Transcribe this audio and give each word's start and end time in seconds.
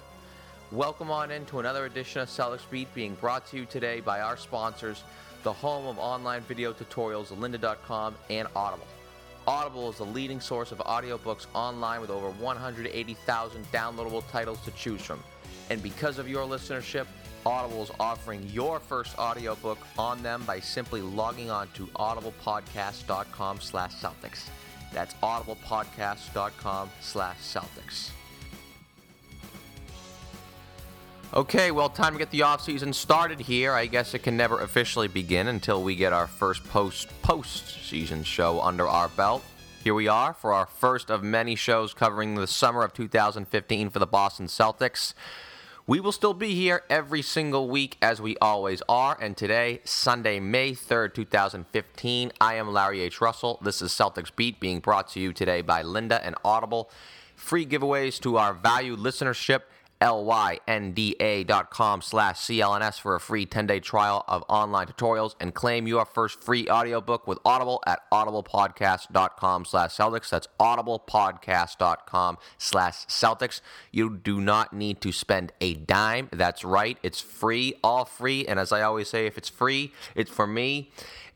Welcome 0.72 1.12
on 1.12 1.32
into 1.32 1.60
another 1.60 1.86
edition 1.86 2.22
of 2.22 2.30
Celtics 2.30 2.70
Beat 2.72 2.96
being 2.96 3.16
brought 3.16 3.46
to 3.48 3.58
you 3.58 3.66
today 3.66 4.00
by 4.00 4.22
our 4.22 4.38
sponsors, 4.38 5.04
the 5.44 5.52
home 5.52 5.86
of 5.86 6.00
online 6.00 6.44
video 6.44 6.72
tutorials, 6.72 7.28
lynda.com 7.28 8.16
and 8.30 8.48
Audible. 8.56 8.88
Audible 9.46 9.90
is 9.90 9.98
the 9.98 10.06
leading 10.06 10.40
source 10.40 10.72
of 10.72 10.78
audiobooks 10.78 11.46
online 11.54 12.00
with 12.00 12.10
over 12.10 12.30
180,000 12.30 13.66
downloadable 13.74 14.24
titles 14.32 14.64
to 14.64 14.72
choose 14.72 15.02
from. 15.02 15.22
And 15.74 15.82
because 15.82 16.20
of 16.20 16.30
your 16.30 16.46
listenership, 16.46 17.08
Audible 17.48 17.82
is 17.82 17.90
offering 18.00 18.48
your 18.50 18.80
first 18.80 19.18
audiobook 19.18 19.80
on 19.98 20.22
them 20.22 20.44
by 20.46 20.60
simply 20.60 21.02
logging 21.02 21.50
on 21.50 21.68
to 21.74 21.88
audiblepodcast.com 21.88 23.60
slash 23.60 23.96
Celtics. 23.96 24.50
That's 24.94 25.16
audiblepodcast.com 25.16 26.92
slash 27.02 27.38
Celtics. 27.40 28.12
Okay, 31.34 31.72
well, 31.72 31.90
time 31.90 32.14
to 32.14 32.20
get 32.20 32.30
the 32.30 32.42
offseason 32.42 32.94
started 32.94 33.40
here. 33.40 33.74
I 33.74 33.88
guess 33.88 34.14
it 34.14 34.20
can 34.20 34.38
never 34.38 34.60
officially 34.60 35.08
begin 35.08 35.48
until 35.48 35.82
we 35.82 35.96
get 35.96 36.14
our 36.14 36.28
first 36.28 36.64
post 36.66 37.10
post 37.24 37.90
season 37.90 38.24
show 38.24 38.62
under 38.62 38.88
our 38.88 39.08
belt. 39.08 39.44
Here 39.84 39.96
we 39.96 40.08
are 40.08 40.34
for 40.34 40.54
our 40.54 40.68
first 40.68 41.10
of 41.10 41.24
many 41.24 41.56
shows 41.56 41.96
covering 41.96 42.36
the 42.36 42.46
summer 42.46 42.84
of 42.84 42.94
2015 42.94 43.90
for 43.90 43.98
the 43.98 44.06
Boston 44.06 44.46
Celtics. 44.46 45.16
We 45.86 46.00
will 46.00 46.14
still 46.14 46.34
be 46.34 46.56
here 46.56 46.84
every 46.90 47.22
single 47.22 47.68
week 47.68 47.98
as 48.02 48.22
we 48.22 48.38
always 48.38 48.82
are. 48.88 49.18
And 49.20 49.36
today, 49.36 49.82
Sunday, 49.84 50.40
May 50.40 50.72
3rd, 50.72 51.14
2015, 51.14 52.32
I 52.40 52.54
am 52.54 52.72
Larry 52.72 53.02
H. 53.02 53.20
Russell. 53.20 53.60
This 53.62 53.82
is 53.82 53.92
Celtics 53.92 54.34
Beat 54.34 54.62
being 54.62 54.80
brought 54.80 55.10
to 55.10 55.20
you 55.20 55.34
today 55.34 55.62
by 55.62 55.84
Lynda 55.84 56.22
and 56.24 56.36
Audible. 56.46 56.90
Free 57.36 57.66
giveaways 57.66 58.18
to 58.22 58.38
our 58.38 58.54
valued 58.54 59.00
listenership 59.00 59.64
lynda.com 60.04 62.02
slash 62.02 62.40
clns 62.40 63.00
for 63.00 63.16
a 63.16 63.20
free 63.20 63.46
10-day 63.46 63.80
trial 63.80 64.24
of 64.28 64.44
online 64.50 64.88
tutorials 64.88 65.36
and 65.40 65.54
claim 65.54 65.88
your 65.88 66.06
first 66.06 66.44
free 66.44 66.68
audiobook 66.68 67.28
with 67.28 67.40
audible 67.46 67.82
at 67.88 68.00
audiblepodcast.com 68.12 69.66
slash 69.66 69.96
celtics. 69.96 70.30
That's 70.30 70.48
audiblepodcast.com 70.60 72.38
slash 72.58 73.06
celtics. 73.08 73.62
You 73.92 74.18
do 74.18 74.40
not 74.40 74.74
need 74.74 75.02
to 75.02 75.12
spend 75.12 75.52
a 75.62 75.74
dime. 75.74 76.30
That's 76.32 76.64
right. 76.64 76.98
It's 77.04 77.22
free 77.22 77.76
all 77.84 78.06
free. 78.06 78.46
And 78.46 78.60
as 78.60 78.72
i 78.72 78.82
always 78.82 79.08
say 79.08 79.26
if 79.26 79.38
it's 79.38 79.50
free 79.50 79.94
it's 80.16 80.32
for 80.32 80.48
me 80.48 80.92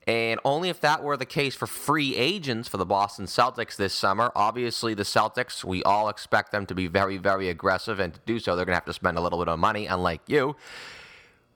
and 0.08 0.40
only 0.46 0.70
if 0.70 0.80
that 0.80 1.04
were 1.04 1.18
the 1.18 1.26
case 1.26 1.54
for 1.54 1.68
free 1.68 2.16
agents 2.16 2.70
for 2.70 2.78
the 2.78 2.86
Boston 2.86 3.26
Celtics 3.26 3.76
this 3.76 3.94
summer. 3.94 4.32
Obviously, 4.36 4.94
the 4.94 5.04
Celtics, 5.04 5.66
we 5.66 5.84
all 5.84 6.08
expect 6.08 6.54
them 6.54 6.66
to 6.66 6.74
be 6.74 6.88
very, 6.88 7.18
very 7.18 7.50
aggressive, 7.50 8.00
and 8.00 8.14
to 8.14 8.20
do 8.26 8.40
so, 8.40 8.56
they're 8.56 8.64
going 8.64 8.72
to 8.72 8.78
have 8.78 8.86
to 8.86 8.94
spend 8.94 9.18
a 9.18 9.22
little 9.22 9.38
bit 9.38 9.50
of 9.50 9.60
money, 9.60 9.86
unlike 9.86 10.22
you. 10.26 10.56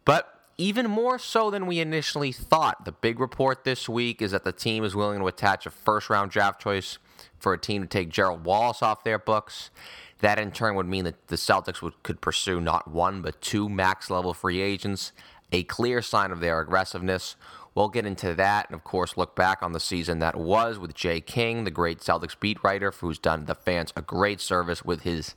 But 0.04 0.42
even 0.58 0.90
more 0.90 1.18
so 1.18 1.50
than 1.50 1.66
we 1.66 1.80
initially 1.80 2.34
thought, 2.34 2.84
the 2.84 2.92
big 2.92 3.22
report 3.22 3.64
this 3.64 3.88
week 3.88 4.22
is 4.22 4.32
that 4.32 4.44
the 4.44 4.52
team 4.52 4.84
is 4.84 4.96
willing 4.96 5.20
to 5.20 5.28
attach 5.28 5.66
a 5.66 5.72
first 5.72 6.10
round 6.10 6.32
draft 6.32 6.62
choice 6.62 6.98
for 7.40 7.54
a 7.54 7.58
team 7.58 7.82
to 7.82 7.88
take 7.88 8.10
Gerald 8.10 8.44
Wallace 8.44 8.84
off 8.84 9.06
their 9.06 9.18
books. 9.18 9.72
That 10.20 10.38
in 10.38 10.52
turn 10.52 10.76
would 10.76 10.88
mean 10.88 11.06
that 11.06 11.28
the 11.28 11.38
Celtics 11.38 11.82
would, 11.82 12.04
could 12.04 12.20
pursue 12.20 12.60
not 12.60 12.90
one, 12.90 13.22
but 13.22 13.42
two 13.42 13.70
max 13.70 14.10
level 14.10 14.34
free 14.34 14.62
agents, 14.62 15.14
a 15.52 15.64
clear 15.64 16.02
sign 16.02 16.32
of 16.32 16.42
their 16.42 16.60
aggressiveness. 16.60 17.36
We'll 17.74 17.90
get 17.90 18.06
into 18.06 18.34
that 18.34 18.68
and, 18.68 18.76
of 18.76 18.84
course, 18.84 19.16
look 19.16 19.36
back 19.36 19.64
on 19.64 19.72
the 19.72 19.80
season 19.80 20.20
that 20.20 20.36
was 20.36 20.78
with 20.78 20.94
Jay 20.94 21.22
King, 21.22 21.64
the 21.64 21.72
great 21.72 22.00
Celtics 22.00 22.38
beat 22.38 22.62
writer, 22.64 22.92
who's 22.92 23.18
done 23.18 23.46
the 23.46 23.56
fans 23.56 23.94
a 23.96 24.02
great 24.02 24.42
service 24.42 24.84
with 24.84 25.02
his 25.02 25.36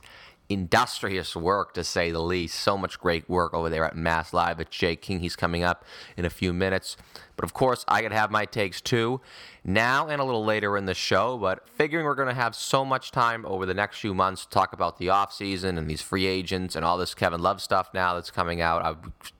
industrious 0.49 1.35
work, 1.35 1.73
to 1.73 1.83
say 1.83 2.11
the 2.11 2.21
least. 2.21 2.59
So 2.59 2.77
much 2.77 2.99
great 2.99 3.29
work 3.29 3.53
over 3.53 3.69
there 3.69 3.83
at 3.83 3.95
Mass 3.95 4.33
Live 4.33 4.59
at 4.59 4.69
Jay 4.69 4.95
King. 4.95 5.19
He's 5.19 5.35
coming 5.35 5.63
up 5.63 5.85
in 6.17 6.25
a 6.25 6.29
few 6.29 6.53
minutes. 6.53 6.97
But 7.35 7.43
of 7.43 7.53
course, 7.53 7.83
I 7.87 8.01
could 8.01 8.11
have 8.11 8.31
my 8.31 8.45
takes 8.45 8.79
too 8.79 9.21
now 9.63 10.07
and 10.07 10.21
a 10.21 10.23
little 10.23 10.45
later 10.45 10.77
in 10.77 10.85
the 10.85 10.93
show. 10.93 11.37
But 11.37 11.67
figuring 11.69 12.05
we're 12.05 12.15
going 12.15 12.29
to 12.29 12.33
have 12.33 12.55
so 12.55 12.85
much 12.85 13.11
time 13.11 13.45
over 13.45 13.65
the 13.65 13.73
next 13.73 13.99
few 13.99 14.13
months 14.13 14.45
to 14.45 14.49
talk 14.51 14.71
about 14.71 14.97
the 14.99 15.07
offseason 15.07 15.77
and 15.77 15.89
these 15.89 16.01
free 16.01 16.25
agents 16.25 16.75
and 16.75 16.85
all 16.85 16.97
this 16.97 17.13
Kevin 17.13 17.41
Love 17.41 17.61
stuff 17.61 17.89
now 17.93 18.13
that's 18.15 18.31
coming 18.31 18.61
out. 18.61 18.83
I 18.83 18.95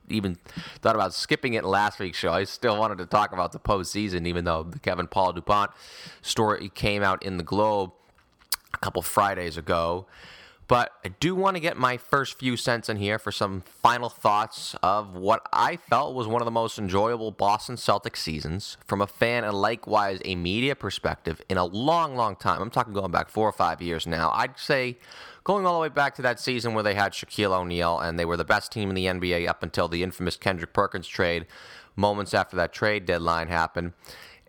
even 0.09 0.37
thought 0.81 0.95
about 0.95 1.13
skipping 1.13 1.53
it 1.53 1.63
last 1.63 1.99
week's 1.99 2.17
show. 2.17 2.33
I 2.33 2.43
still 2.43 2.77
wanted 2.77 2.97
to 2.97 3.05
talk 3.05 3.31
about 3.31 3.51
the 3.51 3.59
postseason, 3.59 4.27
even 4.27 4.43
though 4.45 4.63
the 4.63 4.79
Kevin 4.79 5.07
Paul 5.07 5.33
DuPont 5.33 5.71
story 6.21 6.69
came 6.73 7.03
out 7.03 7.23
in 7.23 7.37
the 7.37 7.43
Globe 7.43 7.91
a 8.73 8.77
couple 8.77 9.01
Fridays 9.01 9.57
ago. 9.57 10.05
But 10.67 10.93
I 11.03 11.09
do 11.09 11.35
want 11.35 11.55
to 11.57 11.59
get 11.61 11.77
my 11.77 11.97
first 11.97 12.39
few 12.39 12.57
cents 12.57 12.89
in 12.89 12.97
here 12.97 13.19
for 13.19 13.31
some 13.31 13.61
final 13.61 14.09
thoughts 14.09 14.75
of 14.81 15.13
what 15.13 15.47
I 15.53 15.75
felt 15.75 16.15
was 16.15 16.27
one 16.27 16.41
of 16.41 16.45
the 16.45 16.51
most 16.51 16.79
enjoyable 16.79 17.29
Boston 17.29 17.75
Celtics 17.75 18.17
seasons 18.17 18.77
from 18.87 18.99
a 18.99 19.05
fan 19.05 19.43
and 19.43 19.53
likewise 19.53 20.19
a 20.25 20.35
media 20.35 20.75
perspective 20.75 21.39
in 21.49 21.57
a 21.57 21.65
long, 21.65 22.15
long 22.15 22.35
time. 22.35 22.61
I'm 22.61 22.71
talking 22.71 22.93
going 22.93 23.11
back 23.11 23.29
four 23.29 23.47
or 23.47 23.51
five 23.51 23.79
years 23.79 24.07
now. 24.07 24.31
I'd 24.33 24.57
say 24.57 24.97
going 25.43 25.67
all 25.67 25.75
the 25.75 25.81
way 25.81 25.89
back 25.89 26.15
to 26.15 26.23
that 26.23 26.39
season 26.39 26.73
where 26.73 26.83
they 26.83 26.95
had 26.95 27.11
Shaquille 27.11 27.55
O'Neal 27.55 27.99
and 27.99 28.17
they 28.17 28.25
were 28.25 28.37
the 28.37 28.43
best 28.43 28.71
team 28.71 28.89
in 28.89 28.95
the 28.95 29.05
NBA 29.05 29.47
up 29.47 29.61
until 29.61 29.87
the 29.87 30.01
infamous 30.01 30.35
Kendrick 30.35 30.73
Perkins 30.73 31.07
trade, 31.07 31.45
moments 31.95 32.33
after 32.33 32.55
that 32.57 32.73
trade 32.73 33.05
deadline 33.05 33.49
happened 33.49 33.93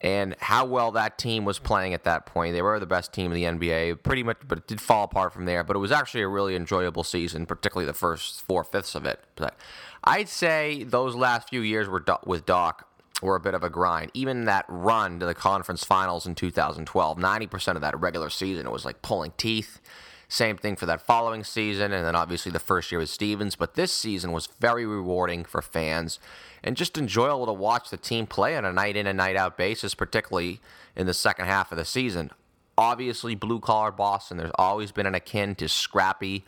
and 0.03 0.37
how 0.41 0.65
well 0.65 0.93
that 0.93 1.19
team 1.19 1.45
was 1.45 1.59
playing 1.59 1.95
at 1.95 2.05
that 2.05 2.27
point. 2.27 2.55
They 2.55 2.62
were 2.62 2.79
the 2.79 2.87
best 2.87 3.12
team 3.12 3.33
in 3.33 3.59
the 3.59 3.69
NBA, 3.69 4.03
pretty 4.03 4.23
much, 4.23 4.39
but 4.47 4.59
it 4.59 4.67
did 4.67 4.81
fall 4.81 5.05
apart 5.05 5.33
from 5.33 5.47
there. 5.47 5.65
But 5.65 5.77
it 5.77 5.79
was 5.81 5.93
actually 5.93 6.23
a 6.23 6.29
really 6.29 6.55
enjoyable 6.55 7.05
season, 7.05 7.47
particularly 7.47 7.87
the 7.87 7.95
first 7.95 8.43
four 8.43 8.63
fifths 8.63 8.95
of 8.95 9.07
it. 9.07 9.21
But 9.37 9.57
I'd 10.04 10.28
say 10.28 10.84
those 10.84 11.15
last 11.15 11.48
few 11.48 11.63
years 11.63 11.89
were 11.89 12.04
with 12.27 12.45
Doc 12.45 12.89
were 13.22 13.37
a 13.37 13.41
bit 13.41 13.54
of 13.54 13.65
a 13.65 13.71
grind. 13.71 14.10
Even 14.13 14.45
that 14.45 14.66
run 14.69 15.19
to 15.21 15.27
the 15.27 15.34
conference 15.34 15.84
finals 15.84 16.27
in 16.27 16.34
2012, 16.34 17.19
90% 17.19 17.75
of 17.75 17.81
that 17.81 17.99
regular 17.99 18.28
season, 18.28 18.66
it 18.66 18.72
was 18.72 18.84
like 18.84 19.01
pulling 19.03 19.33
teeth. 19.39 19.81
Same 20.28 20.57
thing 20.57 20.75
for 20.75 20.87
that 20.87 21.01
following 21.01 21.45
season, 21.45 21.92
and 21.92 22.04
then 22.04 22.16
obviously 22.16 22.51
the 22.51 22.59
first 22.59 22.91
year 22.91 22.99
with 22.99 23.09
Stevens. 23.09 23.54
But 23.54 23.75
this 23.75 23.92
season 23.92 24.33
was 24.33 24.49
very 24.60 24.84
rewarding 24.84 25.45
for 25.45 25.63
fans 25.63 26.19
and 26.66 26.77
just 26.77 26.98
enjoyable 26.98 27.47
to 27.47 27.53
watch 27.53 27.91
the 27.91 27.97
team 27.97 28.27
play 28.27 28.57
on 28.57 28.65
a 28.65 28.72
night 28.72 28.97
in 28.97 29.07
and 29.07 29.16
night 29.16 29.36
out 29.36 29.57
basis, 29.57 29.95
particularly 29.95 30.60
in 30.97 31.07
the 31.07 31.15
second 31.15 31.47
half 31.47 31.71
of 31.71 31.78
the 31.78 31.84
season. 31.84 32.30
Obviously, 32.77 33.36
blue 33.36 33.60
collar 33.60 33.92
Boston, 33.92 34.36
there's 34.36 34.51
always 34.57 34.91
been 34.91 35.07
an 35.07 35.15
akin 35.15 35.54
to 35.54 35.68
scrappy, 35.68 36.45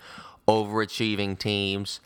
overachieving 0.48 1.38
teams. 1.38 2.00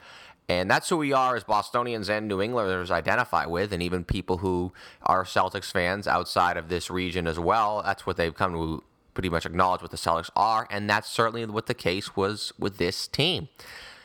And 0.47 0.71
that's 0.71 0.91
who 0.91 0.99
we 0.99 1.15
are 1.15 1.37
as 1.37 1.45
Bostonians 1.45 2.11
and 2.11 2.29
New 2.29 2.43
Englanders 2.43 2.91
identify 2.91 3.47
with, 3.47 3.73
and 3.73 3.83
even 3.83 4.05
people 4.05 4.39
who 4.39 4.73
are 5.05 5.25
Celtics 5.25 5.73
fans 5.73 6.07
outside 6.07 6.59
of 6.59 6.69
this 6.69 6.91
region 6.91 7.27
as 7.27 7.39
well. 7.39 7.83
That's 7.83 8.07
what 8.07 8.19
they've 8.19 8.35
come 8.35 8.53
to 8.53 8.85
pretty 9.15 9.31
much 9.31 9.47
acknowledge 9.47 9.81
what 9.81 9.91
the 9.91 9.97
Celtics 9.97 10.31
are, 10.37 10.69
and 10.71 10.89
that's 10.89 11.09
certainly 11.09 11.47
what 11.47 11.67
the 11.67 11.75
case 11.75 12.15
was 12.15 12.53
with 12.59 12.77
this 12.77 13.09
team. 13.09 13.49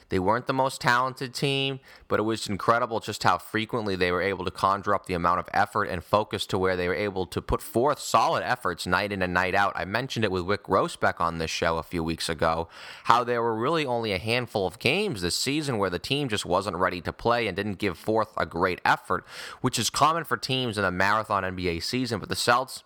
They 0.10 0.20
weren't 0.20 0.48
the 0.48 0.54
most 0.54 0.80
talented 0.80 1.34
team, 1.34 1.82
but 2.08 2.20
it 2.20 2.24
was 2.24 2.48
incredible 2.48 3.00
just 3.02 3.24
how 3.24 3.38
frequently 3.38 3.96
they 3.96 4.12
were 4.12 4.22
able 4.22 4.46
to 4.46 4.52
conjure 4.52 4.96
up 4.96 5.06
the 5.06 5.14
amount 5.14 5.40
of 5.40 5.50
effort 5.54 5.86
and 5.86 6.04
focus 6.04 6.46
to 6.48 6.58
where 6.58 6.78
they 6.78 6.88
were 6.88 6.96
able 6.96 7.26
to 7.28 7.42
put 7.42 7.62
forth 7.62 8.00
solid 8.00 8.44
efforts 8.44 8.88
night 8.88 9.12
in 9.12 9.22
and 9.22 9.34
night 9.34 9.54
out. 9.54 9.74
I 9.76 9.84
mentioned 9.84 10.24
it 10.24 10.32
with 10.32 10.46
Wyc 10.46 10.60
Grousbeck 10.60 11.20
on 11.20 11.40
this 11.40 11.52
show 11.52 11.78
a 11.78 11.84
few 11.84 12.04
weeks 12.04 12.30
ago, 12.30 12.70
how 13.06 13.24
there 13.26 13.42
were 13.42 13.56
really 13.56 13.86
only 13.86 14.14
a 14.14 14.18
handful 14.18 14.66
of 14.66 14.80
games 14.80 15.22
this 15.22 15.36
season 15.36 15.78
where 15.78 15.90
the 15.90 16.00
team 16.00 16.30
just 16.30 16.46
wasn't 16.46 16.78
ready 16.78 17.02
to 17.02 17.12
play 17.12 17.48
and 17.48 17.58
didn't 17.58 17.80
give 17.80 17.98
forth 17.98 18.30
a 18.38 18.46
great 18.46 18.80
effort, 18.86 19.26
which 19.60 19.78
is 19.78 19.90
common 19.90 20.24
for 20.24 20.38
teams 20.38 20.78
in 20.78 20.86
a 20.86 20.92
marathon 20.92 21.44
NBA 21.44 21.84
season. 21.84 22.20
But 22.20 22.30
the 22.30 22.36
Celts, 22.36 22.84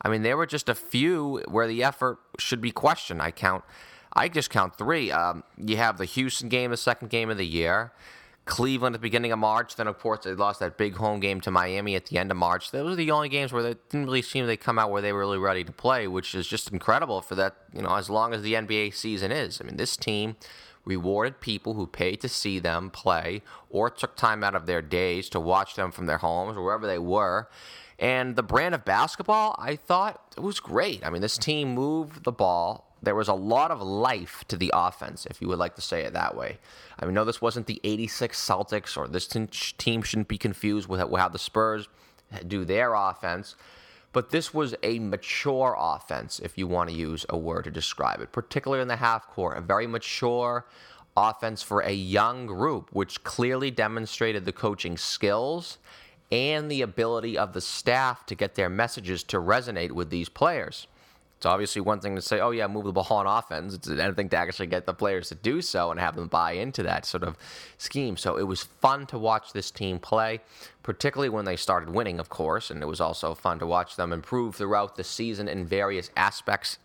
I 0.00 0.08
mean, 0.08 0.22
there 0.22 0.36
were 0.36 0.46
just 0.46 0.68
a 0.68 0.74
few 0.76 1.42
where 1.48 1.66
the 1.66 1.82
effort 1.82 2.18
should 2.38 2.60
be 2.60 2.70
questioned. 2.70 3.20
I 3.20 3.32
count 3.32 3.64
I 4.14 4.28
just 4.28 4.50
count 4.50 4.76
three. 4.76 5.10
Um, 5.10 5.44
you 5.56 5.76
have 5.76 5.98
the 5.98 6.04
Houston 6.04 6.48
game, 6.48 6.70
the 6.70 6.76
second 6.76 7.08
game 7.08 7.30
of 7.30 7.38
the 7.38 7.46
year. 7.46 7.92
Cleveland 8.44 8.94
at 8.94 9.00
the 9.00 9.02
beginning 9.02 9.30
of 9.30 9.38
March. 9.38 9.76
Then, 9.76 9.86
of 9.86 9.98
course, 9.98 10.24
they 10.24 10.34
lost 10.34 10.60
that 10.60 10.76
big 10.76 10.96
home 10.96 11.20
game 11.20 11.40
to 11.42 11.50
Miami 11.50 11.94
at 11.94 12.06
the 12.06 12.18
end 12.18 12.30
of 12.30 12.36
March. 12.36 12.72
Those 12.72 12.92
are 12.92 12.96
the 12.96 13.10
only 13.10 13.28
games 13.28 13.52
where 13.52 13.62
they 13.62 13.76
didn't 13.88 14.06
really 14.06 14.22
seem 14.22 14.46
they 14.46 14.56
come 14.56 14.78
out 14.78 14.90
where 14.90 15.00
they 15.00 15.12
were 15.12 15.20
really 15.20 15.38
ready 15.38 15.62
to 15.64 15.72
play, 15.72 16.08
which 16.08 16.34
is 16.34 16.46
just 16.46 16.72
incredible 16.72 17.20
for 17.20 17.36
that, 17.36 17.54
you 17.72 17.82
know, 17.82 17.94
as 17.94 18.10
long 18.10 18.34
as 18.34 18.42
the 18.42 18.54
NBA 18.54 18.94
season 18.94 19.30
is. 19.30 19.60
I 19.60 19.64
mean, 19.64 19.76
this 19.76 19.96
team 19.96 20.36
rewarded 20.84 21.40
people 21.40 21.74
who 21.74 21.86
paid 21.86 22.20
to 22.20 22.28
see 22.28 22.58
them 22.58 22.90
play 22.90 23.42
or 23.70 23.88
took 23.88 24.16
time 24.16 24.42
out 24.42 24.56
of 24.56 24.66
their 24.66 24.82
days 24.82 25.28
to 25.28 25.38
watch 25.38 25.76
them 25.76 25.92
from 25.92 26.06
their 26.06 26.18
homes 26.18 26.56
or 26.56 26.64
wherever 26.64 26.86
they 26.86 26.98
were. 26.98 27.48
And 27.98 28.34
the 28.34 28.42
brand 28.42 28.74
of 28.74 28.84
basketball, 28.84 29.54
I 29.58 29.76
thought 29.76 30.34
it 30.36 30.42
was 30.42 30.58
great. 30.58 31.06
I 31.06 31.10
mean, 31.10 31.22
this 31.22 31.38
team 31.38 31.72
moved 31.72 32.24
the 32.24 32.32
ball 32.32 32.91
there 33.02 33.14
was 33.16 33.28
a 33.28 33.34
lot 33.34 33.70
of 33.70 33.82
life 33.82 34.44
to 34.48 34.56
the 34.56 34.70
offense, 34.72 35.26
if 35.26 35.42
you 35.42 35.48
would 35.48 35.58
like 35.58 35.74
to 35.74 35.82
say 35.82 36.02
it 36.02 36.12
that 36.12 36.36
way. 36.36 36.58
I 36.98 37.04
mean, 37.04 37.14
no, 37.14 37.24
this 37.24 37.42
wasn't 37.42 37.66
the 37.66 37.80
86 37.82 38.38
Celtics, 38.40 38.96
or 38.96 39.08
this 39.08 39.26
team 39.26 40.02
shouldn't 40.02 40.28
be 40.28 40.38
confused 40.38 40.88
with 40.88 41.00
how 41.00 41.28
the 41.28 41.38
Spurs 41.38 41.88
do 42.46 42.64
their 42.64 42.94
offense. 42.94 43.56
But 44.12 44.30
this 44.30 44.52
was 44.52 44.74
a 44.82 44.98
mature 44.98 45.74
offense, 45.78 46.38
if 46.38 46.56
you 46.58 46.66
want 46.66 46.90
to 46.90 46.96
use 46.96 47.26
a 47.28 47.36
word 47.36 47.64
to 47.64 47.70
describe 47.70 48.20
it, 48.20 48.30
particularly 48.30 48.82
in 48.82 48.88
the 48.88 48.96
half 48.96 49.26
court. 49.26 49.56
A 49.56 49.60
very 49.62 49.86
mature 49.86 50.66
offense 51.16 51.62
for 51.62 51.80
a 51.80 51.92
young 51.92 52.46
group, 52.46 52.90
which 52.92 53.24
clearly 53.24 53.70
demonstrated 53.70 54.44
the 54.44 54.52
coaching 54.52 54.96
skills 54.96 55.78
and 56.30 56.70
the 56.70 56.82
ability 56.82 57.36
of 57.36 57.52
the 57.52 57.60
staff 57.60 58.24
to 58.26 58.34
get 58.34 58.54
their 58.54 58.68
messages 58.68 59.22
to 59.24 59.38
resonate 59.38 59.92
with 59.92 60.10
these 60.10 60.28
players. 60.28 60.86
It's 61.42 61.46
obviously 61.48 61.82
one 61.82 61.98
thing 61.98 62.14
to 62.14 62.22
say, 62.22 62.38
oh, 62.38 62.52
yeah, 62.52 62.68
move 62.68 62.84
the 62.84 62.92
ball 62.92 63.04
on 63.10 63.26
offense. 63.26 63.74
It's 63.74 63.88
another 63.88 64.14
thing 64.14 64.28
to 64.28 64.36
actually 64.36 64.68
get 64.68 64.86
the 64.86 64.94
players 64.94 65.30
to 65.30 65.34
do 65.34 65.60
so 65.60 65.90
and 65.90 65.98
have 65.98 66.14
them 66.14 66.28
buy 66.28 66.52
into 66.52 66.84
that 66.84 67.04
sort 67.04 67.24
of 67.24 67.36
scheme. 67.78 68.16
So 68.16 68.36
it 68.36 68.44
was 68.44 68.62
fun 68.62 69.06
to 69.06 69.18
watch 69.18 69.52
this 69.52 69.72
team 69.72 69.98
play, 69.98 70.38
particularly 70.84 71.30
when 71.30 71.44
they 71.44 71.56
started 71.56 71.90
winning, 71.90 72.20
of 72.20 72.28
course. 72.28 72.70
And 72.70 72.80
it 72.80 72.86
was 72.86 73.00
also 73.00 73.34
fun 73.34 73.58
to 73.58 73.66
watch 73.66 73.96
them 73.96 74.12
improve 74.12 74.54
throughout 74.54 74.94
the 74.94 75.02
season 75.02 75.48
in 75.48 75.66
various 75.66 76.12
aspects 76.16 76.78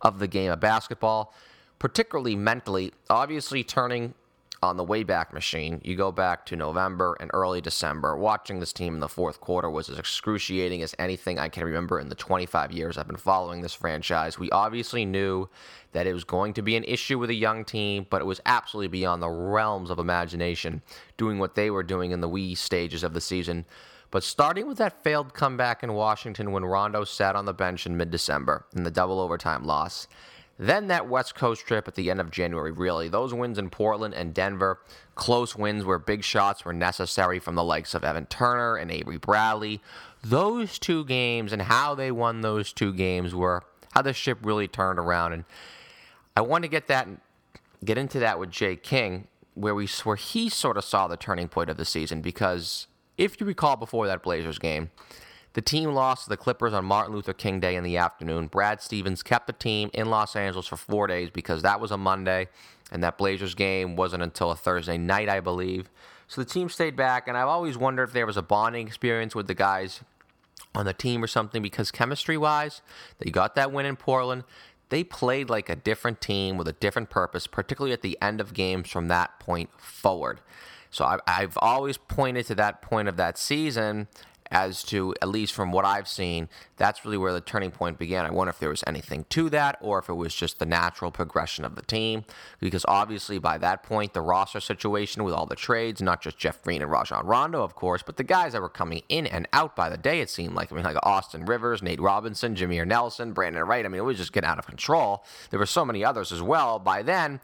of 0.00 0.20
the 0.20 0.26
game 0.26 0.50
of 0.50 0.58
basketball, 0.58 1.34
particularly 1.78 2.34
mentally. 2.34 2.94
Obviously, 3.10 3.62
turning 3.62 4.14
on 4.62 4.76
the 4.76 4.84
Wayback 4.84 5.32
Machine, 5.32 5.80
you 5.84 5.94
go 5.94 6.10
back 6.10 6.44
to 6.46 6.56
November 6.56 7.16
and 7.20 7.30
early 7.32 7.60
December. 7.60 8.16
Watching 8.16 8.58
this 8.58 8.72
team 8.72 8.94
in 8.94 9.00
the 9.00 9.08
fourth 9.08 9.40
quarter 9.40 9.70
was 9.70 9.88
as 9.88 9.98
excruciating 9.98 10.82
as 10.82 10.94
anything 10.98 11.38
I 11.38 11.48
can 11.48 11.64
remember 11.64 12.00
in 12.00 12.08
the 12.08 12.14
25 12.14 12.72
years 12.72 12.98
I've 12.98 13.06
been 13.06 13.16
following 13.16 13.60
this 13.60 13.74
franchise. 13.74 14.38
We 14.38 14.50
obviously 14.50 15.04
knew 15.04 15.48
that 15.92 16.06
it 16.06 16.12
was 16.12 16.24
going 16.24 16.54
to 16.54 16.62
be 16.62 16.76
an 16.76 16.84
issue 16.84 17.18
with 17.18 17.30
a 17.30 17.34
young 17.34 17.64
team, 17.64 18.06
but 18.10 18.20
it 18.20 18.26
was 18.26 18.40
absolutely 18.46 18.88
beyond 18.88 19.22
the 19.22 19.30
realms 19.30 19.90
of 19.90 19.98
imagination 19.98 20.82
doing 21.16 21.38
what 21.38 21.54
they 21.54 21.70
were 21.70 21.82
doing 21.82 22.10
in 22.10 22.20
the 22.20 22.28
wee 22.28 22.54
stages 22.54 23.02
of 23.02 23.14
the 23.14 23.20
season. 23.20 23.64
But 24.10 24.24
starting 24.24 24.66
with 24.66 24.78
that 24.78 25.04
failed 25.04 25.34
comeback 25.34 25.82
in 25.82 25.92
Washington 25.92 26.52
when 26.52 26.64
Rondo 26.64 27.04
sat 27.04 27.36
on 27.36 27.44
the 27.44 27.52
bench 27.52 27.86
in 27.86 27.96
mid 27.96 28.10
December 28.10 28.64
in 28.74 28.84
the 28.84 28.90
double 28.90 29.20
overtime 29.20 29.64
loss, 29.64 30.08
then 30.58 30.88
that 30.88 31.08
West 31.08 31.36
Coast 31.36 31.64
trip 31.66 31.86
at 31.86 31.94
the 31.94 32.10
end 32.10 32.20
of 32.20 32.30
January, 32.30 32.72
really. 32.72 33.08
Those 33.08 33.32
wins 33.32 33.58
in 33.58 33.70
Portland 33.70 34.14
and 34.14 34.34
Denver, 34.34 34.80
close 35.14 35.54
wins 35.54 35.84
where 35.84 35.98
big 35.98 36.24
shots 36.24 36.64
were 36.64 36.72
necessary 36.72 37.38
from 37.38 37.54
the 37.54 37.62
likes 37.62 37.94
of 37.94 38.02
Evan 38.02 38.26
Turner 38.26 38.76
and 38.76 38.90
Avery 38.90 39.18
Bradley. 39.18 39.80
Those 40.22 40.78
two 40.78 41.04
games 41.04 41.52
and 41.52 41.62
how 41.62 41.94
they 41.94 42.10
won 42.10 42.40
those 42.40 42.72
two 42.72 42.92
games 42.92 43.34
were 43.34 43.62
how 43.92 44.02
the 44.02 44.12
ship 44.12 44.38
really 44.42 44.66
turned 44.66 44.98
around. 44.98 45.32
And 45.32 45.44
I 46.36 46.40
want 46.40 46.62
to 46.62 46.68
get 46.68 46.88
that, 46.88 47.06
get 47.84 47.96
into 47.96 48.18
that 48.18 48.40
with 48.40 48.50
Jay 48.50 48.74
King, 48.74 49.28
where 49.54 49.74
we 49.74 49.86
where 50.02 50.16
he 50.16 50.48
sort 50.48 50.76
of 50.76 50.84
saw 50.84 51.06
the 51.06 51.16
turning 51.16 51.48
point 51.48 51.70
of 51.70 51.76
the 51.76 51.84
season. 51.84 52.20
Because 52.20 52.88
if 53.16 53.40
you 53.40 53.46
recall 53.46 53.76
before 53.76 54.08
that 54.08 54.24
Blazers 54.24 54.58
game, 54.58 54.90
the 55.58 55.62
team 55.62 55.90
lost 55.90 56.22
to 56.22 56.28
the 56.28 56.36
Clippers 56.36 56.72
on 56.72 56.84
Martin 56.84 57.12
Luther 57.12 57.32
King 57.32 57.58
Day 57.58 57.74
in 57.74 57.82
the 57.82 57.96
afternoon. 57.96 58.46
Brad 58.46 58.80
Stevens 58.80 59.24
kept 59.24 59.48
the 59.48 59.52
team 59.52 59.90
in 59.92 60.08
Los 60.08 60.36
Angeles 60.36 60.68
for 60.68 60.76
four 60.76 61.08
days 61.08 61.30
because 61.30 61.62
that 61.62 61.80
was 61.80 61.90
a 61.90 61.96
Monday, 61.96 62.46
and 62.92 63.02
that 63.02 63.18
Blazers 63.18 63.56
game 63.56 63.96
wasn't 63.96 64.22
until 64.22 64.52
a 64.52 64.54
Thursday 64.54 64.96
night, 64.96 65.28
I 65.28 65.40
believe. 65.40 65.90
So 66.28 66.40
the 66.40 66.48
team 66.48 66.68
stayed 66.68 66.94
back, 66.94 67.26
and 67.26 67.36
I've 67.36 67.48
always 67.48 67.76
wondered 67.76 68.04
if 68.04 68.12
there 68.12 68.24
was 68.24 68.36
a 68.36 68.42
bonding 68.42 68.86
experience 68.86 69.34
with 69.34 69.48
the 69.48 69.54
guys 69.54 70.02
on 70.76 70.86
the 70.86 70.92
team 70.92 71.24
or 71.24 71.26
something 71.26 71.60
because 71.60 71.90
chemistry 71.90 72.36
wise, 72.36 72.80
they 73.18 73.28
got 73.28 73.56
that 73.56 73.72
win 73.72 73.84
in 73.84 73.96
Portland. 73.96 74.44
They 74.90 75.02
played 75.02 75.50
like 75.50 75.68
a 75.68 75.74
different 75.74 76.20
team 76.20 76.56
with 76.56 76.68
a 76.68 76.72
different 76.72 77.10
purpose, 77.10 77.48
particularly 77.48 77.92
at 77.92 78.02
the 78.02 78.16
end 78.22 78.40
of 78.40 78.54
games 78.54 78.90
from 78.90 79.08
that 79.08 79.40
point 79.40 79.70
forward. 79.76 80.40
So 80.90 81.04
I, 81.04 81.18
have 81.26 81.58
always 81.60 81.98
pointed 81.98 82.46
to 82.46 82.54
that 82.54 82.80
point 82.80 83.08
of 83.08 83.16
that 83.16 83.36
season 83.36 84.06
as 84.50 84.82
to, 84.84 85.14
at 85.20 85.28
least 85.28 85.52
from 85.52 85.72
what 85.72 85.84
I've 85.84 86.08
seen, 86.08 86.48
that's 86.76 87.04
really 87.04 87.18
where 87.18 87.32
the 87.32 87.40
turning 87.40 87.70
point 87.70 87.98
began. 87.98 88.24
I 88.24 88.30
wonder 88.30 88.50
if 88.50 88.58
there 88.58 88.68
was 88.68 88.84
anything 88.86 89.24
to 89.30 89.50
that 89.50 89.78
or 89.80 89.98
if 89.98 90.08
it 90.08 90.14
was 90.14 90.34
just 90.34 90.58
the 90.58 90.66
natural 90.66 91.10
progression 91.10 91.64
of 91.64 91.74
the 91.74 91.82
team. 91.82 92.24
Because 92.60 92.84
obviously, 92.88 93.38
by 93.38 93.58
that 93.58 93.82
point, 93.82 94.14
the 94.14 94.20
roster 94.20 94.60
situation 94.60 95.24
with 95.24 95.34
all 95.34 95.46
the 95.46 95.56
trades, 95.56 96.00
not 96.00 96.22
just 96.22 96.38
Jeff 96.38 96.62
Green 96.62 96.82
and 96.82 96.90
Rajon 96.90 97.26
Rondo, 97.26 97.62
of 97.62 97.74
course, 97.74 98.02
but 98.02 98.16
the 98.16 98.24
guys 98.24 98.52
that 98.52 98.62
were 98.62 98.68
coming 98.68 99.02
in 99.08 99.26
and 99.26 99.48
out 99.52 99.76
by 99.76 99.88
the 99.88 99.98
day, 99.98 100.20
it 100.20 100.30
seemed 100.30 100.54
like. 100.54 100.72
I 100.72 100.74
mean, 100.74 100.84
like 100.84 100.96
Austin 101.02 101.44
Rivers, 101.44 101.82
Nate 101.82 102.00
Robinson, 102.00 102.54
Jameer 102.54 102.86
Nelson, 102.86 103.32
Brandon 103.32 103.64
Wright. 103.64 103.84
I 103.84 103.88
mean, 103.88 104.00
it 104.00 104.04
was 104.04 104.18
just 104.18 104.32
getting 104.32 104.48
out 104.48 104.58
of 104.58 104.66
control. 104.66 105.24
There 105.50 105.58
were 105.58 105.66
so 105.66 105.84
many 105.84 106.04
others 106.04 106.32
as 106.32 106.42
well. 106.42 106.78
By 106.78 107.02
then, 107.02 107.40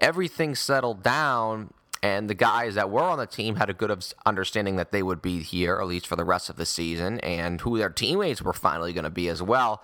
everything 0.00 0.54
settled 0.54 1.02
down 1.02 1.72
and 2.06 2.30
the 2.30 2.34
guys 2.34 2.76
that 2.76 2.88
were 2.88 3.02
on 3.02 3.18
the 3.18 3.26
team 3.26 3.56
had 3.56 3.68
a 3.68 3.74
good 3.74 4.04
understanding 4.24 4.76
that 4.76 4.92
they 4.92 5.02
would 5.02 5.20
be 5.20 5.42
here, 5.42 5.80
at 5.80 5.88
least 5.88 6.06
for 6.06 6.14
the 6.14 6.24
rest 6.24 6.48
of 6.48 6.54
the 6.54 6.64
season, 6.64 7.18
and 7.18 7.60
who 7.62 7.78
their 7.78 7.90
teammates 7.90 8.40
were 8.40 8.52
finally 8.52 8.92
going 8.92 9.02
to 9.02 9.10
be 9.10 9.28
as 9.28 9.42
well. 9.42 9.82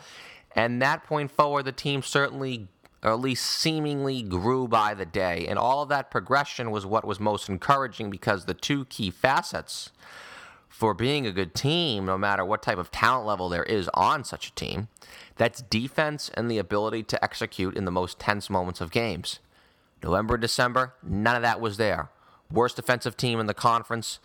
And 0.54 0.80
that 0.80 1.02
point 1.02 1.32
forward, 1.32 1.64
the 1.64 1.72
team 1.72 2.00
certainly, 2.00 2.68
or 3.02 3.10
at 3.10 3.18
least 3.18 3.44
seemingly, 3.44 4.22
grew 4.22 4.68
by 4.68 4.94
the 4.94 5.04
day. 5.04 5.46
And 5.48 5.58
all 5.58 5.82
of 5.82 5.88
that 5.88 6.12
progression 6.12 6.70
was 6.70 6.86
what 6.86 7.04
was 7.04 7.18
most 7.18 7.48
encouraging 7.48 8.08
because 8.08 8.44
the 8.44 8.54
two 8.54 8.84
key 8.84 9.10
facets 9.10 9.90
for 10.68 10.94
being 10.94 11.26
a 11.26 11.32
good 11.32 11.56
team, 11.56 12.06
no 12.06 12.16
matter 12.16 12.44
what 12.44 12.62
type 12.62 12.78
of 12.78 12.92
talent 12.92 13.26
level 13.26 13.48
there 13.48 13.64
is 13.64 13.90
on 13.94 14.22
such 14.22 14.46
a 14.46 14.54
team, 14.54 14.86
that's 15.34 15.60
defense 15.62 16.30
and 16.34 16.48
the 16.48 16.58
ability 16.58 17.02
to 17.02 17.24
execute 17.24 17.76
in 17.76 17.84
the 17.84 17.90
most 17.90 18.20
tense 18.20 18.48
moments 18.48 18.80
of 18.80 18.92
games. 18.92 19.40
November, 20.02 20.36
December, 20.36 20.94
none 21.02 21.36
of 21.36 21.42
that 21.42 21.60
was 21.60 21.76
there. 21.76 22.10
Worst 22.50 22.76
defensive 22.76 23.16
team 23.16 23.40
in 23.40 23.46
the 23.46 23.54
conference, 23.54 24.18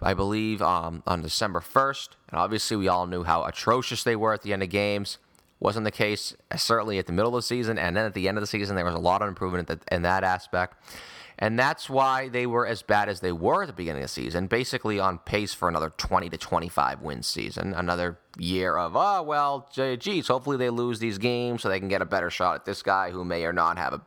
I 0.00 0.14
believe, 0.14 0.62
um, 0.62 1.02
on 1.06 1.22
December 1.22 1.60
1st. 1.60 2.10
And 2.30 2.40
obviously, 2.40 2.76
we 2.76 2.88
all 2.88 3.06
knew 3.06 3.24
how 3.24 3.44
atrocious 3.44 4.02
they 4.02 4.16
were 4.16 4.32
at 4.32 4.42
the 4.42 4.52
end 4.52 4.62
of 4.62 4.70
games. 4.70 5.18
Wasn't 5.60 5.84
the 5.84 5.90
case, 5.90 6.34
certainly 6.56 6.98
at 6.98 7.06
the 7.06 7.12
middle 7.12 7.36
of 7.36 7.42
the 7.42 7.46
season. 7.46 7.78
And 7.78 7.96
then 7.96 8.06
at 8.06 8.14
the 8.14 8.28
end 8.28 8.38
of 8.38 8.42
the 8.42 8.46
season, 8.46 8.76
there 8.76 8.84
was 8.84 8.94
a 8.94 8.98
lot 8.98 9.22
of 9.22 9.28
improvement 9.28 9.70
in 9.90 10.02
that 10.02 10.24
aspect. 10.24 10.76
And 11.38 11.58
that's 11.58 11.90
why 11.90 12.28
they 12.28 12.46
were 12.46 12.66
as 12.66 12.82
bad 12.82 13.08
as 13.08 13.20
they 13.20 13.32
were 13.32 13.62
at 13.62 13.66
the 13.66 13.72
beginning 13.72 14.02
of 14.02 14.08
the 14.08 14.12
season, 14.12 14.46
basically 14.46 15.00
on 15.00 15.18
pace 15.18 15.52
for 15.52 15.68
another 15.68 15.90
20 15.90 16.30
to 16.30 16.38
25 16.38 17.02
win 17.02 17.22
season. 17.22 17.74
Another 17.74 18.18
year 18.38 18.76
of, 18.76 18.94
oh, 18.96 19.22
well, 19.22 19.68
geez, 19.72 20.28
hopefully 20.28 20.56
they 20.56 20.70
lose 20.70 20.98
these 20.98 21.18
games 21.18 21.62
so 21.62 21.68
they 21.68 21.80
can 21.80 21.88
get 21.88 22.02
a 22.02 22.06
better 22.06 22.30
shot 22.30 22.54
at 22.54 22.64
this 22.64 22.82
guy 22.82 23.10
who 23.10 23.24
may 23.24 23.44
or 23.44 23.52
not 23.52 23.78
have 23.78 23.92
an 23.94 24.00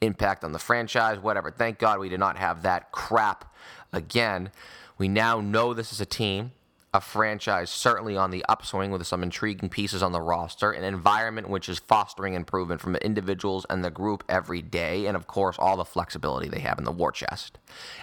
impact 0.00 0.44
on 0.44 0.52
the 0.52 0.58
franchise, 0.58 1.18
whatever. 1.18 1.50
Thank 1.50 1.78
God 1.78 1.98
we 1.98 2.08
did 2.08 2.20
not 2.20 2.38
have 2.38 2.62
that 2.62 2.92
crap 2.92 3.54
again. 3.92 4.50
We 4.98 5.08
now 5.08 5.40
know 5.40 5.74
this 5.74 5.92
is 5.92 6.00
a 6.00 6.06
team 6.06 6.52
a 6.92 7.00
franchise 7.00 7.70
certainly 7.70 8.16
on 8.16 8.30
the 8.30 8.44
upswing 8.48 8.90
with 8.90 9.06
some 9.06 9.22
intriguing 9.22 9.68
pieces 9.68 10.02
on 10.02 10.10
the 10.10 10.20
roster, 10.20 10.72
an 10.72 10.82
environment 10.82 11.48
which 11.48 11.68
is 11.68 11.78
fostering 11.78 12.34
improvement 12.34 12.80
from 12.80 12.96
individuals 12.96 13.64
and 13.70 13.84
the 13.84 13.90
group 13.90 14.24
every 14.28 14.60
day, 14.60 15.06
and 15.06 15.16
of 15.16 15.28
course, 15.28 15.56
all 15.58 15.76
the 15.76 15.84
flexibility 15.84 16.48
they 16.48 16.58
have 16.58 16.78
in 16.78 16.84
the 16.84 16.90
war 16.90 17.12
chest. 17.12 17.58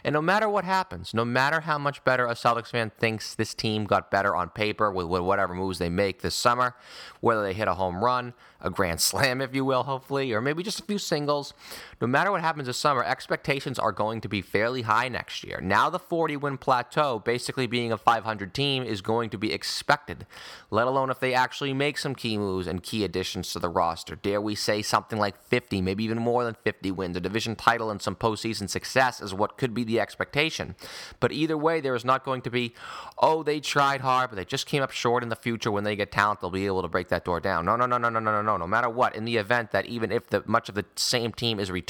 And 0.05 0.13
no 0.13 0.21
matter 0.21 0.47
what 0.47 0.63
happens, 0.63 1.13
no 1.13 1.25
matter 1.25 1.61
how 1.61 1.77
much 1.77 2.03
better 2.05 2.25
a 2.27 2.33
Celtics 2.33 2.71
fan 2.71 2.91
thinks 2.97 3.35
this 3.35 3.53
team 3.53 3.83
got 3.85 4.09
better 4.09 4.33
on 4.33 4.49
paper 4.49 4.89
with 4.89 5.07
whatever 5.07 5.53
moves 5.53 5.79
they 5.79 5.89
make 5.89 6.21
this 6.21 6.35
summer, 6.35 6.73
whether 7.19 7.41
they 7.43 7.53
hit 7.53 7.67
a 7.67 7.73
home 7.73 8.03
run, 8.03 8.33
a 8.61 8.69
grand 8.69 9.01
slam, 9.01 9.41
if 9.41 9.53
you 9.53 9.65
will, 9.65 9.83
hopefully, 9.83 10.31
or 10.31 10.39
maybe 10.39 10.63
just 10.63 10.79
a 10.79 10.83
few 10.83 10.97
singles, 10.97 11.53
no 11.99 12.05
matter 12.05 12.31
what 12.31 12.41
happens 12.41 12.67
this 12.67 12.77
summer, 12.77 13.03
expectations 13.03 13.79
are 13.79 13.91
going 13.91 14.21
to 14.21 14.29
be 14.29 14.41
fairly 14.41 14.83
high 14.83 15.07
next 15.07 15.43
year. 15.43 15.59
Now, 15.61 15.89
the 15.89 15.97
40 15.97 16.37
win 16.37 16.57
plateau, 16.59 17.17
basically 17.17 17.65
being 17.65 17.91
a 17.91 17.97
500 17.97 18.53
team, 18.53 18.83
is 18.83 19.01
going 19.01 19.31
to 19.31 19.37
be 19.37 19.51
expected, 19.51 20.27
let 20.69 20.85
alone 20.85 21.09
if 21.09 21.19
they 21.19 21.33
actually 21.33 21.73
make 21.73 21.97
some 21.97 22.13
key 22.13 22.37
moves 22.37 22.67
and 22.67 22.83
key 22.83 23.03
additions 23.03 23.51
to 23.53 23.59
the 23.59 23.69
roster. 23.69 24.15
Dare 24.15 24.39
we 24.39 24.53
say 24.53 24.83
something 24.83 25.17
like 25.17 25.41
50, 25.45 25.81
maybe 25.81 26.03
even 26.03 26.19
more 26.19 26.43
than 26.43 26.55
50 26.63 26.91
wins, 26.91 27.17
a 27.17 27.19
division 27.19 27.55
title, 27.55 27.89
and 27.89 27.99
some 27.99 28.15
postseason 28.15 28.69
success 28.69 29.19
is 29.19 29.33
what 29.33 29.57
could 29.57 29.73
be 29.73 29.83
the 29.83 29.99
expectation. 29.99 30.75
But 31.19 31.31
either 31.31 31.57
way, 31.57 31.81
there 31.81 31.95
is 31.95 32.05
not 32.05 32.23
going 32.23 32.43
to 32.43 32.51
be, 32.51 32.75
oh, 33.17 33.41
they 33.41 33.59
tried 33.59 34.01
hard, 34.01 34.29
but 34.29 34.35
they 34.35 34.45
just 34.45 34.67
came 34.67 34.83
up 34.83 34.91
short 34.91 35.23
in 35.23 35.29
the 35.29 35.35
future. 35.35 35.71
When 35.71 35.83
they 35.83 35.95
get 35.95 36.11
talent, 36.11 36.41
they'll 36.41 36.51
be 36.51 36.67
able 36.67 36.83
to 36.83 36.87
break 36.87 37.07
that 37.07 37.25
door 37.25 37.39
down. 37.39 37.65
No, 37.65 37.75
no, 37.75 37.87
no, 37.87 37.97
no, 37.97 38.09
no, 38.09 38.19
no, 38.19 38.31
no, 38.31 38.41
no. 38.43 38.57
No 38.57 38.67
matter 38.67 38.89
what, 38.89 39.15
in 39.15 39.25
the 39.25 39.37
event 39.37 39.71
that 39.71 39.87
even 39.87 40.11
if 40.11 40.27
the 40.27 40.43
much 40.45 40.69
of 40.69 40.75
the 40.75 40.85
same 40.95 41.31
team 41.31 41.59
is 41.59 41.71
returned 41.71 41.86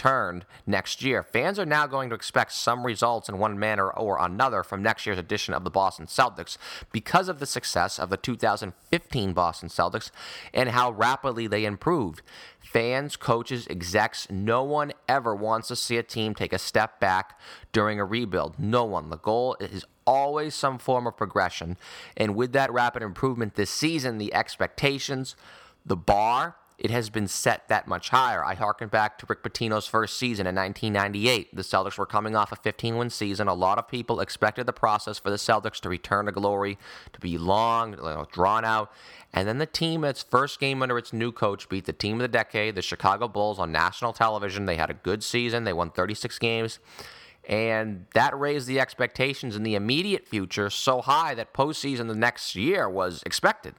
next 0.65 1.03
year, 1.03 1.23
fans 1.23 1.59
are 1.59 1.65
now 1.65 1.87
going 1.87 2.09
to 2.09 2.15
expect 2.15 2.51
some 2.53 2.85
results 2.85 3.29
in 3.29 3.37
one 3.37 3.57
manner 3.57 3.89
or 3.89 4.17
another 4.19 4.63
from 4.63 4.81
next 4.81 5.05
year's 5.05 5.17
edition 5.17 5.53
of 5.53 5.63
the 5.63 5.69
Boston 5.69 6.05
Celtics 6.05 6.57
because 6.91 7.29
of 7.29 7.39
the 7.39 7.45
success 7.45 7.99
of 7.99 8.09
the 8.09 8.17
2015 8.17 9.33
Boston 9.33 9.69
Celtics 9.69 10.11
and 10.53 10.69
how 10.69 10.91
rapidly 10.91 11.47
they 11.47 11.65
improved. 11.65 12.21
Fans, 12.59 13.15
coaches, 13.15 13.67
execs, 13.69 14.29
no 14.29 14.63
one 14.63 14.91
ever 15.07 15.33
wants 15.33 15.69
to 15.69 15.75
see 15.75 15.97
a 15.97 16.03
team 16.03 16.35
take 16.35 16.53
a 16.53 16.59
step 16.59 16.99
back 16.99 17.39
during 17.71 17.99
a 17.99 18.05
rebuild. 18.05 18.59
No 18.59 18.83
one. 18.83 19.09
The 19.09 19.17
goal 19.17 19.55
is 19.59 19.85
always 20.05 20.53
some 20.53 20.77
form 20.77 21.07
of 21.07 21.15
progression. 21.15 21.77
And 22.15 22.35
with 22.35 22.51
that 22.53 22.71
rapid 22.71 23.03
improvement 23.03 23.55
this 23.55 23.69
season, 23.69 24.17
the 24.17 24.33
expectations, 24.33 25.35
the 25.85 25.95
bar, 25.95 26.55
it 26.77 26.91
has 26.91 27.09
been 27.09 27.27
set 27.27 27.67
that 27.69 27.87
much 27.87 28.09
higher. 28.09 28.45
I 28.45 28.53
harken 28.53 28.87
back 28.87 29.17
to 29.17 29.25
Rick 29.27 29.41
Pitino's 29.41 29.87
first 29.87 30.17
season 30.17 30.45
in 30.45 30.53
1998. 30.53 31.55
The 31.55 31.63
Celtics 31.63 31.97
were 31.97 32.05
coming 32.05 32.35
off 32.35 32.51
a 32.51 32.55
15 32.55 32.97
win 32.97 33.09
season. 33.09 33.47
A 33.47 33.53
lot 33.53 33.79
of 33.79 33.87
people 33.87 34.19
expected 34.19 34.67
the 34.67 34.73
process 34.73 35.17
for 35.17 35.31
the 35.31 35.37
Celtics 35.37 35.79
to 35.81 35.89
return 35.89 36.27
to 36.27 36.31
glory 36.31 36.77
to 37.13 37.19
be 37.19 37.37
long, 37.37 37.93
you 37.93 37.97
know, 37.97 38.27
drawn 38.31 38.63
out. 38.63 38.91
And 39.33 39.47
then 39.47 39.57
the 39.57 39.65
team, 39.65 40.03
its 40.03 40.21
first 40.21 40.59
game 40.59 40.83
under 40.83 40.99
its 40.99 41.11
new 41.11 41.31
coach, 41.31 41.67
beat 41.67 41.85
the 41.85 41.93
team 41.93 42.17
of 42.17 42.21
the 42.21 42.27
decade, 42.27 42.75
the 42.75 42.83
Chicago 42.83 43.27
Bulls, 43.27 43.57
on 43.57 43.71
national 43.71 44.13
television. 44.13 44.65
They 44.65 44.77
had 44.77 44.91
a 44.91 44.95
good 44.95 45.23
season, 45.23 45.63
they 45.63 45.73
won 45.73 45.89
36 45.89 46.37
games. 46.37 46.79
And 47.47 48.07
that 48.13 48.37
raised 48.37 48.67
the 48.67 48.79
expectations 48.79 49.55
in 49.55 49.63
the 49.63 49.75
immediate 49.75 50.27
future 50.27 50.69
so 50.69 51.01
high 51.01 51.33
that 51.35 51.53
postseason 51.53 52.09
the 52.09 52.15
next 52.15 52.57
year 52.57 52.89
was 52.89 53.23
expected. 53.25 53.73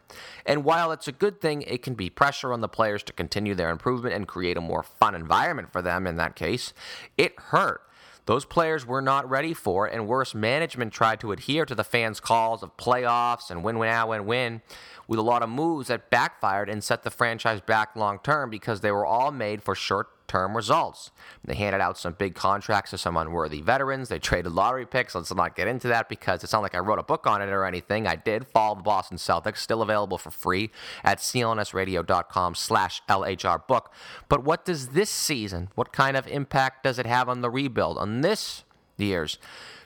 And 0.47 0.65
while 0.65 0.91
it's 0.91 1.07
a 1.07 1.13
good 1.13 1.43
thing, 1.43 1.61
it 1.63 1.83
can 1.83 1.93
be 1.93 2.09
pressure 2.09 2.55
on 2.55 2.63
the 2.63 2.69
players 2.69 3.03
to 3.05 3.13
continue 3.13 3.55
their 3.55 3.69
improvement 3.69 4.15
and 4.15 4.27
create 4.27 4.57
a 4.57 4.63
more 4.63 4.83
fun 4.83 5.15
environment 5.15 5.71
for 5.71 5.83
them 5.83 6.07
in 6.07 6.17
that 6.17 6.35
case. 6.35 6.73
It 7.19 7.39
hurt. 7.39 7.83
Those 8.25 8.47
players 8.47 8.87
were 8.87 9.01
not 9.01 9.29
ready 9.29 9.55
for 9.55 9.89
it, 9.89 9.95
and 9.95 10.07
worse, 10.07 10.35
management 10.35 10.93
tried 10.93 11.21
to 11.21 11.33
adhere 11.33 11.65
to 11.65 11.75
the 11.75 11.85
fans' 11.85 12.21
calls 12.21 12.63
of 12.63 12.77
playoffs 12.77 13.51
and 13.51 13.65
win, 13.65 13.79
win, 13.79 13.89
out, 13.89 14.09
win, 14.09 14.27
win, 14.27 14.63
with 15.07 15.19
a 15.19 15.23
lot 15.23 15.43
of 15.43 15.49
moves 15.49 15.89
that 15.89 16.11
backfired 16.11 16.69
and 16.69 16.85
set 16.85 17.05
the 17.05 17.11
franchise 17.11 17.63
back 17.63 17.97
long 17.97 18.19
term 18.19 18.51
because 18.51 18.83
they 18.83 18.93
were 18.93 19.07
all 19.07 19.31
made 19.31 19.63
for 19.63 19.75
short 19.75 20.09
term 20.29 20.57
results. 20.57 21.11
They 21.45 21.55
handed 21.55 21.81
out 21.81 21.99
some 21.99 22.13
big 22.13 22.35
contracts 22.35 22.91
to 22.91 22.99
some 22.99 23.17
unworthy 23.17 23.61
veterans. 23.61 24.09
They 24.09 24.19
traded 24.19 24.53
lottery 24.53 24.87
picks. 24.87 25.15
Let's 25.15 25.35
not 25.35 25.57
get 25.57 25.67
into 25.67 25.89
that 25.89 26.09
because 26.09 26.45
it's 26.45 26.53
not 26.53 26.63
like 26.63 26.75
I 26.75 26.79
wrote 26.79 26.99
a 26.99 27.03
book 27.03 27.27
on 27.27 27.43
it 27.43 27.49
or 27.49 27.65
anything. 27.65 28.07
I 28.07 28.17
did 28.17 28.47
follow 28.47 28.77
the 28.77 28.83
Boston 28.83 29.17
Celtics, 29.17 29.59
still 29.59 29.83
available 29.83 30.19
for 30.19 30.31
free 30.31 30.71
at 31.03 31.19
clnsradio.com 31.19 32.55
slash 32.55 33.03
LHR 33.09 33.67
book. 33.67 33.93
But 34.29 34.45
what 34.45 34.65
does 34.65 34.89
this 34.89 35.11
season, 35.11 35.71
what 35.75 35.93
kind 35.93 36.17
of 36.17 36.27
impact 36.29 36.85
does 36.85 36.99
it 36.99 37.07
have 37.07 37.29
on 37.29 37.41
the 37.41 37.51
rebuild, 37.51 37.99
on 37.99 38.21
this 38.21 38.65
year's 38.97 39.39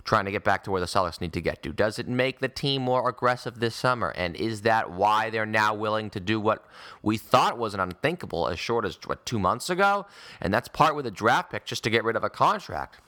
trying 0.04 0.24
to 0.24 0.30
get 0.30 0.44
back 0.44 0.64
to 0.64 0.70
where 0.70 0.80
the 0.80 0.86
Celtics 0.86 1.20
need 1.20 1.32
to 1.32 1.40
get 1.40 1.62
to? 1.62 1.72
Does 1.72 1.98
it 1.98 2.08
make 2.08 2.40
the 2.40 2.48
team 2.48 2.82
more 2.82 3.08
aggressive 3.08 3.60
this 3.60 3.74
summer? 3.74 4.10
And 4.16 4.34
is 4.36 4.62
that 4.62 4.90
why 4.90 5.30
they're 5.30 5.46
now 5.46 5.74
willing 5.74 6.10
to 6.10 6.20
do 6.20 6.40
what 6.40 6.64
we 7.02 7.16
thought 7.16 7.58
was 7.58 7.74
an 7.74 7.80
unthinkable 7.80 8.48
as 8.48 8.58
short 8.58 8.84
as, 8.84 8.98
what, 9.06 9.24
two 9.24 9.38
months 9.38 9.70
ago? 9.70 10.06
And 10.40 10.52
that's 10.52 10.68
part 10.68 10.96
with 10.96 11.06
a 11.06 11.10
draft 11.10 11.50
pick 11.50 11.64
just 11.64 11.84
to 11.84 11.90
get 11.90 12.04
rid 12.04 12.16
of 12.16 12.24
a 12.24 12.30
contract. 12.30 13.00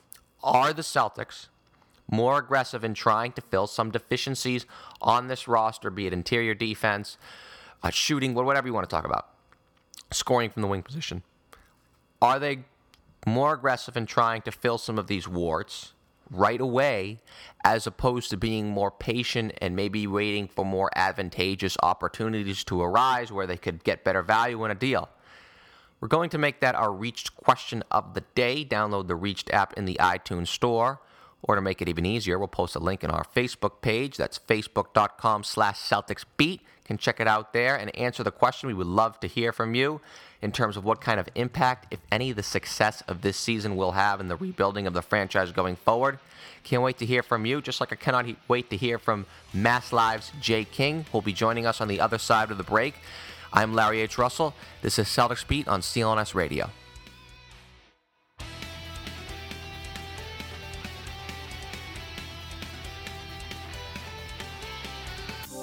Are 0.43 0.73
the 0.73 0.83
Celtics 0.83 1.49
more 2.11 2.39
aggressive 2.39 2.85
in 2.85 2.95
trying 2.95 3.33
to 3.33 3.41
fill 3.41 3.67
some 3.67 3.91
deficiencies 3.91 4.67
on 5.01 5.29
this 5.29 5.49
roster, 5.49 5.91
be 5.91 6.07
it 6.07 6.13
interior 6.13 6.55
defense, 6.55 7.17
uh, 7.83 7.91
shooting, 7.91 8.35
whatever 8.35 8.67
you 8.67 8.75
want 8.75 8.89
to 8.89 8.95
talk 8.95 9.07
about, 9.07 9.29
scoring 10.11 10.51
from 10.51 10.63
the 10.63 10.69
wing 10.69 10.83
position? 10.83 11.23
Are 12.21 12.39
they 12.39 12.65
more 13.27 13.55
aggressive 13.55 13.97
in 13.97 14.07
trying 14.07 14.43
to 14.43 14.53
fill 14.53 14.79
some 14.79 14.99
of 14.99 15.07
these 15.07 15.27
warts 15.27 15.94
right 16.35 16.61
away 16.61 17.21
as 17.65 17.87
opposed 17.87 18.31
to 18.31 18.37
being 18.37 18.69
more 18.69 18.91
patient 18.91 19.53
and 19.61 19.75
maybe 19.75 20.07
waiting 20.07 20.49
for 20.49 20.65
more 20.65 20.91
advantageous 20.97 21.77
opportunities 21.83 22.65
to 22.65 22.83
arise 22.83 23.33
where 23.33 23.47
they 23.47 23.57
could 23.57 23.85
get 23.85 24.05
better 24.05 24.23
value 24.23 24.65
in 24.65 24.71
a 24.71 24.75
deal. 24.75 25.09
We're 26.01 26.09
going 26.09 26.31
to 26.31 26.39
make 26.39 26.61
that 26.61 26.75
our 26.75 26.93
Reached 26.93 27.37
question 27.37 27.83
of 27.91 28.15
the 28.15 28.23
day. 28.35 28.65
Download 28.65 29.07
the 29.07 29.17
Reached 29.17 29.51
app 29.51 29.73
in 29.75 29.87
the 29.87 29.97
iTunes 30.01 30.49
Store. 30.49 31.01
Or 31.43 31.55
to 31.55 31.61
make 31.61 31.83
it 31.83 31.89
even 31.89 32.07
easier, 32.07 32.39
we'll 32.39 32.49
post 32.49 32.75
a 32.75 32.79
link 32.79 33.05
in 33.05 33.11
our 33.11 33.25
Facebook 33.25 33.83
page. 33.83 34.17
That's 34.17 34.39
facebook.com 34.39 35.45
slash 35.45 35.79
can 36.85 36.99
check 36.99 37.21
it 37.21 37.27
out 37.27 37.53
there 37.53 37.77
and 37.77 37.95
answer 37.97 38.23
the 38.23 38.31
question. 38.31 38.67
We 38.67 38.75
would 38.75 38.87
love 38.87 39.19
to 39.21 39.27
hear 39.27 39.53
from 39.53 39.75
you 39.75 40.01
in 40.43 40.53
terms 40.53 40.77
of 40.77 40.85
what 40.85 41.01
kind 41.01 41.19
of 41.19 41.29
impact, 41.35 41.87
if 41.91 42.01
any, 42.13 42.33
the 42.33 42.43
success 42.43 43.03
of 43.09 43.23
this 43.23 43.37
season 43.37 43.77
will 43.77 43.93
have 43.93 44.21
in 44.21 44.29
the 44.29 44.37
rebuilding 44.37 44.87
of 44.87 44.93
the 44.93 45.01
franchise 45.01 45.51
going 45.53 45.77
forward. 45.77 46.19
Can't 46.63 46.83
wait 46.83 46.99
to 46.99 47.07
hear 47.07 47.23
from 47.23 47.47
you, 47.47 47.63
just 47.63 47.81
like 47.81 47.93
I 47.93 47.97
cannot 47.97 48.27
wait 48.49 48.71
to 48.71 48.77
hear 48.77 48.99
from 48.99 49.27
Mass 49.53 49.93
Live's 49.93 50.33
Jay 50.41 50.65
King, 50.65 51.07
who'll 51.11 51.23
be 51.23 51.33
joining 51.33 51.67
us 51.67 51.81
on 51.81 51.89
the 51.89 52.01
other 52.01 52.19
side 52.19 52.51
of 52.51 52.59
the 52.59 52.65
break. 52.65 52.95
I'm 53.53 53.75
Larry 53.75 54.01
H. 54.01 54.19
Russell. 54.19 54.55
This 54.83 54.99
is 54.99 55.07
Celtics 55.07 55.47
Beat 55.47 55.69
on 55.69 55.81
CLNS 55.81 56.35
Radio. 56.35 56.71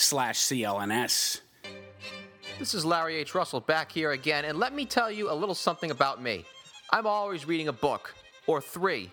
slash 0.00 0.38
CLNS. 0.38 1.40
This 2.58 2.74
is 2.74 2.84
Larry 2.84 3.16
H. 3.16 3.34
Russell 3.34 3.60
back 3.60 3.92
here 3.92 4.12
again, 4.12 4.44
and 4.44 4.58
let 4.58 4.74
me 4.74 4.84
tell 4.84 5.10
you 5.10 5.30
a 5.30 5.34
little 5.34 5.54
something 5.54 5.90
about 5.90 6.22
me. 6.22 6.44
I'm 6.90 7.06
always 7.06 7.46
reading 7.46 7.68
a 7.68 7.72
book, 7.72 8.14
or 8.46 8.60
three, 8.60 9.10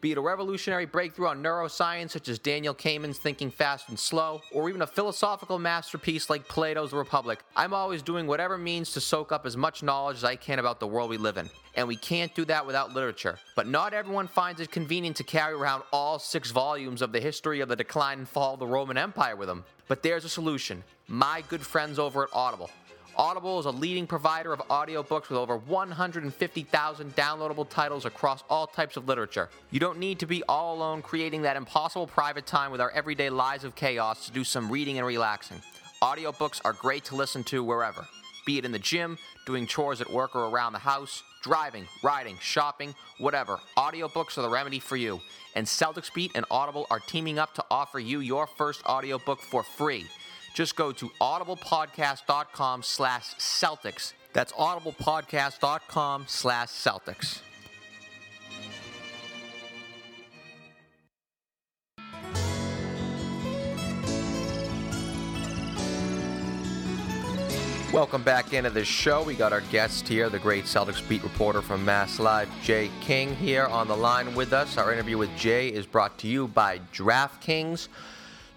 be 0.00 0.12
it 0.12 0.18
a 0.18 0.20
revolutionary 0.20 0.86
breakthrough 0.86 1.26
on 1.26 1.42
neuroscience 1.42 2.10
such 2.10 2.28
as 2.28 2.38
Daniel 2.38 2.72
Kahneman's 2.72 3.18
Thinking 3.18 3.50
Fast 3.50 3.88
and 3.88 3.98
Slow, 3.98 4.40
or 4.52 4.68
even 4.68 4.82
a 4.82 4.86
philosophical 4.86 5.58
masterpiece 5.58 6.30
like 6.30 6.46
Plato's 6.46 6.92
The 6.92 6.96
Republic. 6.96 7.40
I'm 7.56 7.74
always 7.74 8.00
doing 8.00 8.28
whatever 8.28 8.56
means 8.56 8.92
to 8.92 9.00
soak 9.00 9.32
up 9.32 9.44
as 9.44 9.56
much 9.56 9.82
knowledge 9.82 10.18
as 10.18 10.24
I 10.24 10.36
can 10.36 10.60
about 10.60 10.78
the 10.78 10.86
world 10.86 11.10
we 11.10 11.16
live 11.16 11.36
in. 11.36 11.50
And 11.74 11.88
we 11.88 11.96
can't 11.96 12.32
do 12.34 12.44
that 12.44 12.64
without 12.64 12.94
literature. 12.94 13.38
But 13.56 13.66
not 13.66 13.92
everyone 13.92 14.28
finds 14.28 14.60
it 14.60 14.70
convenient 14.70 15.16
to 15.16 15.24
carry 15.24 15.54
around 15.54 15.82
all 15.92 16.18
six 16.18 16.52
volumes 16.52 17.02
of 17.02 17.10
the 17.10 17.20
history 17.20 17.60
of 17.60 17.68
the 17.68 17.76
decline 17.76 18.18
and 18.18 18.28
fall 18.28 18.54
of 18.54 18.60
the 18.60 18.66
Roman 18.66 18.96
Empire 18.96 19.34
with 19.34 19.48
them. 19.48 19.64
But 19.88 20.02
there's 20.02 20.24
a 20.24 20.28
solution. 20.28 20.84
My 21.08 21.42
good 21.48 21.62
friends 21.62 21.98
over 21.98 22.22
at 22.22 22.28
Audible. 22.32 22.70
Audible 23.16 23.58
is 23.58 23.66
a 23.66 23.70
leading 23.70 24.06
provider 24.06 24.52
of 24.52 24.60
audiobooks 24.68 25.28
with 25.28 25.38
over 25.38 25.56
150,000 25.56 27.16
downloadable 27.16 27.68
titles 27.68 28.04
across 28.04 28.44
all 28.48 28.68
types 28.68 28.96
of 28.96 29.08
literature. 29.08 29.48
You 29.72 29.80
don't 29.80 29.98
need 29.98 30.20
to 30.20 30.26
be 30.26 30.44
all 30.44 30.76
alone 30.76 31.02
creating 31.02 31.42
that 31.42 31.56
impossible 31.56 32.06
private 32.06 32.46
time 32.46 32.70
with 32.70 32.80
our 32.80 32.92
everyday 32.92 33.28
lives 33.28 33.64
of 33.64 33.74
chaos 33.74 34.26
to 34.26 34.32
do 34.32 34.44
some 34.44 34.70
reading 34.70 34.98
and 34.98 35.06
relaxing. 35.06 35.60
Audiobooks 36.00 36.60
are 36.64 36.74
great 36.74 37.04
to 37.06 37.16
listen 37.16 37.42
to 37.44 37.64
wherever, 37.64 38.06
be 38.46 38.58
it 38.58 38.64
in 38.64 38.70
the 38.70 38.78
gym, 38.78 39.18
doing 39.46 39.66
chores 39.66 40.00
at 40.00 40.12
work 40.12 40.36
or 40.36 40.44
around 40.44 40.72
the 40.72 40.78
house, 40.78 41.24
driving, 41.42 41.88
riding, 42.04 42.36
shopping, 42.40 42.94
whatever. 43.18 43.58
Audiobooks 43.76 44.38
are 44.38 44.42
the 44.42 44.48
remedy 44.48 44.78
for 44.78 44.96
you. 44.96 45.20
And 45.58 45.66
Celtics 45.66 46.14
Beat 46.14 46.30
and 46.36 46.46
Audible 46.52 46.86
are 46.88 47.00
teaming 47.00 47.40
up 47.40 47.52
to 47.54 47.64
offer 47.68 47.98
you 47.98 48.20
your 48.20 48.46
first 48.46 48.80
audiobook 48.86 49.40
for 49.40 49.64
free. 49.64 50.06
Just 50.54 50.76
go 50.76 50.92
to 50.92 51.10
audiblepodcast.com 51.20 52.84
slash 52.84 53.34
Celtics. 53.34 54.12
That's 54.32 54.52
audiblepodcast.com 54.52 56.26
slash 56.28 56.68
Celtics. 56.68 57.40
Welcome 67.90 68.22
back 68.22 68.52
into 68.52 68.68
the 68.68 68.84
show. 68.84 69.22
We 69.22 69.34
got 69.34 69.54
our 69.54 69.62
guest 69.62 70.06
here, 70.06 70.28
the 70.28 70.38
great 70.38 70.66
Celtics 70.66 71.06
beat 71.08 71.22
reporter 71.22 71.62
from 71.62 71.86
Mass 71.86 72.18
Live, 72.18 72.50
Jay 72.62 72.90
King, 73.00 73.34
here 73.34 73.64
on 73.64 73.88
the 73.88 73.96
line 73.96 74.34
with 74.34 74.52
us. 74.52 74.76
Our 74.76 74.92
interview 74.92 75.16
with 75.16 75.34
Jay 75.38 75.68
is 75.68 75.86
brought 75.86 76.18
to 76.18 76.28
you 76.28 76.48
by 76.48 76.80
DraftKings. 76.92 77.88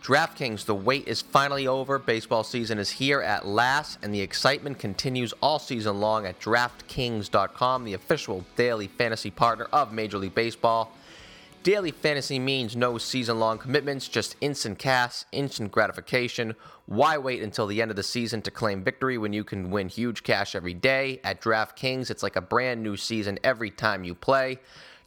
DraftKings, 0.03 0.65
the 0.65 0.75
wait 0.75 1.07
is 1.07 1.21
finally 1.21 1.65
over. 1.65 1.97
Baseball 1.97 2.43
season 2.43 2.77
is 2.77 2.89
here 2.89 3.21
at 3.21 3.47
last, 3.47 3.99
and 4.01 4.13
the 4.13 4.19
excitement 4.19 4.79
continues 4.79 5.33
all 5.41 5.59
season 5.59 6.01
long 6.01 6.25
at 6.25 6.37
DraftKings.com, 6.41 7.85
the 7.85 7.93
official 7.93 8.43
daily 8.57 8.87
fantasy 8.87 9.31
partner 9.31 9.69
of 9.71 9.93
Major 9.93 10.17
League 10.17 10.35
Baseball. 10.35 10.91
Daily 11.63 11.91
fantasy 11.91 12.39
means 12.39 12.75
no 12.75 12.97
season 12.97 13.37
long 13.39 13.59
commitments, 13.59 14.07
just 14.07 14.35
instant 14.41 14.79
cash, 14.79 15.25
instant 15.31 15.71
gratification. 15.71 16.55
Why 16.87 17.19
wait 17.19 17.43
until 17.43 17.67
the 17.67 17.83
end 17.83 17.91
of 17.91 17.97
the 17.97 18.01
season 18.01 18.41
to 18.43 18.51
claim 18.51 18.83
victory 18.83 19.19
when 19.19 19.31
you 19.31 19.43
can 19.43 19.69
win 19.69 19.87
huge 19.87 20.23
cash 20.23 20.55
every 20.55 20.73
day? 20.73 21.21
At 21.23 21.39
DraftKings, 21.39 22.09
it's 22.09 22.23
like 22.23 22.35
a 22.35 22.41
brand 22.41 22.81
new 22.81 22.97
season 22.97 23.37
every 23.43 23.69
time 23.69 24.03
you 24.03 24.15
play. 24.15 24.57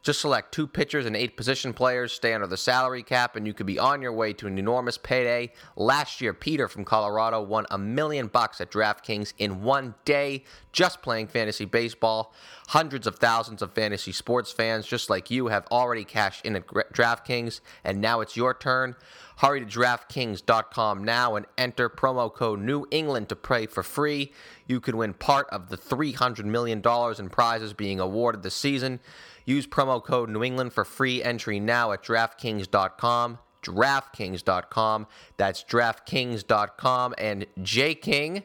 Just 0.05 0.21
select 0.21 0.53
two 0.53 0.67
pitchers 0.67 1.07
and 1.07 1.15
eight 1.15 1.35
position 1.35 1.73
players, 1.73 2.13
stay 2.13 2.35
under 2.35 2.45
the 2.45 2.57
salary 2.57 3.01
cap, 3.01 3.35
and 3.35 3.47
you 3.47 3.55
could 3.55 3.65
be 3.65 3.79
on 3.79 4.03
your 4.03 4.13
way 4.13 4.33
to 4.33 4.45
an 4.45 4.59
enormous 4.59 4.99
payday. 4.99 5.51
Last 5.75 6.21
year, 6.21 6.31
Peter 6.31 6.67
from 6.67 6.85
Colorado 6.85 7.41
won 7.41 7.65
a 7.71 7.79
million 7.79 8.27
bucks 8.27 8.61
at 8.61 8.69
DraftKings 8.69 9.33
in 9.39 9.63
one 9.63 9.95
day 10.05 10.43
just 10.71 11.01
playing 11.01 11.25
fantasy 11.25 11.65
baseball. 11.65 12.35
Hundreds 12.67 13.07
of 13.07 13.15
thousands 13.15 13.63
of 13.63 13.73
fantasy 13.73 14.11
sports 14.11 14.51
fans, 14.51 14.85
just 14.85 15.09
like 15.09 15.31
you, 15.31 15.47
have 15.47 15.65
already 15.71 16.03
cashed 16.03 16.45
in 16.45 16.55
at 16.55 16.67
DraftKings, 16.67 17.61
and 17.83 17.99
now 17.99 18.21
it's 18.21 18.37
your 18.37 18.53
turn. 18.53 18.95
Hurry 19.37 19.59
to 19.59 19.65
DraftKings.com 19.65 21.03
now 21.03 21.35
and 21.35 21.45
enter 21.57 21.89
promo 21.89 22.33
code 22.33 22.61
New 22.61 22.85
England 22.91 23.29
to 23.29 23.35
play 23.35 23.65
for 23.65 23.83
free. 23.83 24.31
You 24.67 24.79
can 24.79 24.97
win 24.97 25.13
part 25.13 25.49
of 25.49 25.69
the 25.69 25.77
$300 25.77 26.45
million 26.45 26.81
in 27.19 27.29
prizes 27.29 27.73
being 27.73 27.99
awarded 27.99 28.43
this 28.43 28.55
season. 28.55 28.99
Use 29.45 29.67
promo 29.67 30.03
code 30.03 30.29
New 30.29 30.43
England 30.43 30.73
for 30.73 30.83
free 30.83 31.23
entry 31.23 31.59
now 31.59 31.91
at 31.91 32.03
DraftKings.com. 32.03 33.39
DraftKings.com. 33.63 35.07
That's 35.37 35.63
DraftKings.com. 35.63 37.15
And 37.17 37.45
Jay 37.61 37.95
King 37.95 38.43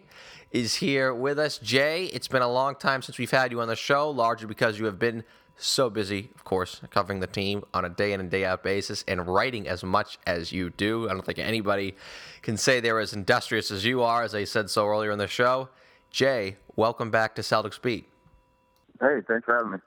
is 0.51 0.77
here 0.77 1.15
with 1.15 1.39
us. 1.39 1.59
Jay, 1.59 2.05
it's 2.07 2.29
been 2.29 2.43
a 2.43 2.51
long 2.51 2.75
time 2.75 3.03
since 3.03 3.19
we've 3.19 3.31
had 3.31 3.51
you 3.51 3.61
on 3.61 3.69
the 3.69 3.77
show, 3.77 4.11
largely 4.11 4.47
because 4.47 4.79
you 4.79 4.87
have 4.87 4.99
been 4.99 5.25
so 5.57 5.91
busy, 5.91 6.31
of 6.35 6.45
course, 6.45 6.81
covering 6.91 7.21
the 7.21 7.27
team 7.27 7.63
on 7.75 7.85
a 7.85 7.89
day 7.89 8.13
in 8.13 8.21
and 8.21 8.31
day 8.31 8.45
out 8.45 8.63
basis 8.63 9.05
and 9.07 9.27
writing 9.27 9.69
as 9.69 9.85
much 9.85 10.19
as 10.27 10.53
you 10.53 10.71
do. 10.71 11.09
I 11.09 11.13
don't 11.13 11.25
think 11.25 11.39
anybody 11.39 11.97
can 12.43 12.57
say 12.57 12.81
they're 12.81 12.99
as 12.99 13.13
industrious 13.13 13.71
as 13.71 13.85
you 13.85 14.03
are, 14.03 14.23
as 14.23 14.35
I 14.35 14.45
said 14.45 14.71
so 14.71 14.87
earlier 14.87 15.11
in 15.11 15.19
the 15.19 15.27
show. 15.27 15.69
Jay, 16.11 16.57
welcome 16.77 17.11
back 17.11 17.35
to 17.37 17.43
Celtics 17.43 17.81
Beat. 17.81 18.09
Hey, 19.01 19.19
thanks 19.29 19.45
for 19.45 19.55
having 19.55 19.73
me. 19.73 19.79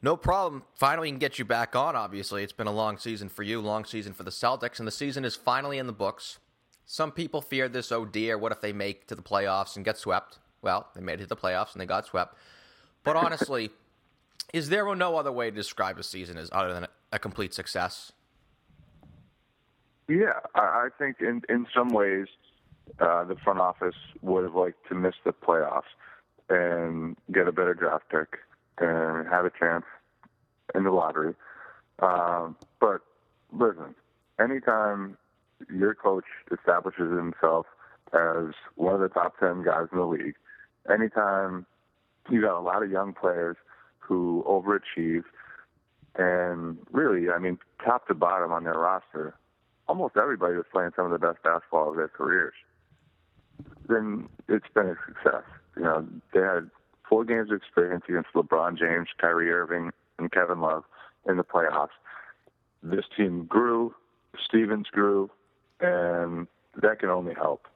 No 0.00 0.16
problem. 0.16 0.62
Finally, 0.74 1.10
can 1.10 1.18
get 1.18 1.38
you 1.38 1.44
back 1.44 1.74
on. 1.74 1.96
Obviously, 1.96 2.42
it's 2.42 2.52
been 2.52 2.68
a 2.68 2.72
long 2.72 2.98
season 2.98 3.28
for 3.28 3.42
you, 3.42 3.60
long 3.60 3.84
season 3.84 4.12
for 4.12 4.22
the 4.22 4.30
Celtics, 4.30 4.78
and 4.78 4.86
the 4.86 4.92
season 4.92 5.24
is 5.24 5.34
finally 5.34 5.78
in 5.78 5.86
the 5.86 5.92
books. 5.92 6.38
Some 6.86 7.10
people 7.10 7.42
feared 7.42 7.72
this. 7.72 7.90
Oh 7.90 8.04
dear, 8.04 8.38
what 8.38 8.52
if 8.52 8.60
they 8.60 8.72
make 8.72 9.06
to 9.08 9.14
the 9.14 9.22
playoffs 9.22 9.76
and 9.76 9.84
get 9.84 9.98
swept? 9.98 10.38
Well, 10.62 10.88
they 10.94 11.02
made 11.02 11.20
it 11.20 11.24
to 11.24 11.28
the 11.28 11.36
playoffs 11.36 11.72
and 11.72 11.80
they 11.80 11.86
got 11.86 12.06
swept. 12.06 12.34
But 13.04 13.16
honestly, 13.16 13.70
is 14.52 14.68
there 14.68 14.94
no 14.94 15.16
other 15.16 15.32
way 15.32 15.50
to 15.50 15.56
describe 15.56 15.98
a 15.98 16.02
season 16.02 16.38
as 16.38 16.48
other 16.52 16.72
than 16.72 16.86
a 17.12 17.18
complete 17.18 17.52
success? 17.52 18.12
Yeah, 20.08 20.40
I 20.54 20.88
think 20.98 21.16
in 21.20 21.42
in 21.50 21.66
some 21.74 21.90
ways, 21.90 22.28
uh, 23.00 23.24
the 23.24 23.36
front 23.44 23.60
office 23.60 23.96
would 24.22 24.44
have 24.44 24.54
liked 24.54 24.88
to 24.88 24.94
miss 24.94 25.14
the 25.24 25.32
playoffs 25.32 25.82
and 26.48 27.16
get 27.30 27.46
a 27.46 27.52
better 27.52 27.74
draft 27.74 28.08
pick 28.08 28.38
and 28.80 29.28
have 29.28 29.44
a 29.44 29.50
chance 29.50 29.84
in 30.74 30.84
the 30.84 30.90
lottery. 30.90 31.34
Um, 32.00 32.56
but 32.80 33.00
listen, 33.52 33.94
anytime 34.40 35.16
your 35.72 35.94
coach 35.94 36.24
establishes 36.52 37.10
himself 37.10 37.66
as 38.12 38.54
one 38.76 38.94
of 38.94 39.00
the 39.00 39.08
top 39.08 39.38
10 39.40 39.64
guys 39.64 39.86
in 39.92 39.98
the 39.98 40.04
league, 40.04 40.34
anytime 40.92 41.66
you 42.30 42.40
got 42.40 42.58
a 42.58 42.62
lot 42.62 42.82
of 42.82 42.90
young 42.90 43.12
players 43.12 43.56
who 43.98 44.44
overachieve, 44.46 45.24
and 46.14 46.78
really, 46.92 47.30
I 47.30 47.38
mean, 47.38 47.58
top 47.84 48.08
to 48.08 48.14
bottom 48.14 48.52
on 48.52 48.64
their 48.64 48.74
roster, 48.74 49.34
almost 49.86 50.16
everybody 50.16 50.54
was 50.56 50.66
playing 50.72 50.90
some 50.96 51.06
of 51.06 51.12
the 51.12 51.18
best 51.18 51.42
basketball 51.42 51.90
of 51.90 51.96
their 51.96 52.08
careers, 52.08 52.54
then 53.88 54.28
it's 54.48 54.66
been 54.74 54.86
a 54.86 54.96
success. 55.06 55.44
You 55.76 55.82
know, 55.82 56.06
they 56.32 56.40
had 56.40 56.70
four 57.08 57.24
games 57.24 57.50
of 57.50 57.56
experience 57.56 58.04
against 58.08 58.30
LeBron 58.34 58.78
James, 58.78 59.08
Kyrie 59.20 59.50
Irving, 59.50 59.90
and 60.18 60.30
Kevin 60.30 60.60
Love 60.60 60.84
in 61.28 61.36
the 61.36 61.44
playoffs. 61.44 61.88
This 62.82 63.04
team 63.16 63.44
grew, 63.46 63.94
Stevens 64.46 64.86
grew, 64.90 65.30
and 65.80 66.46
that 66.80 67.00
can 67.00 67.08
only 67.08 67.34
help. 67.34 67.66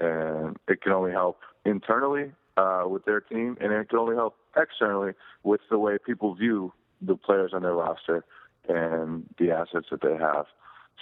And 0.00 0.56
it 0.68 0.82
can 0.82 0.92
only 0.92 1.12
help 1.12 1.40
internally 1.64 2.32
uh, 2.56 2.84
with 2.88 3.04
their 3.04 3.20
team, 3.20 3.56
and 3.60 3.72
it 3.72 3.88
can 3.88 3.98
only 3.98 4.16
help 4.16 4.36
externally 4.56 5.12
with 5.42 5.60
the 5.70 5.78
way 5.78 5.96
people 6.04 6.34
view 6.34 6.72
the 7.00 7.16
players 7.16 7.52
on 7.54 7.62
their 7.62 7.74
roster 7.74 8.24
and 8.68 9.24
the 9.38 9.50
assets 9.50 9.86
that 9.90 10.02
they 10.02 10.16
have. 10.16 10.46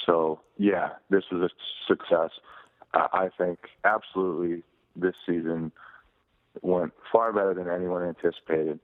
So, 0.07 0.41
yeah, 0.57 0.91
this 1.11 1.25
was 1.31 1.43
a 1.43 1.51
success. 1.87 2.31
I 2.93 3.29
think 3.39 3.59
absolutely 3.85 4.63
this 4.97 5.15
season 5.27 5.73
went 6.63 6.93
far 7.13 7.33
better 7.33 7.55
than 7.55 7.69
anyone 7.69 8.03
anticipated. 8.03 8.81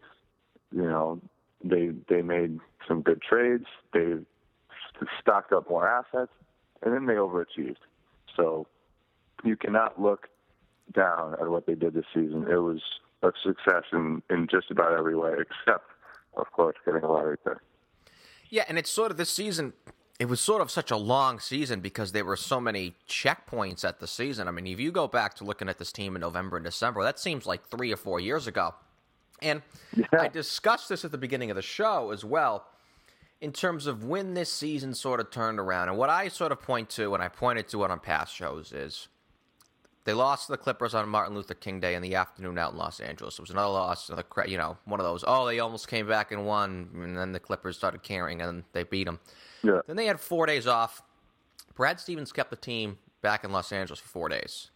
You 0.72 0.82
know, 0.82 1.20
they 1.64 1.90
they 2.08 2.22
made 2.22 2.58
some 2.86 3.02
good 3.02 3.22
trades. 3.22 3.66
They 3.92 4.14
stocked 5.20 5.52
up 5.52 5.68
more 5.68 5.88
assets, 5.88 6.32
and 6.82 6.94
then 6.94 7.06
they 7.06 7.14
overachieved. 7.14 7.76
So 8.36 8.66
you 9.44 9.56
cannot 9.56 10.00
look 10.00 10.28
down 10.94 11.34
at 11.34 11.48
what 11.48 11.66
they 11.66 11.74
did 11.74 11.94
this 11.94 12.04
season. 12.14 12.46
It 12.50 12.56
was 12.56 12.80
a 13.22 13.32
success 13.44 13.84
in, 13.92 14.22
in 14.30 14.46
just 14.50 14.70
about 14.70 14.92
every 14.92 15.16
way, 15.16 15.32
except, 15.38 15.84
of 16.36 16.50
course, 16.52 16.76
getting 16.84 17.02
a 17.02 17.10
lottery 17.10 17.38
pick. 17.38 17.58
Yeah, 18.48 18.64
and 18.68 18.78
it's 18.78 18.90
sort 18.90 19.10
of 19.10 19.16
this 19.16 19.30
season. 19.30 19.72
It 20.18 20.26
was 20.26 20.40
sort 20.40 20.62
of 20.62 20.70
such 20.70 20.90
a 20.90 20.96
long 20.96 21.40
season 21.40 21.80
because 21.80 22.12
there 22.12 22.24
were 22.24 22.36
so 22.36 22.58
many 22.58 22.94
checkpoints 23.08 23.84
at 23.84 24.00
the 24.00 24.06
season. 24.06 24.48
I 24.48 24.50
mean, 24.50 24.66
if 24.66 24.80
you 24.80 24.90
go 24.90 25.06
back 25.06 25.34
to 25.34 25.44
looking 25.44 25.68
at 25.68 25.78
this 25.78 25.92
team 25.92 26.16
in 26.16 26.20
November 26.20 26.56
and 26.56 26.64
December, 26.64 27.02
that 27.02 27.18
seems 27.18 27.44
like 27.44 27.66
three 27.66 27.92
or 27.92 27.96
four 27.96 28.18
years 28.18 28.46
ago. 28.46 28.74
And 29.42 29.60
yeah. 29.94 30.06
I 30.18 30.28
discussed 30.28 30.88
this 30.88 31.04
at 31.04 31.12
the 31.12 31.18
beginning 31.18 31.50
of 31.50 31.56
the 31.56 31.62
show 31.62 32.10
as 32.10 32.24
well 32.24 32.66
in 33.42 33.52
terms 33.52 33.86
of 33.86 34.04
when 34.04 34.32
this 34.32 34.50
season 34.50 34.94
sort 34.94 35.20
of 35.20 35.30
turned 35.30 35.58
around. 35.58 35.90
And 35.90 35.98
what 35.98 36.08
I 36.08 36.28
sort 36.28 36.52
of 36.52 36.62
point 36.62 36.88
to, 36.90 37.12
and 37.12 37.22
I 37.22 37.28
pointed 37.28 37.68
to 37.68 37.84
it 37.84 37.90
on 37.90 38.00
past 38.00 38.34
shows, 38.34 38.72
is 38.72 39.08
they 40.06 40.14
lost 40.14 40.46
to 40.46 40.52
the 40.52 40.56
Clippers 40.56 40.94
on 40.94 41.08
Martin 41.08 41.34
Luther 41.34 41.54
King 41.54 41.80
Day 41.80 41.96
in 41.96 42.00
the 42.00 42.14
afternoon 42.14 42.56
out 42.58 42.72
in 42.72 42.78
Los 42.78 43.00
Angeles. 43.00 43.34
It 43.34 43.40
was 43.40 43.50
another 43.50 43.72
loss, 43.72 44.08
another 44.08 44.24
you 44.46 44.56
know, 44.56 44.78
one 44.84 45.00
of 45.00 45.04
those. 45.04 45.24
Oh, 45.26 45.46
they 45.46 45.58
almost 45.58 45.88
came 45.88 46.06
back 46.06 46.30
and 46.30 46.46
won, 46.46 46.88
and 46.94 47.18
then 47.18 47.32
the 47.32 47.40
Clippers 47.40 47.76
started 47.76 48.04
caring, 48.04 48.40
and 48.40 48.62
they 48.72 48.84
beat 48.84 49.04
them. 49.04 49.18
Yeah. 49.64 49.80
Then 49.88 49.96
they 49.96 50.06
had 50.06 50.20
four 50.20 50.46
days 50.46 50.68
off. 50.68 51.02
Brad 51.74 51.98
Stevens 51.98 52.32
kept 52.32 52.50
the 52.50 52.56
team 52.56 52.98
back 53.20 53.42
in 53.42 53.50
Los 53.50 53.72
Angeles 53.72 53.98
for 53.98 54.08
four 54.08 54.28
days. 54.28 54.70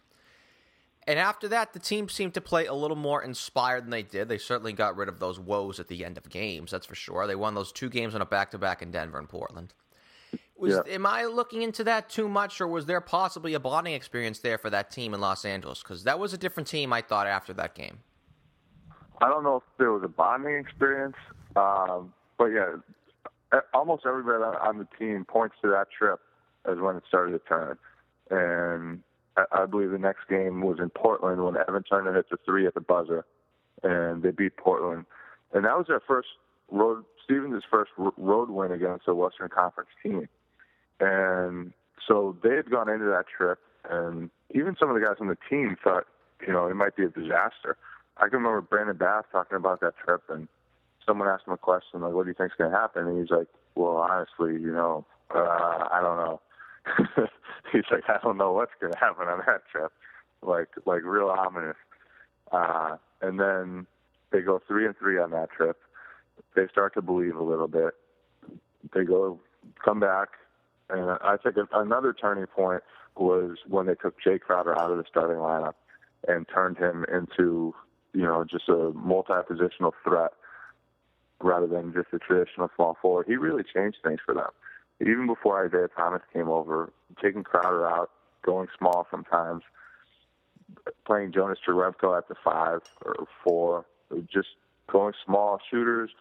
And 1.07 1.17
after 1.17 1.47
that, 1.47 1.71
the 1.71 1.79
team 1.79 2.09
seemed 2.09 2.33
to 2.33 2.41
play 2.41 2.65
a 2.65 2.73
little 2.73 2.97
more 2.97 3.23
inspired 3.23 3.85
than 3.85 3.89
they 3.89 4.03
did. 4.03 4.27
They 4.27 4.37
certainly 4.37 4.73
got 4.73 4.97
rid 4.97 5.07
of 5.07 5.19
those 5.19 5.39
woes 5.39 5.79
at 5.79 5.87
the 5.87 6.03
end 6.03 6.17
of 6.17 6.29
games, 6.29 6.71
that's 6.71 6.85
for 6.85 6.93
sure. 6.93 7.25
They 7.25 7.35
won 7.35 7.55
those 7.55 7.71
two 7.71 7.89
games 7.89 8.13
on 8.13 8.21
a 8.21 8.25
back 8.25 8.51
to 8.51 8.57
back 8.57 8.81
in 8.81 8.91
Denver 8.91 9.17
and 9.17 9.29
Portland. 9.29 9.73
Was, 10.61 10.79
yeah. 10.85 10.93
Am 10.93 11.07
I 11.07 11.25
looking 11.25 11.63
into 11.63 11.83
that 11.85 12.07
too 12.07 12.29
much, 12.29 12.61
or 12.61 12.67
was 12.67 12.85
there 12.85 13.01
possibly 13.01 13.55
a 13.55 13.59
bonding 13.59 13.95
experience 13.95 14.39
there 14.39 14.59
for 14.59 14.69
that 14.69 14.91
team 14.91 15.15
in 15.15 15.19
Los 15.19 15.43
Angeles? 15.43 15.81
Because 15.81 16.03
that 16.03 16.19
was 16.19 16.33
a 16.33 16.37
different 16.37 16.67
team, 16.67 16.93
I 16.93 17.01
thought, 17.01 17.25
after 17.25 17.51
that 17.53 17.73
game. 17.73 17.97
I 19.21 19.27
don't 19.27 19.43
know 19.43 19.55
if 19.55 19.63
there 19.79 19.91
was 19.91 20.03
a 20.03 20.07
bonding 20.07 20.55
experience, 20.55 21.15
um, 21.55 22.13
but 22.37 22.45
yeah, 22.45 22.75
almost 23.73 24.05
everybody 24.05 24.43
on 24.43 24.77
the 24.77 24.87
team 24.99 25.25
points 25.25 25.55
to 25.63 25.69
that 25.69 25.87
trip 25.97 26.19
as 26.71 26.77
when 26.77 26.95
it 26.95 27.03
started 27.07 27.31
to 27.31 27.39
turn. 27.39 27.77
And 28.29 29.01
I, 29.37 29.63
I 29.63 29.65
believe 29.65 29.89
the 29.89 29.97
next 29.97 30.27
game 30.29 30.61
was 30.61 30.77
in 30.79 30.91
Portland 30.91 31.43
when 31.43 31.57
Evan 31.57 31.81
Turner 31.83 32.13
hit 32.13 32.29
the 32.29 32.37
three 32.45 32.67
at 32.67 32.75
the 32.75 32.81
buzzer, 32.81 33.25
and 33.81 34.21
they 34.21 34.29
beat 34.29 34.57
Portland, 34.57 35.05
and 35.53 35.65
that 35.65 35.75
was 35.75 35.87
their 35.87 36.01
first 36.07 36.29
road. 36.69 37.03
Stevens' 37.23 37.63
first 37.69 37.91
road 37.97 38.49
win 38.49 38.71
against 38.71 39.07
a 39.07 39.15
Western 39.15 39.49
Conference 39.49 39.89
team, 40.03 40.27
and 41.01 41.73
so 42.07 42.37
they 42.43 42.55
had 42.55 42.69
gone 42.69 42.89
into 42.89 43.05
that 43.05 43.25
trip, 43.35 43.59
and 43.89 44.29
even 44.51 44.75
some 44.79 44.89
of 44.89 44.95
the 44.95 45.01
guys 45.01 45.17
on 45.19 45.27
the 45.27 45.37
team 45.49 45.75
thought, 45.83 46.05
you 46.45 46.53
know, 46.53 46.67
it 46.67 46.75
might 46.75 46.95
be 46.95 47.03
a 47.03 47.09
disaster. 47.09 47.77
I 48.17 48.29
can 48.29 48.37
remember 48.37 48.61
Brandon 48.61 48.95
Bass 48.95 49.25
talking 49.31 49.57
about 49.57 49.81
that 49.81 49.93
trip, 49.97 50.23
and 50.29 50.47
someone 51.05 51.27
asked 51.27 51.47
him 51.47 51.53
a 51.53 51.57
question 51.57 52.01
like, 52.01 52.13
"What 52.13 52.23
do 52.23 52.29
you 52.29 52.35
think's 52.35 52.55
going 52.55 52.71
to 52.71 52.77
happen?" 52.77 53.07
And 53.07 53.19
he's 53.19 53.31
like, 53.31 53.47
"Well, 53.75 53.97
honestly, 53.97 54.53
you 54.53 54.71
know, 54.71 55.05
uh, 55.33 55.87
I 55.91 55.99
don't 56.01 56.17
know." 56.17 56.41
he's 57.71 57.83
like, 57.91 58.03
"I 58.07 58.17
don't 58.23 58.37
know 58.37 58.53
what's 58.53 58.73
going 58.79 58.93
to 58.93 58.99
happen 58.99 59.27
on 59.27 59.41
that 59.47 59.63
trip." 59.71 59.91
Like, 60.43 60.69
like 60.85 61.03
real 61.03 61.27
ominous. 61.27 61.77
Uh, 62.51 62.97
and 63.21 63.39
then 63.39 63.87
they 64.31 64.41
go 64.41 64.61
three 64.67 64.85
and 64.85 64.97
three 64.97 65.19
on 65.19 65.31
that 65.31 65.51
trip. 65.51 65.77
They 66.55 66.67
start 66.71 66.93
to 66.95 67.01
believe 67.01 67.35
a 67.35 67.43
little 67.43 67.67
bit. 67.67 67.93
They 68.93 69.03
go, 69.03 69.39
come 69.83 69.99
back, 69.99 70.29
and 70.91 71.09
I 71.21 71.37
think 71.37 71.55
another 71.73 72.13
turning 72.13 72.47
point 72.47 72.83
was 73.15 73.57
when 73.67 73.85
they 73.87 73.95
took 73.95 74.15
Jae 74.21 74.39
Crowder 74.39 74.77
out 74.79 74.91
of 74.91 74.97
the 74.97 75.03
starting 75.09 75.37
lineup 75.37 75.73
and 76.27 76.45
turned 76.53 76.77
him 76.77 77.05
into, 77.11 77.73
you 78.13 78.23
know, 78.23 78.45
just 78.49 78.69
a 78.69 78.91
multi-positional 78.93 79.91
threat 80.03 80.31
rather 81.41 81.67
than 81.67 81.93
just 81.93 82.07
a 82.13 82.19
traditional 82.19 82.69
small 82.75 82.97
forward. 83.01 83.25
He 83.27 83.35
really 83.35 83.63
changed 83.63 83.97
things 84.03 84.19
for 84.25 84.33
them. 84.33 84.49
Even 85.01 85.25
before 85.27 85.65
Isaiah 85.65 85.87
Thomas 85.95 86.21
came 86.31 86.47
over, 86.47 86.93
taking 87.21 87.43
Crowder 87.43 87.87
out, 87.87 88.11
going 88.43 88.67
small 88.77 89.07
sometimes, 89.09 89.63
playing 91.05 91.31
Jonas 91.31 91.59
Jerebko 91.67 92.17
at 92.17 92.27
the 92.27 92.35
five 92.43 92.81
or 93.03 93.27
four, 93.43 93.85
just 94.31 94.49
going 94.91 95.13
small 95.25 95.59
shooters, 95.69 96.11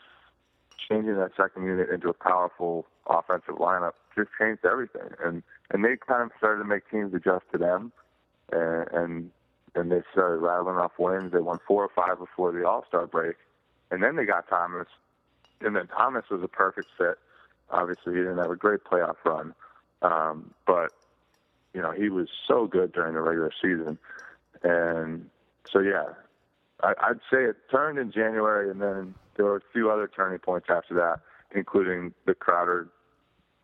changing 0.88 1.16
that 1.16 1.33
second 1.37 1.64
unit 1.64 1.90
into 1.90 2.09
a 2.09 2.14
powerful 2.14 2.87
offensive 3.06 3.56
lineup 3.56 3.92
just 4.14 4.30
changed 4.38 4.64
everything. 4.64 5.08
And 5.24 5.42
and 5.70 5.84
they 5.84 5.96
kind 5.96 6.22
of 6.22 6.30
started 6.38 6.62
to 6.62 6.68
make 6.68 6.88
teams 6.90 7.14
adjust 7.14 7.44
to 7.52 7.58
them, 7.58 7.92
and 8.52 8.88
and, 8.92 9.30
and 9.74 9.92
they 9.92 10.02
started 10.12 10.38
rattling 10.38 10.76
off 10.76 10.92
wins. 10.98 11.32
They 11.32 11.40
won 11.40 11.58
four 11.66 11.84
or 11.84 11.90
five 11.94 12.18
before 12.18 12.52
the 12.52 12.66
All 12.66 12.84
Star 12.88 13.06
break, 13.06 13.36
and 13.90 14.02
then 14.02 14.16
they 14.16 14.24
got 14.24 14.48
Thomas, 14.48 14.88
and 15.60 15.76
then 15.76 15.86
Thomas 15.86 16.24
was 16.30 16.42
a 16.42 16.48
perfect 16.48 16.88
fit. 16.98 17.18
Obviously, 17.70 18.14
he 18.14 18.20
didn't 18.20 18.38
have 18.38 18.50
a 18.50 18.56
great 18.56 18.84
playoff 18.84 19.16
run, 19.24 19.54
um, 20.02 20.52
but 20.66 20.92
you 21.72 21.80
know 21.80 21.92
he 21.92 22.08
was 22.08 22.28
so 22.48 22.66
good 22.66 22.92
during 22.92 23.14
the 23.14 23.20
regular 23.20 23.52
season, 23.62 23.98
and 24.62 25.28
so 25.70 25.80
yeah, 25.80 26.06
I, 26.82 26.94
I'd 27.00 27.20
say 27.30 27.44
it 27.44 27.56
turned 27.70 27.98
in 27.98 28.10
January, 28.10 28.70
and 28.70 28.80
then 28.80 29.14
there 29.36 29.44
were 29.46 29.56
a 29.56 29.72
few 29.72 29.90
other 29.90 30.08
turning 30.08 30.38
points 30.38 30.66
after 30.68 30.94
that, 30.94 31.20
including 31.54 32.12
the 32.26 32.34
Crowder 32.34 32.88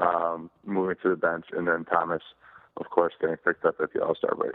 um, 0.00 0.50
moving 0.64 0.96
to 1.02 1.11
the 1.11 1.16
bench, 1.16 1.46
and 1.52 1.66
then 1.66 1.85
Thomas, 1.85 2.22
of 2.76 2.90
course, 2.90 3.14
getting 3.20 3.37
picked 3.37 3.64
up 3.64 3.76
at 3.80 3.92
the 3.92 4.04
All 4.04 4.14
Star 4.14 4.35
break. 4.35 4.54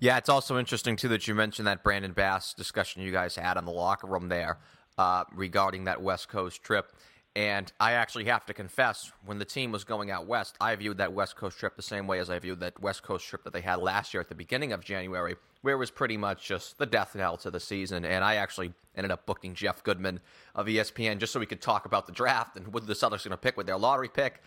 Yeah, 0.00 0.16
it's 0.18 0.28
also 0.28 0.58
interesting 0.58 0.96
too 0.96 1.08
that 1.08 1.28
you 1.28 1.34
mentioned 1.34 1.68
that 1.68 1.84
Brandon 1.84 2.12
Bass 2.12 2.54
discussion 2.54 3.02
you 3.02 3.12
guys 3.12 3.36
had 3.36 3.56
in 3.56 3.64
the 3.64 3.70
locker 3.70 4.08
room 4.08 4.28
there 4.28 4.58
uh, 4.98 5.24
regarding 5.32 5.84
that 5.84 6.02
West 6.02 6.28
Coast 6.28 6.62
trip. 6.62 6.92
And 7.34 7.72
I 7.80 7.92
actually 7.92 8.24
have 8.26 8.44
to 8.46 8.52
confess, 8.52 9.10
when 9.24 9.38
the 9.38 9.44
team 9.44 9.72
was 9.72 9.84
going 9.84 10.10
out 10.10 10.26
west, 10.26 10.56
I 10.60 10.74
viewed 10.76 10.98
that 10.98 11.14
West 11.14 11.36
Coast 11.36 11.56
trip 11.56 11.76
the 11.76 11.82
same 11.82 12.06
way 12.06 12.18
as 12.18 12.28
I 12.28 12.38
viewed 12.38 12.60
that 12.60 12.82
West 12.82 13.02
Coast 13.02 13.26
trip 13.26 13.44
that 13.44 13.54
they 13.54 13.62
had 13.62 13.76
last 13.78 14.12
year 14.12 14.20
at 14.20 14.28
the 14.28 14.34
beginning 14.34 14.72
of 14.72 14.84
January, 14.84 15.36
where 15.62 15.74
it 15.74 15.78
was 15.78 15.90
pretty 15.90 16.16
much 16.16 16.46
just 16.46 16.78
the 16.78 16.86
death 16.86 17.14
knell 17.14 17.36
to 17.38 17.50
the 17.50 17.60
season. 17.60 18.04
And 18.04 18.24
I 18.24 18.36
actually 18.36 18.72
ended 18.96 19.10
up 19.10 19.26
booking 19.26 19.54
Jeff 19.54 19.82
Goodman 19.82 20.20
of 20.54 20.66
ESPN 20.66 21.18
just 21.18 21.32
so 21.32 21.40
we 21.40 21.46
could 21.46 21.62
talk 21.62 21.86
about 21.86 22.06
the 22.06 22.12
draft 22.12 22.56
and 22.56 22.72
what 22.72 22.86
the 22.86 22.92
Celtics 22.92 23.24
going 23.24 23.30
to 23.30 23.36
pick 23.36 23.56
with 23.56 23.66
their 23.66 23.78
lottery 23.78 24.08
pick. 24.08 24.42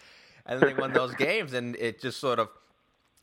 And 0.46 0.62
then 0.62 0.70
they 0.70 0.80
won 0.80 0.94
those 0.94 1.16
games, 1.18 1.54
and 1.54 1.76
it 1.78 2.00
just 2.00 2.20
sort 2.20 2.38
of 2.38 2.50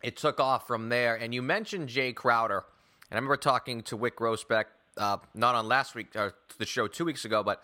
it 0.02 0.16
took 0.16 0.40
off 0.40 0.66
from 0.66 0.88
there. 0.88 1.14
And 1.14 1.32
you 1.32 1.42
mentioned 1.42 1.88
Jae 1.88 2.14
Crowder, 2.14 2.64
and 3.10 3.12
I 3.12 3.14
remember 3.16 3.36
talking 3.36 3.82
to 3.82 3.96
Wyc 3.96 4.12
Grousbeck, 4.12 4.64
uh, 4.96 5.18
not 5.34 5.54
on 5.54 5.68
last 5.68 5.94
week 5.94 6.16
or 6.16 6.34
the 6.58 6.66
show 6.66 6.88
two 6.88 7.04
weeks 7.04 7.24
ago, 7.24 7.42
but 7.44 7.62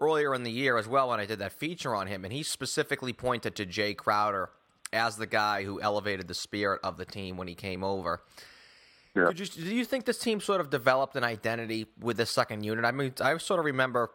earlier 0.00 0.34
in 0.34 0.42
the 0.42 0.50
year 0.50 0.78
as 0.78 0.86
well 0.86 1.08
when 1.08 1.20
I 1.20 1.26
did 1.26 1.38
that 1.40 1.52
feature 1.52 1.94
on 1.94 2.06
him, 2.06 2.24
and 2.24 2.32
he 2.32 2.42
specifically 2.42 3.12
pointed 3.12 3.56
to 3.56 3.66
Jae 3.66 3.96
Crowder 3.96 4.50
as 4.92 5.16
the 5.16 5.26
guy 5.26 5.64
who 5.64 5.80
elevated 5.80 6.28
the 6.28 6.34
spirit 6.34 6.80
of 6.84 6.98
the 6.98 7.04
team 7.04 7.36
when 7.36 7.48
he 7.48 7.54
came 7.54 7.82
over. 7.82 8.22
Yeah. 9.14 9.28
You, 9.34 9.44
do 9.44 9.74
you 9.74 9.84
think 9.84 10.06
this 10.06 10.18
team 10.18 10.40
sort 10.40 10.60
of 10.60 10.70
developed 10.70 11.16
an 11.16 11.24
identity 11.24 11.86
with 12.00 12.16
the 12.16 12.26
second 12.26 12.64
unit? 12.64 12.84
I 12.84 12.92
mean, 12.92 13.12
I 13.20 13.36
sort 13.36 13.60
of 13.60 13.66
remember 13.66 14.10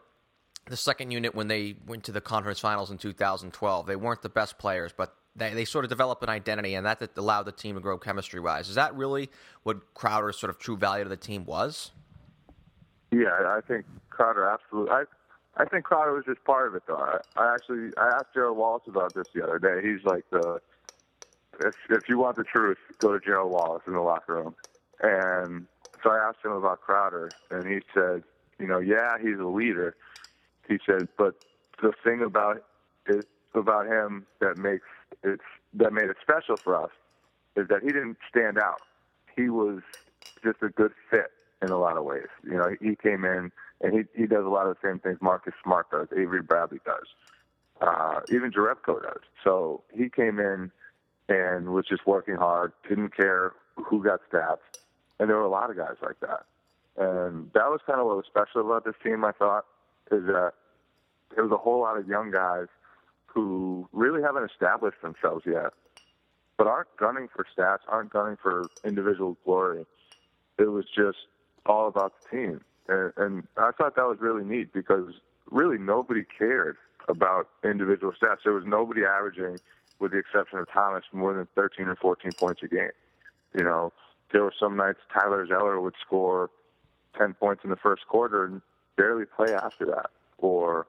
the 0.66 0.76
second 0.76 1.12
unit 1.12 1.34
when 1.34 1.48
they 1.48 1.76
went 1.86 2.04
to 2.04 2.12
the 2.12 2.20
conference 2.20 2.58
finals 2.58 2.90
in 2.90 2.98
2012. 2.98 3.86
They 3.86 3.96
weren't 3.96 4.22
the 4.22 4.28
best 4.28 4.58
players, 4.58 4.92
but 4.96 5.14
they, 5.36 5.54
they 5.54 5.64
sort 5.64 5.84
of 5.84 5.88
developed 5.88 6.22
an 6.24 6.28
identity, 6.28 6.74
and 6.74 6.84
that, 6.84 6.98
that 6.98 7.16
allowed 7.16 7.44
the 7.44 7.52
team 7.52 7.76
to 7.76 7.80
grow 7.80 7.96
chemistry 7.96 8.40
wise. 8.40 8.68
Is 8.68 8.74
that 8.74 8.94
really 8.94 9.30
what 9.62 9.94
Crowder's 9.94 10.36
sort 10.36 10.50
of 10.50 10.58
true 10.58 10.76
value 10.76 11.04
to 11.04 11.10
the 11.10 11.16
team 11.16 11.44
was? 11.44 11.92
Yeah, 13.12 13.28
I 13.28 13.60
think 13.66 13.86
Crowder 14.10 14.46
absolutely. 14.46 14.90
I 14.90 15.04
I 15.56 15.64
think 15.64 15.84
Crowder 15.84 16.14
was 16.14 16.24
just 16.24 16.44
part 16.44 16.68
of 16.68 16.74
it, 16.74 16.82
though. 16.86 16.96
I, 16.96 17.18
I 17.36 17.54
actually 17.54 17.90
I 17.96 18.08
asked 18.14 18.34
Gerald 18.34 18.58
Wallace 18.58 18.82
about 18.86 19.14
this 19.14 19.26
the 19.34 19.42
other 19.42 19.58
day. 19.58 19.80
He's 19.86 20.04
like 20.04 20.24
the 20.30 20.60
if 21.60 21.74
if 21.88 22.08
you 22.08 22.18
want 22.18 22.36
the 22.36 22.44
truth, 22.44 22.78
go 22.98 23.12
to 23.12 23.24
Gerald 23.24 23.50
Wallace 23.52 23.82
in 23.86 23.94
the 23.94 24.00
locker 24.00 24.34
room. 24.34 24.54
And 25.00 25.66
so 26.02 26.10
I 26.10 26.18
asked 26.18 26.38
him 26.44 26.52
about 26.52 26.80
Crowder, 26.80 27.34
and 27.50 27.66
he 27.66 27.80
said, 27.94 28.22
you 28.58 28.66
know, 28.66 28.78
yeah, 28.78 29.16
he's 29.20 29.38
a 29.38 29.46
leader. 29.46 29.94
He 30.68 30.78
said, 30.84 31.08
but 31.16 31.34
the 31.80 31.92
thing 32.04 32.22
about 32.22 32.62
it 33.06 33.26
about 33.54 33.86
him 33.86 34.26
that 34.40 34.58
makes 34.58 34.86
it 35.22 35.40
that 35.74 35.92
made 35.92 36.10
it 36.10 36.16
special 36.20 36.56
for 36.62 36.76
us 36.76 36.90
is 37.56 37.66
that 37.68 37.82
he 37.82 37.88
didn't 37.88 38.18
stand 38.28 38.58
out. 38.58 38.82
He 39.36 39.48
was 39.48 39.80
just 40.44 40.58
a 40.62 40.68
good 40.68 40.92
fit 41.10 41.30
in 41.62 41.70
a 41.70 41.78
lot 41.78 41.96
of 41.96 42.04
ways. 42.04 42.28
You 42.44 42.56
know, 42.56 42.68
he 42.80 42.94
came 42.96 43.24
in 43.24 43.50
and 43.80 43.92
he 43.92 44.20
he 44.20 44.26
does 44.26 44.44
a 44.44 44.48
lot 44.48 44.66
of 44.66 44.76
the 44.76 44.88
same 44.88 44.98
things 44.98 45.18
Marcus 45.20 45.54
Smart 45.62 45.90
does, 45.90 46.08
Avery 46.16 46.42
Bradley 46.42 46.80
does, 46.84 47.06
uh, 47.80 48.20
even 48.30 48.50
Jerebko 48.52 49.02
does. 49.02 49.22
So 49.42 49.82
he 49.94 50.08
came 50.08 50.38
in 50.38 50.70
and 51.28 51.68
was 51.68 51.86
just 51.86 52.06
working 52.06 52.36
hard, 52.36 52.72
didn't 52.88 53.16
care 53.16 53.52
who 53.76 54.02
got 54.02 54.20
stats, 54.30 54.58
and 55.18 55.28
there 55.28 55.36
were 55.36 55.44
a 55.44 55.50
lot 55.50 55.70
of 55.70 55.76
guys 55.76 55.96
like 56.02 56.20
that. 56.20 56.44
And 56.96 57.50
that 57.52 57.68
was 57.70 57.80
kind 57.86 58.00
of 58.00 58.06
what 58.06 58.16
was 58.16 58.26
special 58.26 58.60
about 58.60 58.84
this 58.84 58.94
team. 59.02 59.24
I 59.24 59.32
thought 59.32 59.64
is 60.10 60.24
that 60.26 60.52
there 61.34 61.44
was 61.44 61.52
a 61.52 61.56
whole 61.56 61.80
lot 61.80 61.96
of 61.96 62.08
young 62.08 62.30
guys 62.30 62.66
who 63.26 63.88
really 63.92 64.22
haven't 64.22 64.50
established 64.50 65.00
themselves 65.02 65.44
yet, 65.46 65.72
but 66.56 66.66
aren't 66.66 66.94
gunning 66.96 67.28
for 67.34 67.46
stats, 67.56 67.80
aren't 67.86 68.10
gunning 68.10 68.36
for 68.42 68.66
individual 68.84 69.36
glory. 69.44 69.86
It 70.58 70.70
was 70.70 70.86
just 70.86 71.18
all 71.66 71.86
about 71.86 72.14
the 72.22 72.36
team 72.36 72.60
and, 72.88 73.12
and 73.16 73.48
I 73.56 73.70
thought 73.72 73.96
that 73.96 74.06
was 74.06 74.18
really 74.20 74.44
neat 74.44 74.72
because 74.72 75.12
really 75.50 75.78
nobody 75.78 76.24
cared 76.24 76.76
about 77.08 77.48
individual 77.62 78.12
stats. 78.12 78.38
There 78.44 78.54
was 78.54 78.64
nobody 78.66 79.04
averaging, 79.04 79.58
with 79.98 80.12
the 80.12 80.18
exception 80.18 80.58
of 80.58 80.70
Thomas, 80.72 81.04
more 81.12 81.34
than 81.34 81.46
13 81.54 81.86
or 81.86 81.96
14 81.96 82.32
points 82.32 82.62
a 82.62 82.68
game. 82.68 82.90
You 83.56 83.64
know, 83.64 83.92
there 84.32 84.42
were 84.42 84.54
some 84.58 84.76
nights 84.76 84.98
Tyler 85.12 85.46
Zeller 85.46 85.80
would 85.80 85.94
score 86.04 86.50
10 87.16 87.34
points 87.34 87.64
in 87.64 87.70
the 87.70 87.76
first 87.76 88.06
quarter 88.06 88.44
and 88.44 88.62
barely 88.96 89.24
play 89.24 89.54
after 89.54 89.86
that, 89.86 90.10
or 90.38 90.86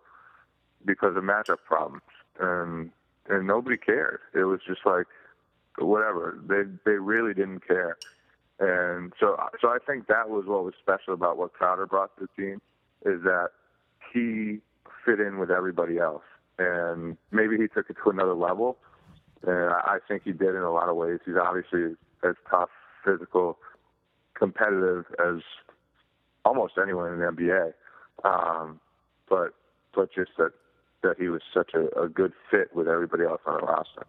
because 0.86 1.15
of 1.15 1.23
matchup 1.23 1.60
problems, 1.65 2.04
and 2.39 2.91
and 3.30 3.47
nobody 3.47 3.78
cared. 3.78 4.19
It 4.34 4.43
was 4.43 4.60
just 4.67 4.82
like 4.86 5.08
whatever. 5.78 6.39
They 6.47 6.63
they 6.86 6.97
really 6.97 7.34
didn't 7.34 7.65
care. 7.67 7.97
And 8.60 9.13
so, 9.19 9.38
so 9.62 9.69
I 9.69 9.78
think 9.86 10.08
that 10.08 10.30
was 10.30 10.45
what 10.45 10.65
was 10.65 10.73
special 10.82 11.13
about 11.13 11.38
what 11.38 11.54
Crowder 11.54 11.86
brought 11.86 12.17
to 12.17 12.28
the 12.28 12.41
team 12.41 12.62
is 13.06 13.23
that 13.23 13.52
he 14.13 14.60
fit 15.06 15.21
in 15.21 15.38
with 15.39 15.49
everybody 15.49 15.97
else, 15.97 16.23
and 16.58 17.15
maybe 17.32 17.56
he 17.56 17.67
took 17.67 17.89
it 17.89 17.95
to 18.04 18.10
another 18.10 18.34
level. 18.34 18.78
And 19.47 19.71
I 19.71 19.99
think 20.06 20.23
he 20.25 20.34
did 20.34 20.56
in 20.56 20.62
a 20.62 20.71
lot 20.71 20.89
of 20.89 20.97
ways. 20.97 21.19
He's 21.25 21.38
obviously 21.41 21.95
as 22.23 22.36
tough, 22.49 22.69
physical, 23.03 23.57
competitive 24.38 25.05
as 25.19 25.41
almost 26.45 26.73
anyone 26.81 27.13
in 27.13 27.19
the 27.19 27.25
NBA. 27.25 27.73
Um, 28.23 28.79
but 29.29 29.53
but 29.95 30.09
just 30.13 30.31
that 30.38 30.51
that 31.03 31.15
he 31.17 31.29
was 31.29 31.41
such 31.53 31.71
a, 31.73 31.88
a 32.01 32.09
good 32.09 32.33
fit 32.51 32.75
with 32.75 32.88
everybody 32.88 33.23
else 33.23 33.41
on 33.45 33.59
the 33.59 33.65
roster. 33.65 34.05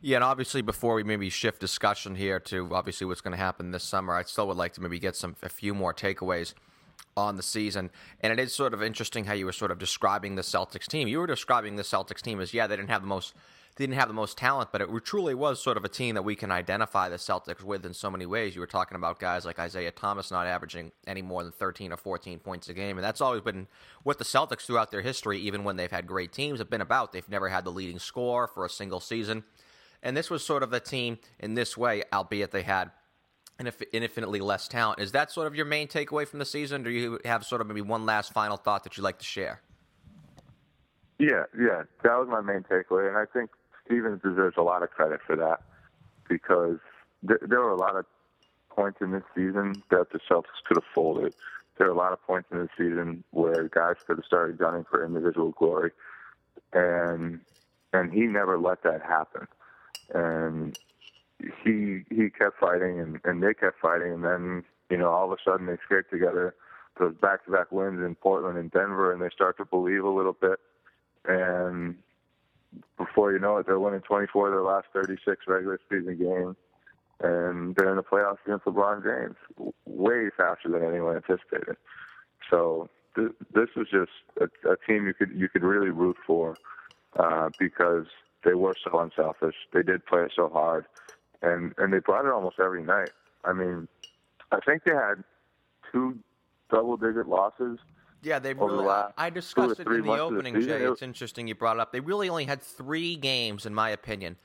Yeah, 0.00 0.16
and 0.16 0.24
obviously, 0.24 0.62
before 0.62 0.94
we 0.94 1.02
maybe 1.02 1.28
shift 1.28 1.60
discussion 1.60 2.14
here 2.14 2.38
to 2.40 2.68
obviously 2.72 3.06
what's 3.06 3.20
going 3.20 3.32
to 3.32 3.42
happen 3.42 3.72
this 3.72 3.82
summer, 3.82 4.14
I 4.14 4.22
still 4.22 4.46
would 4.46 4.56
like 4.56 4.74
to 4.74 4.80
maybe 4.80 4.98
get 4.98 5.16
some 5.16 5.34
a 5.42 5.48
few 5.48 5.74
more 5.74 5.92
takeaways 5.92 6.54
on 7.16 7.36
the 7.36 7.42
season. 7.42 7.90
And 8.20 8.32
it 8.32 8.38
is 8.38 8.54
sort 8.54 8.74
of 8.74 8.82
interesting 8.82 9.24
how 9.24 9.32
you 9.34 9.44
were 9.44 9.52
sort 9.52 9.72
of 9.72 9.78
describing 9.78 10.36
the 10.36 10.42
Celtics 10.42 10.86
team. 10.86 11.08
You 11.08 11.18
were 11.18 11.26
describing 11.26 11.76
the 11.76 11.82
Celtics 11.82 12.22
team 12.22 12.40
as 12.40 12.54
yeah, 12.54 12.68
they 12.68 12.76
didn't 12.76 12.90
have 12.90 13.02
the 13.02 13.08
most 13.08 13.34
didn't 13.78 13.94
have 13.94 14.08
the 14.08 14.14
most 14.14 14.36
talent, 14.36 14.70
but 14.72 14.82
it 14.82 14.88
truly 15.04 15.34
was 15.34 15.62
sort 15.62 15.76
of 15.76 15.84
a 15.84 15.88
team 15.88 16.16
that 16.16 16.22
we 16.22 16.34
can 16.34 16.50
identify 16.50 17.08
the 17.08 17.16
Celtics 17.16 17.62
with 17.62 17.86
in 17.86 17.94
so 17.94 18.10
many 18.10 18.26
ways. 18.26 18.54
You 18.54 18.60
were 18.60 18.66
talking 18.66 18.96
about 18.96 19.20
guys 19.20 19.44
like 19.44 19.58
Isaiah 19.58 19.92
Thomas 19.92 20.30
not 20.30 20.46
averaging 20.46 20.90
any 21.06 21.22
more 21.22 21.44
than 21.44 21.52
13 21.52 21.92
or 21.92 21.96
14 21.96 22.40
points 22.40 22.68
a 22.68 22.74
game, 22.74 22.98
and 22.98 23.04
that's 23.04 23.20
always 23.20 23.40
been 23.40 23.68
what 24.02 24.18
the 24.18 24.24
Celtics 24.24 24.66
throughout 24.66 24.90
their 24.90 25.00
history, 25.00 25.38
even 25.38 25.62
when 25.62 25.76
they've 25.76 25.90
had 25.90 26.06
great 26.06 26.32
teams, 26.32 26.58
have 26.58 26.68
been 26.68 26.80
about. 26.80 27.12
They've 27.12 27.28
never 27.28 27.48
had 27.48 27.64
the 27.64 27.70
leading 27.70 28.00
score 28.00 28.48
for 28.48 28.64
a 28.66 28.70
single 28.70 29.00
season. 29.00 29.44
And 30.02 30.16
this 30.16 30.28
was 30.28 30.44
sort 30.44 30.62
of 30.62 30.70
the 30.70 30.80
team 30.80 31.18
in 31.38 31.54
this 31.54 31.76
way, 31.76 32.02
albeit 32.12 32.50
they 32.50 32.62
had 32.62 32.90
infinitely 33.92 34.40
less 34.40 34.68
talent. 34.68 35.00
Is 35.00 35.12
that 35.12 35.30
sort 35.30 35.46
of 35.46 35.54
your 35.54 35.66
main 35.66 35.88
takeaway 35.88 36.26
from 36.26 36.40
the 36.40 36.44
season? 36.44 36.82
Do 36.82 36.90
you 36.90 37.18
have 37.24 37.44
sort 37.44 37.60
of 37.60 37.66
maybe 37.68 37.80
one 37.80 38.06
last 38.06 38.32
final 38.32 38.56
thought 38.56 38.84
that 38.84 38.96
you'd 38.96 39.04
like 39.04 39.18
to 39.18 39.24
share? 39.24 39.60
Yeah, 41.18 41.44
yeah, 41.58 41.82
that 42.04 42.16
was 42.16 42.28
my 42.28 42.40
main 42.40 42.62
takeaway, 42.62 43.08
and 43.08 43.16
I 43.16 43.24
think 43.24 43.50
Stevens 43.88 44.20
deserves 44.22 44.56
a 44.58 44.62
lot 44.62 44.82
of 44.82 44.90
credit 44.90 45.20
for 45.26 45.34
that 45.36 45.62
because 46.28 46.78
th- 47.26 47.40
there 47.48 47.60
were 47.60 47.70
a 47.70 47.76
lot 47.76 47.96
of 47.96 48.04
points 48.68 48.98
in 49.00 49.10
this 49.12 49.24
season 49.34 49.82
that 49.90 50.10
the 50.12 50.20
Celtics 50.30 50.62
could 50.66 50.76
have 50.76 50.84
folded. 50.94 51.34
There 51.78 51.86
are 51.86 51.90
a 51.90 51.96
lot 51.96 52.12
of 52.12 52.22
points 52.22 52.48
in 52.52 52.58
this 52.58 52.70
season 52.76 53.24
where 53.30 53.68
guys 53.68 53.96
could 54.06 54.18
have 54.18 54.24
started 54.24 54.58
gunning 54.58 54.84
for 54.88 55.04
individual 55.04 55.50
glory, 55.52 55.92
and 56.72 57.40
and 57.92 58.12
he 58.12 58.20
never 58.26 58.58
let 58.58 58.82
that 58.82 59.02
happen. 59.02 59.48
And 60.14 60.78
he 61.64 62.02
he 62.10 62.30
kept 62.30 62.58
fighting, 62.58 63.00
and, 63.00 63.20
and 63.24 63.42
they 63.42 63.54
kept 63.54 63.80
fighting, 63.80 64.12
and 64.12 64.24
then 64.24 64.64
you 64.90 64.96
know 64.96 65.10
all 65.10 65.32
of 65.32 65.38
a 65.38 65.42
sudden 65.42 65.66
they 65.66 65.76
scraped 65.84 66.10
together 66.10 66.54
those 66.98 67.14
back-to-back 67.14 67.70
wins 67.70 68.04
in 68.04 68.16
Portland 68.16 68.58
and 68.58 68.72
Denver, 68.72 69.12
and 69.12 69.22
they 69.22 69.30
start 69.30 69.56
to 69.58 69.64
believe 69.64 70.04
a 70.04 70.10
little 70.10 70.32
bit, 70.32 70.58
and 71.24 71.96
before 72.96 73.32
you 73.32 73.38
know 73.38 73.56
it, 73.58 73.66
they're 73.66 73.78
winning 73.78 74.00
24 74.00 74.48
of 74.48 74.52
their 74.52 74.62
last 74.62 74.86
36 74.92 75.44
regular 75.46 75.80
season 75.90 76.18
games, 76.18 76.56
and 77.20 77.74
they're 77.76 77.90
in 77.90 77.96
the 77.96 78.02
playoffs 78.02 78.38
against 78.44 78.64
LeBron 78.66 79.02
James, 79.02 79.36
way 79.86 80.30
faster 80.36 80.68
than 80.68 80.84
anyone 80.84 81.16
anticipated. 81.16 81.76
So 82.50 82.88
th- 83.14 83.32
this 83.54 83.68
was 83.76 83.86
just 83.90 84.10
a, 84.40 84.70
a 84.70 84.76
team 84.86 85.06
you 85.06 85.14
could 85.14 85.30
you 85.34 85.48
could 85.48 85.62
really 85.62 85.90
root 85.90 86.16
for 86.26 86.56
uh, 87.18 87.50
because 87.58 88.06
they 88.44 88.54
were 88.54 88.74
so 88.84 88.98
unselfish. 89.00 89.54
They 89.72 89.82
did 89.82 90.06
play 90.06 90.26
so 90.34 90.48
hard, 90.48 90.86
and 91.42 91.74
and 91.78 91.92
they 91.92 91.98
brought 91.98 92.24
it 92.24 92.32
almost 92.32 92.60
every 92.60 92.82
night. 92.82 93.10
I 93.44 93.52
mean, 93.52 93.88
I 94.52 94.58
think 94.64 94.84
they 94.84 94.94
had 94.94 95.24
two 95.92 96.18
double-digit 96.70 97.26
losses 97.26 97.78
yeah, 98.22 98.38
they 98.38 98.54
really. 98.54 98.84
The 98.84 99.12
I 99.16 99.30
discussed 99.30 99.80
it 99.80 99.86
in 99.86 100.04
the 100.04 100.12
opening, 100.12 100.54
the 100.54 100.66
Jay. 100.66 100.82
It's 100.84 101.02
interesting 101.02 101.48
you 101.48 101.54
brought 101.54 101.76
it 101.76 101.80
up. 101.80 101.92
They 101.92 102.00
really 102.00 102.28
only 102.28 102.44
had 102.44 102.62
three 102.62 103.16
games, 103.16 103.66
in 103.66 103.74
my 103.74 103.90
opinion, 103.90 104.36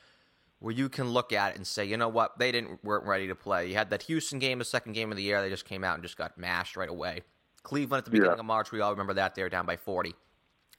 where 0.60 0.74
you 0.74 0.90
can 0.90 1.10
look 1.10 1.34
at 1.34 1.52
it 1.52 1.56
and 1.58 1.68
say, 1.68 1.86
you 1.86 1.98
know 1.98 2.10
what, 2.10 2.38
they 2.40 2.52
didn't 2.52 2.84
weren't 2.84 3.06
ready 3.06 3.28
to 3.28 3.36
play. 3.36 3.68
You 3.68 3.76
had 3.76 3.90
that 3.90 4.04
Houston 4.04 4.40
game, 4.40 4.60
the 4.60 4.66
second 4.66 4.94
game 4.94 5.12
of 5.12 5.18
the 5.18 5.24
year. 5.24 5.42
They 5.42 5.50
just 5.50 5.66
came 5.66 5.84
out 5.84 5.96
and 5.96 6.04
just 6.04 6.18
got 6.18 6.38
mashed 6.38 6.76
right 6.76 6.90
away. 6.90 7.22
Cleveland 7.64 8.00
at 8.00 8.06
the 8.06 8.12
beginning 8.12 8.32
yeah. 8.32 8.40
of 8.40 8.46
March, 8.46 8.72
we 8.72 8.82
all 8.82 8.92
remember 8.92 9.14
that 9.14 9.36
they 9.36 9.44
were 9.44 9.50
down 9.50 9.66
by 9.66 9.78
forty. 9.78 10.16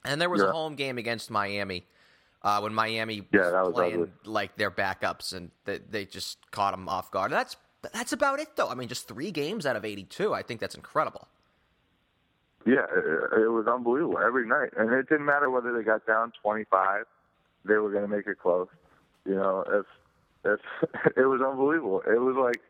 And 0.05 0.21
there 0.21 0.31
was 0.31 0.43
yeah. 0.43 0.49
a 0.49 0.53
home 0.53 0.75
game 0.75 0.99
against 0.99 1.31
Miami. 1.31 1.87
Uh, 2.43 2.61
when 2.61 2.75
Miami 2.75 3.27
yeah, 3.33 3.63
was, 3.63 3.69
was 3.69 3.73
playing 3.73 4.03
ugly. 4.03 4.11
like 4.27 4.55
their 4.57 4.71
backups, 4.71 5.33
and 5.33 5.51
they, 5.65 5.79
they 5.89 6.05
just 6.05 6.37
caught 6.51 6.75
them 6.75 6.91
off 6.91 7.11
guard. 7.11 7.33
That's 7.33 7.57
that's 7.95 8.13
about 8.13 8.39
it, 8.39 8.49
though. 8.55 8.69
I 8.69 8.75
mean, 8.75 8.87
just 8.87 9.09
three 9.09 9.31
games 9.31 9.65
out 9.65 9.77
of 9.77 9.85
eighty-two. 9.87 10.35
I 10.35 10.43
think 10.43 10.61
that's 10.61 10.75
incredible. 10.75 11.27
Yeah, 12.67 12.87
it, 13.37 13.51
was 13.51 13.67
unbelievable 13.67 14.19
every 14.25 14.47
night, 14.47 14.71
and 14.79 14.91
it 14.93 15.09
didn't 15.09 15.27
matter 15.27 15.51
whether 15.51 15.77
they 15.77 15.85
got 15.85 16.07
down 16.07 16.33
25, 16.43 17.05
they 17.67 17.75
were 17.75 17.91
going 17.91 18.09
to 18.09 18.09
make 18.09 18.27
it 18.27 18.39
close. 18.39 18.69
You 19.27 19.35
know, 19.35 19.65
if 19.69 19.87
if 20.45 20.61
it 21.17 21.27
was 21.27 21.41
unbelievable, 21.43 22.03
it 22.07 22.21
was 22.21 22.37
like 22.37 22.63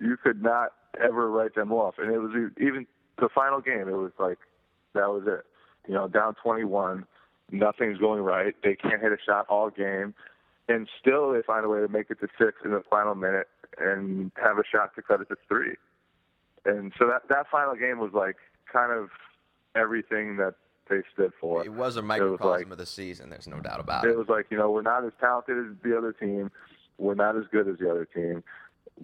you 0.00 0.16
could 0.16 0.42
not 0.42 0.72
ever 1.02 1.30
write 1.30 1.54
them 1.54 1.72
off, 1.72 1.96
and 1.98 2.10
it 2.10 2.18
was 2.18 2.32
even 2.58 2.86
the 3.18 3.28
final 3.34 3.60
game. 3.60 3.88
It 3.88 3.96
was 3.96 4.12
like 4.18 4.38
that 4.94 5.08
was 5.08 5.24
it. 5.26 5.44
You 5.86 5.94
know, 5.94 6.08
down 6.08 6.34
21, 6.42 7.06
nothing's 7.52 7.98
going 7.98 8.22
right. 8.22 8.54
They 8.64 8.74
can't 8.74 9.00
hit 9.00 9.12
a 9.12 9.18
shot 9.24 9.46
all 9.48 9.70
game, 9.70 10.14
and 10.68 10.88
still 11.00 11.32
they 11.32 11.42
find 11.42 11.64
a 11.64 11.68
way 11.68 11.80
to 11.80 11.88
make 11.88 12.10
it 12.10 12.20
to 12.20 12.28
six 12.38 12.58
in 12.64 12.70
the 12.70 12.82
final 12.88 13.14
minute 13.14 13.48
and 13.78 14.32
have 14.42 14.58
a 14.58 14.64
shot 14.64 14.94
to 14.96 15.02
cut 15.02 15.20
it 15.20 15.28
to 15.28 15.36
three. 15.46 15.76
And 16.64 16.92
so 16.98 17.06
that 17.06 17.28
that 17.28 17.46
final 17.50 17.74
game 17.76 17.98
was 17.98 18.12
like 18.12 18.36
kind 18.72 18.92
of 18.92 19.08
everything 19.74 20.36
that 20.36 20.54
they 20.88 21.02
stood 21.12 21.32
for. 21.40 21.64
It 21.64 21.72
was 21.72 21.96
a 21.96 22.02
microcosm 22.02 22.46
was 22.46 22.60
like, 22.62 22.70
of 22.70 22.78
the 22.78 22.86
season. 22.86 23.30
There's 23.30 23.48
no 23.48 23.60
doubt 23.60 23.80
about 23.80 24.04
it. 24.04 24.10
It 24.10 24.18
was 24.18 24.28
like 24.28 24.46
you 24.50 24.56
know 24.56 24.70
we're 24.70 24.82
not 24.82 25.04
as 25.04 25.12
talented 25.20 25.58
as 25.58 25.76
the 25.82 25.96
other 25.96 26.12
team, 26.12 26.50
we're 26.98 27.14
not 27.14 27.36
as 27.36 27.44
good 27.50 27.68
as 27.68 27.78
the 27.78 27.90
other 27.90 28.04
team, 28.04 28.42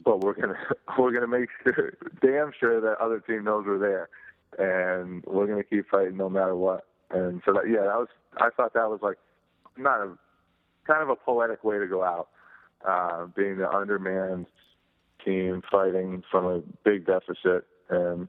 but 0.04 0.20
we're 0.20 0.34
gonna 0.34 0.58
we're 0.98 1.12
gonna 1.12 1.26
make 1.26 1.48
sure, 1.62 1.94
damn 2.20 2.52
sure 2.58 2.80
that 2.80 2.98
other 2.98 3.20
team 3.20 3.44
knows 3.44 3.64
we're 3.66 3.78
there, 3.78 4.08
and 4.58 5.24
we're 5.26 5.46
gonna 5.46 5.64
keep 5.64 5.88
fighting 5.88 6.16
no 6.16 6.28
matter 6.28 6.56
what. 6.56 6.86
And 7.10 7.42
so 7.44 7.52
that 7.52 7.68
yeah, 7.68 7.82
that 7.82 7.98
was 7.98 8.08
I 8.38 8.50
thought 8.56 8.74
that 8.74 8.88
was 8.88 9.00
like 9.02 9.18
not 9.76 10.00
a 10.00 10.16
kind 10.86 11.02
of 11.02 11.08
a 11.08 11.16
poetic 11.16 11.62
way 11.64 11.78
to 11.78 11.86
go 11.86 12.02
out, 12.02 12.28
uh, 12.86 13.26
being 13.26 13.58
the 13.58 13.70
undermanned 13.70 14.46
team 15.24 15.62
fighting 15.70 16.22
from 16.30 16.46
a 16.46 16.60
big 16.84 17.06
deficit 17.06 17.64
and 17.88 18.26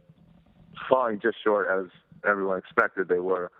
falling 0.89 1.19
just 1.21 1.37
short 1.43 1.67
as 1.69 1.89
everyone 2.27 2.57
expected 2.57 3.07
they 3.07 3.19
were, 3.19 3.51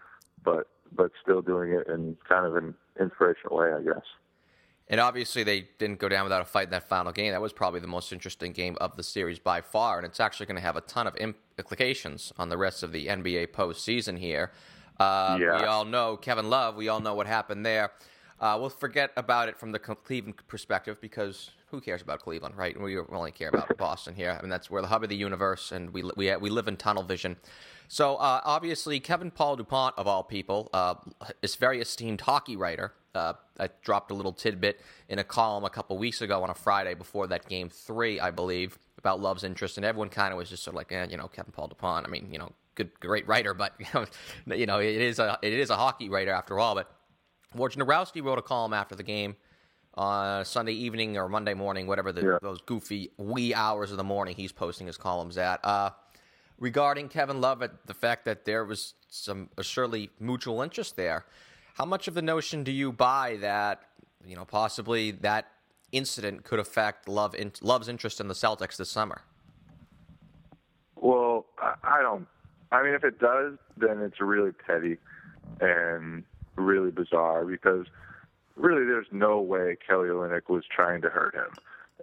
but 0.44 0.68
but 0.96 1.12
still 1.22 1.42
doing 1.42 1.72
it 1.72 1.88
in 1.88 2.16
kind 2.28 2.46
of 2.46 2.56
an 2.56 2.76
inspirational 3.00 3.58
way, 3.58 3.74
I 3.74 3.82
guess. 3.82 4.04
And 4.90 5.00
obviously, 5.00 5.44
they 5.44 5.70
didn't 5.80 6.00
go 6.00 6.10
down 6.10 6.24
without 6.24 6.42
a 6.42 6.46
fight 6.46 6.66
in 6.66 6.70
that 6.72 6.88
final 6.88 7.12
game. 7.12 7.32
That 7.32 7.42
was 7.42 7.54
probably 7.54 7.80
the 7.80 7.88
most 7.88 8.12
interesting 8.12 8.52
game 8.52 8.78
of 8.82 8.98
the 8.98 9.04
series 9.04 9.40
by 9.40 9.62
far, 9.62 9.98
and 9.98 10.06
it's 10.06 10.20
actually 10.20 10.46
going 10.46 10.58
to 10.58 10.62
have 10.62 10.76
a 10.76 10.82
ton 10.82 11.08
of 11.08 11.16
implications 11.16 12.34
on 12.38 12.50
the 12.50 12.58
rest 12.58 12.84
of 12.84 12.92
the 12.92 13.08
NBA 13.08 13.48
postseason 13.48 14.20
here. 14.20 14.52
Uh, 15.00 15.38
yeah. 15.42 15.60
We 15.60 15.66
all 15.66 15.86
know 15.86 16.18
Kevin 16.18 16.50
Love. 16.50 16.76
We 16.76 16.90
all 16.90 17.00
know 17.00 17.16
what 17.16 17.28
happened 17.28 17.66
there. 17.66 17.92
Uh, 18.40 18.58
we'll 18.60 18.70
forget 18.70 19.12
about 19.16 19.48
it 19.48 19.58
from 19.58 19.72
the 19.72 19.80
Cleveland 19.80 20.36
perspective 20.48 21.00
because 21.00 21.52
who 21.74 21.82
cares 21.82 22.04
about 22.04 22.20
Cleveland, 22.20 22.56
right? 22.56 22.80
We 22.80 22.98
only 23.00 23.32
care 23.32 23.50
about 23.50 23.76
Boston 23.78 24.14
here. 24.14 24.38
I 24.38 24.42
mean, 24.42 24.50
that's 24.50 24.70
we're 24.70 24.82
the 24.82 24.88
hub 24.88 25.04
of 25.04 25.10
the 25.10 25.16
universe, 25.16 25.72
and 25.72 25.90
we 25.90 26.04
we 26.16 26.34
we 26.38 26.50
live 26.50 26.68
in 26.68 26.78
tunnel 26.78 27.04
vision. 27.04 27.36
So 27.88 28.16
uh, 28.16 28.42
obviously, 28.46 29.00
Kevin 29.00 29.32
Paul 29.32 29.56
Dupont, 29.56 29.96
of 29.98 30.08
all 30.08 30.24
people, 30.24 30.70
uh, 30.72 30.96
is 31.42 31.56
very 31.56 31.82
esteemed 31.82 32.22
hockey 32.22 32.56
writer. 32.56 32.94
Uh, 33.16 33.34
I 33.60 33.70
dropped 33.84 34.12
a 34.12 34.14
little 34.14 34.34
tidbit 34.34 34.82
in 35.10 35.20
a 35.20 35.24
column 35.24 35.64
a 35.64 35.70
couple 35.70 35.98
weeks 35.98 36.22
ago 36.22 36.44
on 36.44 36.50
a 36.50 36.54
Friday 36.54 36.94
before 36.94 37.28
that 37.28 37.48
game 37.50 37.70
three, 37.70 38.20
I 38.20 38.32
believe, 38.32 38.78
about 39.00 39.20
Love's 39.20 39.44
interest, 39.44 39.78
and 39.78 39.86
everyone 39.86 40.10
kind 40.10 40.32
of 40.32 40.38
was 40.38 40.50
just 40.50 40.64
sort 40.64 40.74
of 40.74 40.78
like, 40.78 40.92
eh, 40.92 41.08
you 41.10 41.18
know, 41.18 41.28
Kevin 41.28 41.52
Paul 41.52 41.68
Dupont. 41.68 42.06
I 42.06 42.10
mean, 42.10 42.30
you 42.32 42.38
know, 42.38 42.52
good, 42.76 42.92
great 43.00 43.28
writer, 43.28 43.56
but 43.56 43.74
you 43.80 43.88
know, 43.94 44.06
you 44.56 44.66
know, 44.68 44.80
it 44.80 45.02
is 45.02 45.18
a 45.18 45.40
it 45.42 45.54
is 45.54 45.72
a 45.72 45.76
hockey 45.76 46.10
writer 46.10 46.32
after 46.32 46.60
all. 46.60 46.76
But 46.76 46.92
Wojnarowski 47.58 48.24
wrote 48.24 48.38
a 48.38 48.44
column 48.44 48.74
after 48.74 48.96
the 48.96 49.04
game 49.04 49.36
on 49.96 50.44
Sunday 50.46 50.74
evening 50.74 51.18
or 51.18 51.30
Monday 51.30 51.54
morning, 51.54 51.88
whatever 51.88 52.12
the, 52.12 52.22
yeah. 52.22 52.38
those 52.42 52.62
goofy 52.62 53.12
wee 53.18 53.54
hours 53.54 53.92
of 53.92 53.98
the 53.98 54.04
morning 54.04 54.36
he's 54.36 54.52
posting 54.52 54.88
his 54.88 54.98
columns 54.98 55.38
at. 55.38 55.64
Uh, 55.64 55.92
regarding 56.60 57.10
Kevin 57.10 57.42
Love, 57.42 57.62
at 57.62 57.86
the 57.88 57.94
fact 57.94 58.26
that 58.26 58.46
there 58.46 58.66
was 58.66 58.94
some 59.10 59.50
surely 59.62 60.10
mutual 60.20 60.62
interest 60.62 60.96
there. 60.96 61.26
How 61.76 61.86
much 61.86 62.08
of 62.08 62.14
the 62.14 62.22
notion 62.22 62.64
do 62.64 62.72
you 62.72 62.92
buy 62.92 63.38
that 63.42 63.82
you 64.26 64.36
know 64.36 64.46
possibly 64.46 65.12
that 65.12 65.48
incident 65.92 66.44
could 66.44 66.60
affect 66.60 67.08
Love 67.08 67.36
in, 67.36 67.52
Love's 67.62 67.88
interest 67.88 68.20
in 68.20 68.28
the 68.28 68.34
Celtics 68.34 68.78
this 68.78 68.90
summer? 68.90 69.22
Well, 70.96 71.46
I 71.84 72.02
don't. 72.02 72.28
I 72.72 72.82
mean, 72.82 72.94
if 72.94 73.04
it 73.04 73.20
does, 73.20 73.58
then 73.78 74.00
it's 74.00 74.20
really 74.20 74.52
petty 74.52 74.98
and 75.60 76.24
really 76.56 76.92
bizarre 76.92 77.46
because 77.46 77.86
really 78.56 78.86
there's 78.86 79.08
no 79.12 79.40
way 79.40 79.78
Kelly 79.88 80.10
Olynyk 80.10 80.50
was 80.50 80.64
trying 80.70 81.02
to 81.02 81.10
hurt 81.10 81.36
him. 81.36 81.52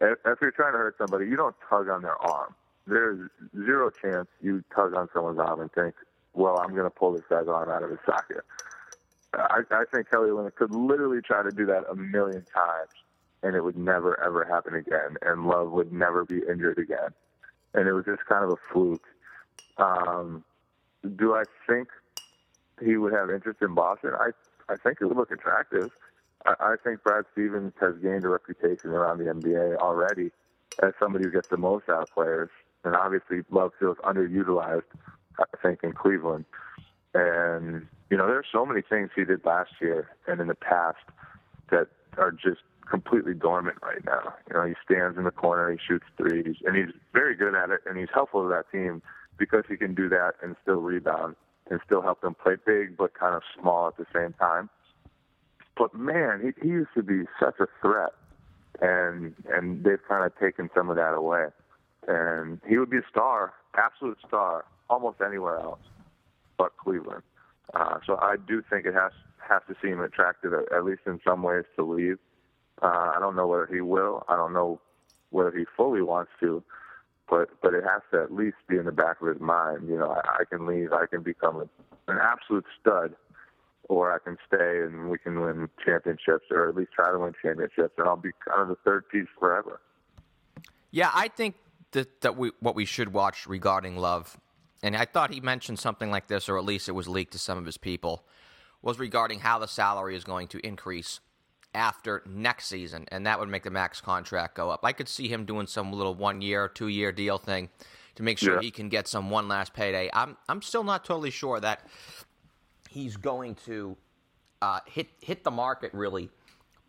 If 0.01 0.41
you're 0.41 0.51
trying 0.51 0.73
to 0.73 0.79
hurt 0.79 0.97
somebody, 0.99 1.27
you 1.27 1.37
don't 1.37 1.55
tug 1.69 1.89
on 1.89 2.03
their 2.03 2.17
arm. 2.17 2.55
There's 2.87 3.29
zero 3.55 3.91
chance 3.91 4.29
you 4.41 4.65
tug 4.75 4.95
on 4.95 5.09
someone's 5.13 5.39
arm 5.39 5.61
and 5.61 5.71
think, 5.73 5.95
well, 6.33 6.59
I'm 6.59 6.71
going 6.71 6.85
to 6.85 6.91
pull 6.91 7.13
this 7.13 7.23
guy's 7.29 7.49
arm 7.49 7.69
out 7.69 7.83
of 7.83 7.91
his 7.91 7.99
socket. 8.07 8.45
I, 9.35 9.61
I 9.71 9.85
think 9.93 10.11
Kelly 10.11 10.31
Olynyk 10.31 10.55
could 10.55 10.75
literally 10.75 11.21
try 11.21 11.43
to 11.43 11.51
do 11.51 11.67
that 11.67 11.85
a 11.91 11.95
million 11.95 12.45
times, 12.53 12.91
and 13.43 13.55
it 13.55 13.63
would 13.63 13.77
never, 13.77 14.21
ever 14.21 14.45
happen 14.45 14.75
again, 14.75 15.17
and 15.23 15.47
Love 15.47 15.71
would 15.71 15.93
never 15.93 16.25
be 16.25 16.41
injured 16.51 16.79
again. 16.79 17.11
And 17.75 17.87
it 17.87 17.93
was 17.93 18.05
just 18.07 18.25
kind 18.27 18.45
of 18.45 18.51
a 18.51 18.57
fluke. 18.73 19.05
Um, 19.77 20.43
do 21.17 21.35
I 21.35 21.45
think 21.69 21.89
he 22.83 22.97
would 22.97 23.13
have 23.13 23.31
interest 23.31 23.63
in 23.63 23.75
Boston? 23.75 24.13
I 24.19 24.31
I 24.71 24.77
think 24.77 24.99
it 25.01 25.07
would 25.07 25.17
look 25.17 25.33
attractive. 25.33 25.91
I, 26.47 26.77
think 26.83 27.03
Brad 27.03 27.25
Stevens 27.33 27.73
has 27.81 27.95
gained 28.03 28.25
a 28.25 28.29
reputation 28.29 28.91
around 28.91 29.19
the 29.19 29.25
NBA 29.25 29.77
already 29.77 30.31
as 30.83 30.93
somebody 30.99 31.25
who 31.25 31.31
gets 31.31 31.49
the 31.49 31.59
most 31.59 31.89
out 31.89 32.03
of 32.03 32.09
players, 32.15 32.49
and 32.85 32.97
obviously 32.97 33.43
Love 33.51 33.73
feels 33.79 33.99
underutilized. 33.99 34.83
I 35.39 35.45
think 35.63 35.81
in 35.83 35.93
Cleveland, 35.93 36.45
and 37.15 37.87
you 38.11 38.17
know 38.17 38.27
there's 38.27 38.47
so 38.53 38.67
many 38.67 38.83
things 38.83 39.11
he 39.15 39.25
did 39.25 39.45
last 39.45 39.71
year 39.81 40.11
and 40.27 40.41
in 40.41 40.49
the 40.49 40.55
past 40.55 40.99
that 41.71 41.89
are 42.19 42.33
just 42.33 42.61
completely 42.91 43.35
dormant 43.35 43.79
right 43.83 44.05
now. 44.05 44.35
You 44.49 44.55
know, 44.55 44.67
he 44.67 44.75
stands 44.85 45.17
in 45.17 45.25
the 45.25 45.31
corner, 45.31 45.71
he 45.71 45.79
shoots 45.87 46.05
threes, 46.17 46.57
and 46.65 46.77
he's 46.77 46.95
very 47.13 47.37
good 47.37 47.55
at 47.55 47.71
it, 47.71 47.81
and 47.87 47.97
he's 47.97 48.09
helpful 48.13 48.43
to 48.43 48.49
that 48.49 48.71
team 48.73 49.03
because 49.39 49.65
he 49.69 49.77
can 49.77 49.95
do 49.95 50.09
that 50.09 50.33
and 50.43 50.57
still 50.63 50.81
rebound 50.81 51.37
and 51.71 51.81
still 51.87 52.03
help 52.03 52.21
them 52.21 52.35
play 52.35 52.57
big 52.67 52.97
but 52.97 53.15
kind 53.15 53.35
of 53.35 53.43
small 53.59 53.89
at 53.89 53.97
the 53.97 54.07
same 54.13 54.33
time. 54.35 54.69
But 55.81 55.95
man, 55.95 56.43
he, 56.43 56.63
he 56.63 56.69
used 56.69 56.91
to 56.95 57.03
be 57.03 57.23
such 57.43 57.55
a 57.59 57.67
threat, 57.81 58.11
and 58.83 59.35
and 59.49 59.83
they've 59.83 60.07
kind 60.07 60.27
of 60.27 60.39
taken 60.39 60.69
some 60.77 60.91
of 60.91 60.97
that 60.97 61.15
away. 61.15 61.47
And 62.07 62.61
he 62.69 62.77
would 62.77 62.91
be 62.91 62.99
a 62.99 63.09
star, 63.11 63.55
absolute 63.75 64.19
star, 64.29 64.67
almost 64.91 65.23
anywhere 65.27 65.59
else 65.59 65.81
but 66.59 66.77
Cleveland. 66.77 67.23
Uh, 67.73 67.97
so 68.07 68.19
I 68.21 68.37
do 68.47 68.63
think 68.69 68.85
it 68.85 68.93
has 68.93 69.13
has 69.39 69.63
to 69.69 69.75
seem 69.83 70.01
attractive, 70.01 70.53
at 70.53 70.85
least 70.85 71.01
in 71.07 71.19
some 71.27 71.43
ways, 71.43 71.65
to 71.77 71.83
leave. 71.83 72.19
Uh, 72.83 73.13
I 73.17 73.17
don't 73.19 73.35
know 73.35 73.47
whether 73.47 73.67
he 73.67 73.81
will. 73.81 74.25
I 74.29 74.37
don't 74.37 74.53
know 74.53 74.81
whether 75.31 75.51
he 75.51 75.65
fully 75.79 76.03
wants 76.03 76.33
to, 76.41 76.63
but 77.31 77.49
but 77.63 77.73
it 77.73 77.85
has 77.85 78.03
to 78.13 78.23
at 78.23 78.35
least 78.35 78.57
be 78.69 78.77
in 78.77 78.85
the 78.85 78.93
back 78.93 79.23
of 79.23 79.29
his 79.29 79.41
mind. 79.41 79.89
You 79.89 79.97
know, 79.97 80.11
I, 80.11 80.41
I 80.41 80.45
can 80.45 80.67
leave. 80.67 80.93
I 80.93 81.07
can 81.07 81.23
become 81.23 81.57
a, 81.57 82.13
an 82.13 82.19
absolute 82.21 82.67
stud, 82.79 83.15
or 83.91 84.13
I 84.13 84.19
can 84.19 84.39
stay 84.47 84.83
and 84.85 85.11
we 85.11 85.19
can 85.19 85.41
win 85.41 85.69
championships, 85.85 86.45
or 86.51 86.69
at 86.69 86.77
least 86.77 86.93
try 86.93 87.11
to 87.11 87.19
win 87.19 87.33
championships, 87.43 87.95
and 87.99 88.07
I'll 88.07 88.17
be 88.17 88.31
kind 88.49 88.63
of 88.63 88.69
the 88.69 88.77
third 88.85 89.09
piece 89.09 89.27
forever. 89.39 89.81
Yeah, 90.93 91.11
I 91.13 91.27
think 91.29 91.57
that 91.91 92.21
that 92.21 92.37
we 92.37 92.53
what 92.61 92.77
we 92.77 92.85
should 92.85 93.13
watch 93.13 93.47
regarding 93.49 93.97
Love, 93.97 94.39
and 94.83 94.97
I 94.97 95.07
thought 95.07 95.35
he 95.35 95.41
mentioned 95.41 95.81
something 95.81 96.11
like 96.11 96.29
this, 96.29 96.49
or 96.49 96.57
at 96.57 96.65
least 96.65 96.89
it 96.89 96.93
was 96.93 97.09
leaked 97.09 97.33
to 97.33 97.39
some 97.39 97.59
of 97.59 97.67
his 97.67 97.77
people, 97.77 98.25
was 98.81 99.01
regarding 99.01 99.41
how 99.41 99.59
the 99.59 99.67
salary 99.67 100.15
is 100.15 100.23
going 100.23 100.47
to 100.49 100.65
increase 100.65 101.19
after 101.75 102.23
next 102.27 102.67
season, 102.67 103.07
and 103.11 103.27
that 103.27 103.41
would 103.41 103.49
make 103.49 103.65
the 103.65 103.71
max 103.71 104.01
contract 104.01 104.55
go 104.55 104.71
up. 104.71 104.81
I 104.85 104.93
could 104.93 105.09
see 105.09 105.27
him 105.27 105.45
doing 105.45 105.67
some 105.67 105.93
little 105.93 106.15
one 106.15 106.43
year, 106.43 106.69
two 106.69 106.89
year 106.89 107.11
deal 107.11 107.39
thing 107.39 107.71
to 108.15 108.23
make 108.23 108.39
sure 108.39 108.55
yeah. 108.55 108.61
he 108.61 108.71
can 108.71 108.89
get 108.89 109.09
some 109.09 109.31
one 109.31 109.49
last 109.49 109.75
payday. 109.75 110.11
I'm 110.13 110.37
I'm 110.49 110.63
still 110.63 110.85
not 110.85 111.05
totally 111.05 111.31
sure 111.31 111.59
that 111.59 111.87
he's 112.91 113.17
going 113.17 113.55
to 113.67 113.97
uh, 114.61 114.81
hit 114.87 115.09
hit 115.21 115.45
the 115.45 115.51
market 115.51 115.93
really 115.95 116.31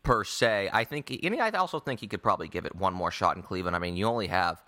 per 0.03 0.23
se. 0.23 0.69
I 0.73 0.83
think, 0.83 1.11
and 1.23 1.41
I 1.41 1.49
also 1.51 1.79
think 1.79 1.99
he 1.99 2.07
could 2.07 2.23
probably 2.23 2.47
give 2.47 2.65
it 2.65 2.75
one 2.75 2.93
more 2.93 3.11
shot 3.11 3.35
in 3.37 3.43
Cleveland. 3.43 3.75
I 3.75 3.79
mean, 3.79 3.95
you 3.95 4.05
only 4.05 4.27
have 4.27 4.61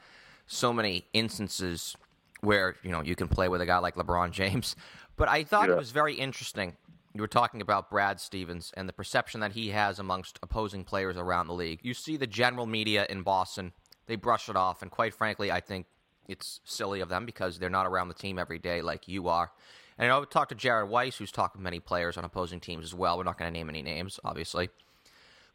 so 0.46 0.72
many 0.72 1.06
instances 1.14 1.96
where 2.42 2.76
you 2.84 2.92
know 2.92 3.02
you 3.02 3.16
can 3.16 3.28
play 3.28 3.50
with 3.50 3.62
a 3.62 3.66
guy 3.66 3.80
like 3.80 3.96
LeBron 3.96 4.32
James. 4.40 4.76
But 5.16 5.30
I 5.30 5.44
thought 5.44 5.68
yeah. 5.68 5.76
it 5.76 5.78
was 5.78 5.92
very 5.92 6.16
interesting 6.16 6.76
you 7.14 7.22
were 7.22 7.28
talking 7.28 7.62
about 7.62 7.90
Brad 7.90 8.20
Stevens 8.20 8.72
and 8.76 8.90
the 8.90 8.94
perception 8.94 9.40
that 9.42 9.52
he 9.52 9.70
has 9.70 10.00
amongst 10.00 10.40
opposing 10.42 10.84
players 10.84 11.16
around 11.16 11.48
the 11.48 11.54
league. 11.54 11.80
You 11.84 11.94
see 11.94 12.18
the 12.18 12.28
general 12.28 12.66
media 12.66 13.06
in 13.10 13.22
Boston, 13.22 13.72
they 14.08 14.16
brush 14.16 14.50
it 14.50 14.56
off, 14.56 14.82
and 14.82 14.90
quite 14.90 15.14
frankly, 15.14 15.52
I 15.52 15.60
think 15.60 15.86
it's 16.28 16.60
silly 16.64 17.02
of 17.02 17.10
them 17.10 17.26
because 17.26 17.60
they're 17.60 17.70
not 17.70 17.86
around 17.86 18.08
the 18.08 18.14
team 18.14 18.40
every 18.40 18.58
day 18.58 18.82
like 18.82 19.08
you 19.08 19.28
are. 19.28 19.52
And 19.98 20.12
I 20.12 20.24
talked 20.26 20.50
to 20.50 20.56
Jared 20.56 20.90
Weiss, 20.90 21.18
who's 21.18 21.32
talked 21.32 21.56
with 21.56 21.64
many 21.64 21.80
players 21.80 22.18
on 22.18 22.24
opposing 22.24 22.60
teams 22.60 22.84
as 22.84 22.94
well. 22.94 23.18
We're 23.18 23.24
not 23.24 23.38
going 23.38 23.52
to 23.52 23.58
name 23.58 23.70
any 23.70 23.82
names, 23.82 24.20
obviously. 24.24 24.70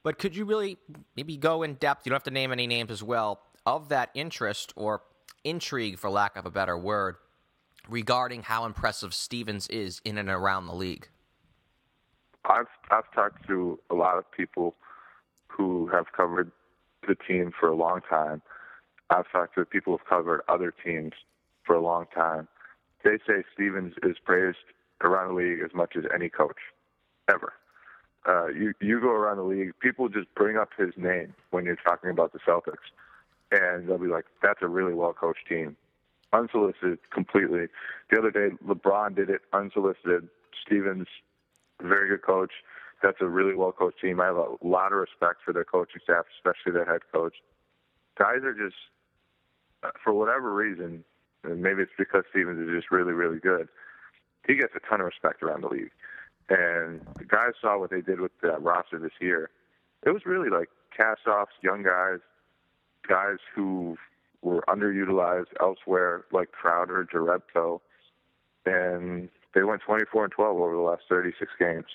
But 0.03 0.18
could 0.18 0.37
you 0.37 0.44
really 0.44 0.79
maybe 1.16 1.37
go 1.37 1.62
in 1.62 1.74
depth? 1.74 2.07
You 2.07 2.11
don't 2.11 2.16
have 2.16 2.22
to 2.24 2.31
name 2.31 2.53
any 2.53 2.66
names 2.66 2.90
as 2.90 3.03
well 3.03 3.40
of 3.66 3.88
that 3.88 4.11
interest 4.14 4.72
or 4.77 5.03
intrigue, 5.44 5.98
for 5.98 6.09
lack 6.09 6.37
of 6.37 6.46
a 6.46 6.51
better 6.51 6.79
word, 6.79 7.16
regarding 7.88 8.42
how 8.42 8.64
impressive 8.64 9.12
Stevens 9.12 9.66
is 9.68 10.01
in 10.05 10.18
and 10.18 10.29
around 10.29 10.66
the 10.66 10.74
league. 10.74 11.09
I've 12.44 12.66
I've 12.90 13.11
talked 13.12 13.46
to 13.48 13.79
a 13.90 13.94
lot 13.94 14.16
of 14.16 14.31
people 14.31 14.74
who 15.48 15.88
have 15.88 16.07
covered 16.16 16.51
the 17.07 17.14
team 17.14 17.53
for 17.59 17.68
a 17.68 17.74
long 17.74 18.01
time. 18.09 18.40
I've 19.11 19.31
talked 19.31 19.55
to 19.57 19.64
people 19.64 19.94
who've 19.94 20.07
covered 20.07 20.42
other 20.48 20.72
teams 20.85 21.12
for 21.64 21.74
a 21.74 21.81
long 21.81 22.07
time. 22.14 22.48
They 23.04 23.18
say 23.26 23.44
Stevens 23.54 23.94
is 24.02 24.16
praised 24.24 24.58
around 25.02 25.28
the 25.28 25.34
league 25.34 25.61
as 25.64 25.74
much 25.74 25.94
as 25.96 26.04
any 26.14 26.28
coach 26.28 26.58
ever. 27.28 27.52
Uh, 28.26 28.48
you 28.48 28.74
you 28.80 29.00
go 29.00 29.11
around 29.11 29.37
the 29.37 29.44
league, 29.44 29.72
people 29.80 30.08
just 30.08 30.32
bring 30.34 30.56
up 30.56 30.70
his 30.76 30.90
name 30.96 31.34
when 31.50 31.64
you're 31.64 31.76
talking 31.76 32.11
about 32.11 32.32
the 32.32 32.40
Celtics, 32.40 32.90
and 33.52 33.88
they'll 33.88 33.98
be 33.98 34.08
like, 34.08 34.26
"That's 34.42 34.61
a 34.61 34.68
really 34.68 34.92
well 34.94 35.12
coached 35.12 35.46
team." 35.48 35.76
Unsolicited, 36.32 36.98
completely. 37.11 37.68
The 38.11 38.18
other 38.18 38.30
day, 38.30 38.50
LeBron 38.66 39.16
did 39.16 39.30
it 39.30 39.42
unsolicited. 39.52 40.28
Stevens 40.66 41.06
very 41.82 42.08
good 42.08 42.22
coach. 42.22 42.52
That's 43.02 43.18
a 43.20 43.26
really 43.26 43.54
well 43.54 43.72
coached 43.72 44.00
team. 44.00 44.20
I 44.20 44.26
have 44.26 44.37
a 44.37 44.56
lot 44.62 44.92
of 44.92 44.98
respect 44.98 45.40
for 45.44 45.52
their 45.52 45.64
coaching 45.64 46.00
staff, 46.02 46.24
especially 46.37 46.72
their 46.72 46.84
head 46.84 47.02
coach. 47.12 47.34
Guys 48.18 48.42
are 48.42 48.54
just, 48.54 48.76
uh, 49.84 49.90
for 50.02 50.12
whatever 50.12 50.52
reason, 50.52 51.04
and 51.44 51.62
maybe 51.62 51.83
it's 51.83 51.92
because 51.98 52.24
Stevens 52.31 52.68
is 52.68 52.74
just 52.74 52.90
really, 52.90 53.12
really 53.12 53.38
good. 53.38 53.68
He 54.46 54.55
gets 54.55 54.72
a 54.74 54.81
ton 54.88 55.01
of 55.01 55.07
respect 55.07 55.42
around 55.42 55.62
the 55.62 55.68
league. 55.68 55.90
And 56.48 57.01
the 57.18 57.24
guys 57.24 57.53
saw 57.61 57.79
what 57.79 57.90
they 57.90 58.01
did 58.01 58.20
with 58.20 58.33
that 58.42 58.62
roster 58.62 58.98
this 58.98 59.12
year. 59.20 59.51
It 60.05 60.11
was 60.11 60.24
really 60.24 60.48
like 60.48 60.68
cast 60.96 61.27
offs, 61.27 61.53
young 61.62 61.83
guys, 61.83 62.20
guys 63.07 63.38
who 63.55 63.96
were 64.42 64.64
underutilized 64.68 65.53
elsewhere, 65.61 66.24
like 66.33 66.53
Crowder, 66.53 67.07
Jerebko, 67.12 67.81
and 68.64 69.29
they 69.55 69.62
went 69.62 69.83
24 69.83 70.24
and 70.24 70.33
12 70.33 70.57
over 70.61 70.74
the 70.74 70.81
last 70.81 71.03
36 71.09 71.51
games. 71.59 71.87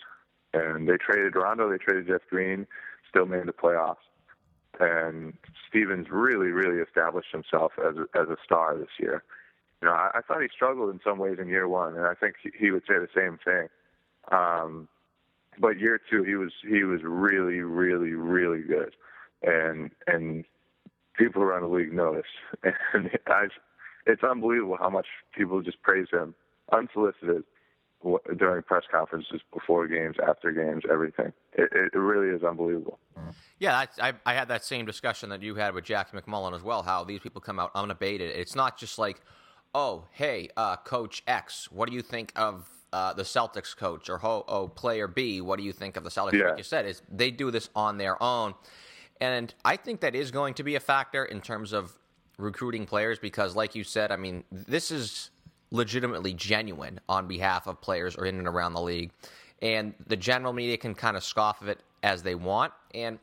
And 0.54 0.88
they 0.88 0.98
traded 0.98 1.36
Rondo, 1.36 1.70
they 1.70 1.78
traded 1.78 2.08
Jeff 2.08 2.22
Green, 2.30 2.68
still 3.10 3.26
made 3.26 3.46
the 3.48 3.54
playoffs. 3.54 3.96
And 4.80 5.34
Stevens 5.70 6.08
really, 6.10 6.48
really 6.48 6.82
established 6.82 7.30
himself 7.32 7.74
as 7.78 7.96
a, 7.98 8.20
as 8.20 8.30
a 8.30 8.38
star 8.44 8.78
this 8.78 8.90
year. 9.00 9.24
You 9.82 9.88
know, 9.90 9.94
I, 9.94 10.12
I 10.16 10.22
thought 10.22 10.42
he 10.42 10.48
struggled 10.54 10.90
in 10.90 11.00
some 11.04 11.20
ways 11.20 11.38
in 11.40 11.48
year 11.48 11.68
one, 11.68 11.96
and 11.96 12.06
I 12.06 12.14
think 12.14 12.36
he, 12.58 12.72
would 12.72 12.84
say 12.88 12.96
the 12.96 13.08
same 13.16 13.38
thing. 13.44 13.68
Um, 14.32 14.88
but 15.60 15.80
year 15.80 16.00
two, 16.10 16.24
he 16.24 16.36
was 16.36 16.52
he 16.68 16.84
was 16.84 17.02
really, 17.04 17.60
really, 17.60 18.14
really 18.14 18.62
good, 18.62 18.96
and 19.44 19.92
and 20.08 20.46
people 21.18 21.44
around 21.44 21.62
the 21.62 21.68
league 21.68 21.94
noticed. 21.94 22.28
And 22.94 23.10
I, 23.28 23.48
it's 24.06 24.24
unbelievable 24.24 24.78
how 24.80 24.90
much 24.90 25.08
people 25.36 25.62
just 25.62 25.82
praise 25.82 26.08
him 26.12 26.34
unsolicited 26.72 27.44
during 28.38 28.64
press 28.64 28.84
conferences, 28.92 29.42
before 29.54 29.88
games, 29.88 30.18
after 30.28 30.52
games, 30.52 30.84
everything. 30.92 31.32
It, 31.54 31.70
it 31.94 31.98
really 31.98 32.36
is 32.36 32.44
unbelievable. 32.44 33.00
Yeah, 33.64 33.86
I, 34.02 34.12
I 34.26 34.34
had 34.34 34.50
that 34.50 34.66
same 34.66 34.86
discussion 34.86 35.30
that 35.30 35.42
you 35.42 35.56
had 35.56 35.74
with 35.74 35.86
Jackie 35.86 36.18
MacMullan 36.18 36.54
as 36.54 36.62
well. 36.62 36.84
How 36.84 37.06
these 37.06 37.22
people 37.22 37.40
come 37.40 37.60
out 37.60 37.72
unabated. 37.74 38.36
It's 38.36 38.56
not 38.56 38.78
just 38.78 39.00
like, 39.00 39.22
oh, 39.74 40.04
hey, 40.12 40.50
uh, 40.58 40.76
Coach 40.76 41.24
X, 41.28 41.72
what 41.72 41.88
do 41.88 41.96
you 41.96 42.02
think 42.02 42.34
of 42.36 42.68
uh, 42.92 43.14
the 43.14 43.24
Celtics 43.24 43.74
coach, 43.74 44.10
or 44.10 44.20
oh, 44.22 44.44
oh, 44.50 44.68
player 44.68 45.08
B, 45.08 45.40
what 45.40 45.58
do 45.58 45.64
you 45.64 45.72
think 45.72 45.96
of 45.96 46.04
the 46.04 46.10
Celtics? 46.10 46.34
Yeah. 46.34 46.50
Like 46.50 46.58
you 46.58 46.66
said, 46.66 46.86
is 46.86 47.04
they 47.10 47.32
do 47.32 47.52
this 47.52 47.70
on 47.74 47.98
their 47.98 48.22
own, 48.22 48.54
and 49.22 49.56
I 49.64 49.78
think 49.78 50.02
that 50.02 50.14
is 50.14 50.30
going 50.30 50.56
to 50.56 50.64
be 50.64 50.76
a 50.76 50.82
factor 50.82 51.24
in 51.24 51.40
terms 51.40 51.72
of 51.72 51.98
recruiting 52.38 52.86
players 52.86 53.18
because, 53.18 53.56
like 53.56 53.76
you 53.76 53.86
said, 53.86 54.12
I 54.12 54.18
mean, 54.18 54.44
this 54.52 54.92
is 54.92 55.30
legitimately 55.72 56.34
genuine 56.34 57.00
on 57.08 57.30
behalf 57.30 57.66
of 57.66 57.80
players 57.80 58.18
or 58.18 58.26
in 58.26 58.40
and 58.40 58.48
around 58.48 58.74
the 58.74 58.82
league. 58.82 59.12
And 59.62 59.94
the 60.06 60.18
general 60.18 60.52
media 60.52 60.76
can 60.76 60.94
kind 60.94 61.16
of 61.16 61.24
scoff 61.24 61.62
of 61.62 61.70
it 61.70 61.80
as 62.04 62.24
they 62.24 62.36
want. 62.36 62.74
And 62.94 63.18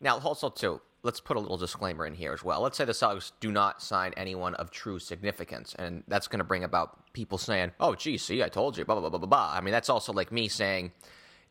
now, 0.00 0.18
also, 0.18 0.48
too, 0.48 0.80
let's 1.02 1.20
put 1.20 1.36
a 1.36 1.40
little 1.40 1.56
disclaimer 1.56 2.06
in 2.06 2.14
here 2.14 2.32
as 2.32 2.44
well. 2.44 2.60
Let's 2.60 2.76
say 2.76 2.84
the 2.84 2.92
Celtics 2.92 3.32
do 3.40 3.50
not 3.50 3.82
sign 3.82 4.12
anyone 4.16 4.54
of 4.54 4.70
true 4.70 4.98
significance, 4.98 5.74
and 5.78 6.02
that's 6.08 6.28
going 6.28 6.38
to 6.38 6.44
bring 6.44 6.64
about 6.64 7.12
people 7.12 7.38
saying, 7.38 7.72
"Oh, 7.80 7.94
gee, 7.94 8.18
see, 8.18 8.42
I 8.42 8.48
told 8.48 8.76
you." 8.76 8.84
Blah 8.84 9.00
blah 9.00 9.10
blah 9.10 9.18
blah 9.18 9.28
blah. 9.28 9.52
I 9.54 9.60
mean, 9.60 9.72
that's 9.72 9.88
also 9.88 10.12
like 10.12 10.32
me 10.32 10.48
saying, 10.48 10.92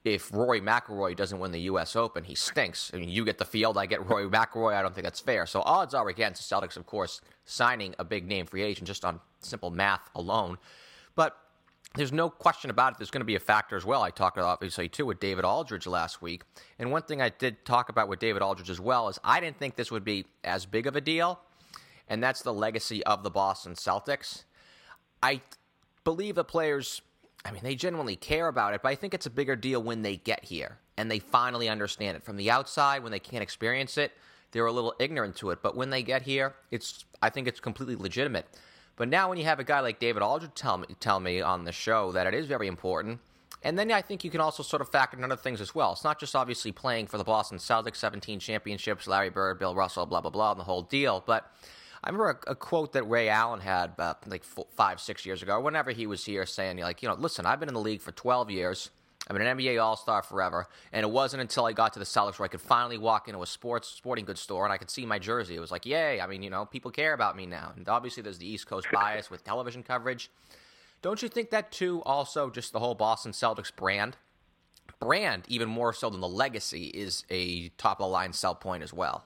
if 0.03 0.33
Rory 0.33 0.61
McIlroy 0.61 1.15
doesn't 1.15 1.39
win 1.39 1.51
the 1.51 1.61
U.S. 1.61 1.95
Open, 1.95 2.23
he 2.23 2.35
stinks. 2.35 2.91
I 2.93 2.97
mean, 2.97 3.09
you 3.09 3.25
get 3.25 3.37
the 3.37 3.45
field, 3.45 3.77
I 3.77 3.85
get 3.85 4.07
Rory 4.09 4.29
McIlroy. 4.29 4.73
I 4.73 4.81
don't 4.81 4.95
think 4.95 5.03
that's 5.03 5.19
fair. 5.19 5.45
So 5.45 5.61
odds 5.61 5.93
are 5.93 6.07
against 6.07 6.47
the 6.47 6.55
Celtics, 6.55 6.77
of 6.77 6.85
course, 6.85 7.21
signing 7.45 7.95
a 7.99 8.05
big 8.05 8.27
name 8.27 8.45
free 8.45 8.63
agent 8.63 8.87
just 8.87 9.03
on 9.03 9.19
simple 9.41 9.71
math 9.71 10.09
alone. 10.15 10.57
But 11.15 11.35
there's 11.95 12.11
no 12.11 12.29
question 12.29 12.69
about 12.69 12.93
it. 12.93 12.99
There's 12.99 13.11
going 13.11 13.21
to 13.21 13.25
be 13.25 13.35
a 13.35 13.39
factor 13.39 13.75
as 13.75 13.85
well. 13.85 14.03
I 14.03 14.11
talked 14.11 14.37
obviously 14.37 14.89
too 14.89 15.05
with 15.05 15.19
David 15.19 15.43
Aldridge 15.43 15.87
last 15.87 16.21
week, 16.21 16.43
and 16.77 16.91
one 16.91 17.01
thing 17.01 17.21
I 17.21 17.29
did 17.29 17.65
talk 17.65 17.89
about 17.89 18.07
with 18.07 18.19
David 18.19 18.41
Aldridge 18.41 18.69
as 18.69 18.79
well 18.79 19.09
is 19.09 19.19
I 19.23 19.39
didn't 19.39 19.57
think 19.57 19.75
this 19.75 19.91
would 19.91 20.05
be 20.05 20.25
as 20.43 20.65
big 20.65 20.87
of 20.87 20.95
a 20.95 21.01
deal, 21.01 21.39
and 22.07 22.23
that's 22.23 22.41
the 22.41 22.53
legacy 22.53 23.03
of 23.05 23.23
the 23.23 23.29
Boston 23.29 23.73
Celtics. 23.73 24.43
I 25.21 25.41
believe 26.03 26.35
the 26.35 26.43
players 26.43 27.01
I 27.45 27.51
mean, 27.51 27.61
they 27.63 27.75
genuinely 27.75 28.15
care 28.15 28.47
about 28.47 28.73
it, 28.73 28.81
but 28.81 28.89
I 28.89 28.95
think 28.95 29.13
it's 29.13 29.25
a 29.25 29.29
bigger 29.29 29.55
deal 29.55 29.81
when 29.81 30.01
they 30.01 30.17
get 30.17 30.43
here 30.43 30.77
and 30.97 31.09
they 31.09 31.19
finally 31.19 31.69
understand 31.69 32.17
it. 32.17 32.23
From 32.23 32.35
the 32.35 32.51
outside, 32.51 33.01
when 33.01 33.11
they 33.11 33.19
can't 33.19 33.41
experience 33.41 33.97
it, 33.97 34.11
they're 34.51 34.65
a 34.65 34.71
little 34.71 34.93
ignorant 34.99 35.35
to 35.37 35.51
it. 35.51 35.59
But 35.61 35.75
when 35.75 35.89
they 35.89 36.03
get 36.03 36.23
here, 36.23 36.55
it's 36.71 37.05
I 37.21 37.29
think 37.29 37.47
it's 37.47 37.59
completely 37.59 37.95
legitimate. 37.95 38.45
But 38.99 39.07
now, 39.07 39.29
when 39.29 39.37
you 39.37 39.45
have 39.45 39.61
a 39.61 39.63
guy 39.63 39.79
like 39.79 39.97
David 39.97 40.21
Aldridge 40.21 40.51
tell 40.55 40.77
me 40.77 40.87
tell 40.99 41.21
me 41.21 41.39
on 41.39 41.63
the 41.63 41.71
show 41.71 42.11
that 42.11 42.27
it 42.27 42.33
is 42.33 42.47
very 42.47 42.67
important, 42.67 43.21
And 43.63 43.79
then 43.79 43.91
I 43.93 44.01
think 44.01 44.25
you 44.25 44.29
can 44.29 44.41
also 44.41 44.61
sort 44.61 44.81
of 44.81 44.89
factor 44.89 45.17
in 45.17 45.23
other 45.23 45.37
things 45.37 45.61
as 45.61 45.73
well. 45.73 45.93
It's 45.93 46.03
not 46.03 46.19
just 46.19 46.35
obviously 46.35 46.73
playing 46.73 47.07
for 47.07 47.17
the 47.17 47.23
Boston 47.23 47.59
Celtics, 47.59 47.95
17 47.95 48.39
championships, 48.41 49.07
Larry 49.07 49.29
Bird, 49.29 49.57
Bill 49.57 49.73
Russell, 49.73 50.05
blah, 50.05 50.19
blah, 50.19 50.31
blah, 50.31 50.51
and 50.51 50.59
the 50.59 50.65
whole 50.65 50.81
deal. 50.81 51.23
But 51.25 51.49
I 52.03 52.09
remember 52.09 52.41
a, 52.45 52.51
a 52.51 52.55
quote 52.55 52.91
that 52.93 53.03
Ray 53.03 53.29
Allen 53.29 53.61
had 53.61 53.91
about 53.91 54.27
like 54.27 54.43
four, 54.43 54.67
five, 54.75 54.99
six 54.99 55.25
years 55.25 55.41
ago, 55.41 55.61
whenever 55.61 55.91
he 55.91 56.05
was 56.05 56.25
here, 56.25 56.45
saying, 56.45 56.79
like, 56.79 57.01
you 57.01 57.07
know, 57.07 57.15
listen, 57.15 57.45
I've 57.45 57.61
been 57.61 57.69
in 57.69 57.75
the 57.75 57.79
league 57.79 58.01
for 58.01 58.11
12 58.11 58.51
years. 58.51 58.89
I've 59.29 59.37
been 59.37 59.45
an 59.45 59.57
NBA 59.57 59.81
All 59.81 59.95
Star 59.95 60.23
forever, 60.23 60.67
and 60.91 61.03
it 61.03 61.09
wasn't 61.09 61.41
until 61.41 61.65
I 61.65 61.73
got 61.73 61.93
to 61.93 61.99
the 61.99 62.05
Celtics 62.05 62.39
where 62.39 62.45
I 62.45 62.47
could 62.47 62.61
finally 62.61 62.97
walk 62.97 63.27
into 63.27 63.43
a 63.43 63.45
sports 63.45 63.87
sporting 63.87 64.25
goods 64.25 64.41
store 64.41 64.65
and 64.65 64.73
I 64.73 64.77
could 64.77 64.89
see 64.89 65.05
my 65.05 65.19
jersey. 65.19 65.55
It 65.55 65.59
was 65.59 65.69
like, 65.69 65.85
yay! 65.85 66.19
I 66.19 66.25
mean, 66.25 66.41
you 66.41 66.49
know, 66.49 66.65
people 66.65 66.89
care 66.89 67.13
about 67.13 67.37
me 67.37 67.45
now, 67.45 67.73
and 67.75 67.87
obviously 67.87 68.23
there's 68.23 68.39
the 68.39 68.47
East 68.47 68.65
Coast 68.65 68.87
bias 68.91 69.29
with 69.29 69.43
television 69.43 69.83
coverage. 69.83 70.31
Don't 71.01 71.21
you 71.21 71.29
think 71.29 71.51
that 71.51 71.71
too? 71.71 72.01
Also, 72.05 72.49
just 72.49 72.73
the 72.73 72.79
whole 72.79 72.95
Boston 72.95 73.31
Celtics 73.31 73.73
brand, 73.73 74.17
brand 74.99 75.43
even 75.47 75.69
more 75.69 75.93
so 75.93 76.09
than 76.09 76.21
the 76.21 76.27
legacy, 76.27 76.85
is 76.87 77.23
a 77.29 77.69
top 77.77 77.99
of 77.99 78.05
the 78.05 78.11
line 78.11 78.33
sell 78.33 78.55
point 78.55 78.81
as 78.81 78.91
well. 78.91 79.25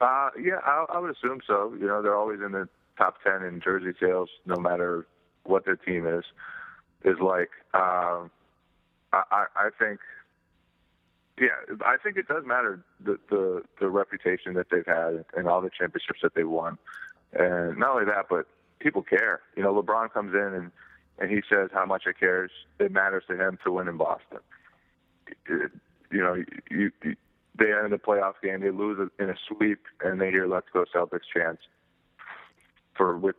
Uh, 0.00 0.30
yeah, 0.40 0.58
I, 0.64 0.86
I 0.94 0.98
would 0.98 1.14
assume 1.16 1.40
so. 1.46 1.74
You 1.78 1.86
know, 1.86 2.02
they're 2.02 2.16
always 2.16 2.40
in 2.44 2.50
the 2.50 2.68
top 2.98 3.22
ten 3.22 3.44
in 3.44 3.60
jersey 3.60 3.92
sales, 4.00 4.28
no 4.46 4.56
matter 4.56 5.06
what 5.44 5.64
their 5.64 5.76
team 5.76 6.06
is. 6.08 6.24
Is 7.04 7.20
like, 7.20 7.50
um, 7.74 8.30
I, 9.30 9.46
I 9.56 9.68
think, 9.78 10.00
yeah, 11.40 11.74
I 11.84 11.96
think 12.02 12.16
it 12.16 12.28
does 12.28 12.44
matter 12.46 12.84
the, 13.04 13.18
the 13.30 13.62
the 13.80 13.88
reputation 13.88 14.54
that 14.54 14.66
they've 14.70 14.86
had 14.86 15.24
and 15.36 15.48
all 15.48 15.60
the 15.60 15.70
championships 15.70 16.20
that 16.22 16.34
they've 16.34 16.48
won, 16.48 16.78
and 17.32 17.76
not 17.78 17.90
only 17.90 18.04
that, 18.06 18.26
but 18.30 18.46
people 18.78 19.02
care. 19.02 19.40
You 19.56 19.62
know, 19.62 19.74
LeBron 19.74 20.12
comes 20.12 20.34
in 20.34 20.54
and 20.54 20.70
and 21.18 21.30
he 21.30 21.42
says 21.48 21.70
how 21.72 21.86
much 21.86 22.04
it 22.06 22.18
cares. 22.18 22.50
It 22.78 22.92
matters 22.92 23.24
to 23.28 23.36
him 23.36 23.58
to 23.64 23.72
win 23.72 23.88
in 23.88 23.96
Boston. 23.96 24.38
It, 25.46 25.70
you 26.10 26.20
know, 26.22 26.34
you, 26.70 26.90
you 27.02 27.16
they 27.56 27.72
end 27.72 27.92
the 27.92 27.98
playoff 27.98 28.34
game, 28.42 28.60
they 28.60 28.70
lose 28.70 29.10
in 29.18 29.30
a 29.30 29.34
sweep, 29.48 29.80
and 30.02 30.20
they 30.20 30.30
hear 30.30 30.46
"Let's 30.46 30.66
go 30.72 30.84
Celtics" 30.94 31.20
chants 31.32 31.62
for 32.96 33.16
with 33.16 33.36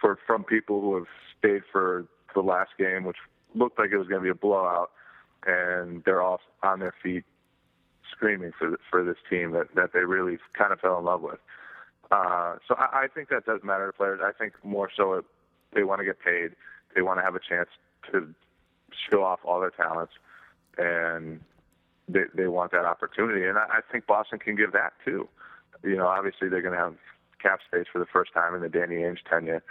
for 0.00 0.18
from 0.26 0.44
people 0.44 0.80
who 0.80 0.94
have 0.96 1.06
stayed 1.38 1.62
for 1.70 2.06
the 2.34 2.40
last 2.40 2.70
game, 2.78 3.04
which 3.04 3.16
looked 3.54 3.78
like 3.78 3.90
it 3.92 3.98
was 3.98 4.08
going 4.08 4.20
to 4.20 4.24
be 4.24 4.30
a 4.30 4.34
blowout, 4.34 4.90
and 5.46 6.02
they're 6.04 6.22
all 6.22 6.40
on 6.62 6.80
their 6.80 6.94
feet 7.02 7.24
screaming 8.10 8.52
for 8.58 8.78
for 8.90 9.04
this 9.04 9.16
team 9.28 9.52
that 9.52 9.74
that 9.74 9.92
they 9.92 10.00
really 10.00 10.38
kind 10.54 10.72
of 10.72 10.80
fell 10.80 10.98
in 10.98 11.04
love 11.04 11.22
with. 11.22 11.38
Uh, 12.10 12.56
so 12.68 12.74
I, 12.74 13.04
I 13.04 13.06
think 13.12 13.30
that 13.30 13.46
does 13.46 13.60
matter 13.62 13.86
to 13.86 13.92
players. 13.92 14.20
I 14.22 14.32
think 14.32 14.52
more 14.62 14.90
so 14.94 15.14
it, 15.14 15.24
they 15.72 15.82
want 15.82 16.00
to 16.00 16.04
get 16.04 16.20
paid. 16.20 16.52
They 16.94 17.02
want 17.02 17.18
to 17.18 17.22
have 17.22 17.34
a 17.34 17.40
chance 17.40 17.70
to 18.10 18.34
show 19.10 19.24
off 19.24 19.40
all 19.44 19.60
their 19.60 19.70
talents, 19.70 20.12
and 20.76 21.40
they, 22.08 22.24
they 22.34 22.46
want 22.46 22.72
that 22.72 22.84
opportunity. 22.84 23.46
And 23.46 23.58
I, 23.58 23.64
I 23.64 23.80
think 23.90 24.06
Boston 24.06 24.38
can 24.38 24.56
give 24.56 24.72
that 24.72 24.92
too. 25.04 25.28
You 25.82 25.96
know, 25.96 26.06
obviously 26.06 26.48
they're 26.48 26.62
going 26.62 26.74
to 26.74 26.80
have 26.80 26.94
cap 27.42 27.60
space 27.66 27.86
for 27.90 27.98
the 27.98 28.06
first 28.06 28.32
time 28.32 28.54
in 28.54 28.60
the 28.60 28.68
Danny 28.68 28.96
Ainge 28.96 29.18
tenure. 29.28 29.62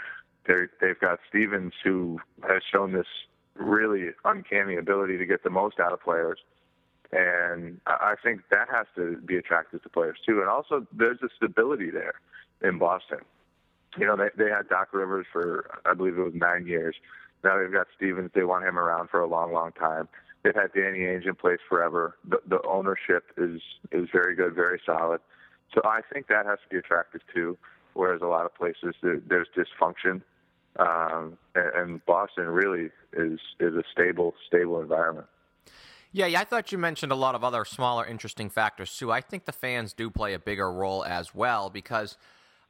They're, 0.46 0.70
they've 0.82 1.00
got 1.00 1.20
Stevens, 1.30 1.74
who 1.84 2.20
has 2.42 2.64
shown 2.70 2.92
this 2.92 3.08
really 3.62 4.10
uncanny 4.26 4.76
ability 4.76 5.18
to 5.18 5.26
get 5.26 5.44
the 5.44 5.50
most 5.50 5.80
out 5.80 5.94
of 5.94 6.02
players. 6.02 6.40
And 7.12 7.80
I 7.88 8.16
think 8.24 8.42
that 8.52 8.68
has 8.72 8.88
to 8.96 9.18
be 9.18 9.36
attractive 9.38 9.84
to 9.84 9.90
players 9.90 10.18
too. 10.26 10.40
And 10.40 10.50
also, 10.50 10.88
there's 10.94 11.20
a 11.22 11.28
stability 11.36 11.90
there 11.90 12.14
in 12.62 12.78
Boston. 12.78 13.20
You 13.98 14.06
know, 14.06 14.16
they 14.16 14.30
they 14.38 14.50
had 14.50 14.70
Doc 14.70 14.94
Rivers 14.94 15.26
for 15.32 15.70
I 15.86 15.94
believe 15.94 16.18
it 16.18 16.24
was 16.24 16.34
nine 16.34 16.68
years. 16.68 16.96
Now 17.44 17.60
they've 17.60 17.72
got 17.72 17.88
Stevens. 17.98 18.32
They 18.34 18.44
want 18.44 18.66
him 18.66 18.80
around 18.80 19.10
for 19.10 19.20
a 19.20 19.28
long, 19.28 19.52
long 19.52 19.74
time. 19.74 20.08
They've 20.44 20.56
had 20.56 20.72
Danny 20.74 21.00
Ainge 21.00 21.28
in 21.28 21.36
place 21.36 21.60
forever. 21.68 22.16
The, 22.28 22.40
the 22.48 22.62
ownership 22.64 23.26
is 23.38 23.62
is 23.92 24.08
very 24.14 24.36
good, 24.36 24.56
very 24.56 24.82
solid. 24.86 25.20
So 25.74 25.82
I 25.84 26.02
think 26.14 26.28
that 26.28 26.46
has 26.46 26.60
to 26.64 26.70
be 26.70 26.78
attractive 26.78 27.22
too. 27.34 27.58
Whereas 27.94 28.22
a 28.22 28.28
lot 28.28 28.46
of 28.46 28.56
places 28.56 28.96
there, 29.04 29.20
there's 29.28 29.48
dysfunction, 29.56 30.22
um, 30.78 31.38
and, 31.56 31.76
and 31.76 32.06
Boston 32.06 32.46
really 32.46 32.90
is 33.14 33.40
is 33.60 33.76
a 33.76 33.84
stable, 33.92 34.34
stable 34.48 34.80
environment. 34.82 35.28
Yeah, 36.14 36.26
yeah, 36.26 36.42
I 36.42 36.44
thought 36.44 36.72
you 36.72 36.78
mentioned 36.78 37.12
a 37.14 37.16
lot 37.16 37.36
of 37.36 37.44
other 37.44 37.64
smaller, 37.64 38.06
interesting 38.06 38.50
factors 38.50 38.98
too. 38.98 39.12
I 39.12 39.22
think 39.22 39.46
the 39.46 39.54
fans 39.54 39.94
do 39.94 40.10
play 40.10 40.34
a 40.34 40.40
bigger 40.40 40.72
role 40.72 41.06
as 41.06 41.34
well 41.34 41.70
because 41.70 42.18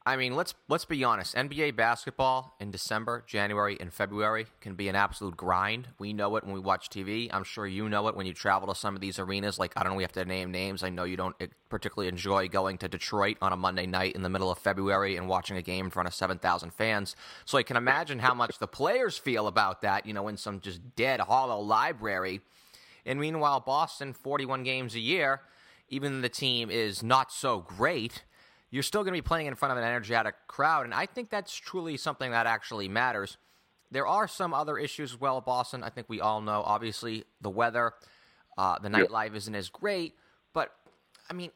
I 0.03 0.15
mean, 0.15 0.35
let's 0.35 0.55
let's 0.67 0.85
be 0.85 1.03
honest. 1.03 1.35
NBA 1.35 1.75
basketball 1.75 2.55
in 2.59 2.71
December, 2.71 3.23
January, 3.27 3.77
and 3.79 3.93
February 3.93 4.47
can 4.59 4.73
be 4.73 4.89
an 4.89 4.95
absolute 4.95 5.37
grind. 5.37 5.89
We 5.99 6.11
know 6.11 6.37
it 6.37 6.43
when 6.43 6.55
we 6.55 6.59
watch 6.59 6.89
TV. 6.89 7.29
I'm 7.31 7.43
sure 7.43 7.67
you 7.67 7.87
know 7.87 8.07
it 8.07 8.15
when 8.15 8.25
you 8.25 8.33
travel 8.33 8.67
to 8.69 8.79
some 8.79 8.95
of 8.95 9.01
these 9.01 9.19
arenas. 9.19 9.59
Like 9.59 9.73
I 9.75 9.83
don't 9.83 9.91
know, 9.91 9.97
we 9.97 10.03
have 10.03 10.11
to 10.13 10.25
name 10.25 10.49
names. 10.49 10.81
I 10.81 10.89
know 10.89 11.03
you 11.03 11.17
don't 11.17 11.35
eh, 11.39 11.47
particularly 11.69 12.09
enjoy 12.09 12.47
going 12.47 12.79
to 12.79 12.87
Detroit 12.87 13.37
on 13.43 13.53
a 13.53 13.55
Monday 13.55 13.85
night 13.85 14.15
in 14.15 14.23
the 14.23 14.29
middle 14.29 14.49
of 14.49 14.57
February 14.57 15.17
and 15.17 15.27
watching 15.27 15.55
a 15.55 15.61
game 15.61 15.85
in 15.85 15.91
front 15.91 16.07
of 16.07 16.15
7,000 16.15 16.73
fans. 16.73 17.15
So 17.45 17.59
I 17.59 17.63
can 17.63 17.77
imagine 17.77 18.17
how 18.17 18.33
much 18.33 18.57
the 18.57 18.67
players 18.67 19.19
feel 19.19 19.45
about 19.45 19.83
that. 19.83 20.07
You 20.07 20.13
know, 20.13 20.27
in 20.29 20.37
some 20.37 20.61
just 20.61 20.95
dead 20.95 21.19
hollow 21.19 21.59
library. 21.59 22.41
And 23.05 23.19
meanwhile, 23.19 23.59
Boston, 23.59 24.13
41 24.13 24.63
games 24.63 24.95
a 24.95 24.99
year, 24.99 25.41
even 25.89 26.21
the 26.21 26.29
team 26.29 26.71
is 26.71 27.03
not 27.03 27.31
so 27.31 27.59
great 27.59 28.23
you're 28.71 28.83
still 28.83 29.01
going 29.03 29.13
to 29.13 29.17
be 29.17 29.21
playing 29.21 29.47
in 29.47 29.55
front 29.55 29.73
of 29.73 29.77
an 29.77 29.83
energetic 29.83 30.35
crowd. 30.47 30.85
And 30.85 30.93
I 30.93 31.05
think 31.05 31.29
that's 31.29 31.53
truly 31.53 31.97
something 31.97 32.31
that 32.31 32.47
actually 32.47 32.87
matters. 32.87 33.37
There 33.91 34.07
are 34.07 34.27
some 34.27 34.53
other 34.53 34.77
issues 34.77 35.11
as 35.11 35.19
well 35.19 35.41
Boston. 35.41 35.83
I 35.83 35.89
think 35.89 36.07
we 36.09 36.21
all 36.21 36.41
know, 36.41 36.63
obviously, 36.65 37.25
the 37.41 37.49
weather, 37.49 37.93
uh, 38.57 38.79
the 38.79 38.87
nightlife 38.87 39.35
isn't 39.35 39.53
as 39.53 39.67
great. 39.67 40.15
But, 40.53 40.71
I 41.29 41.33
mean, 41.33 41.51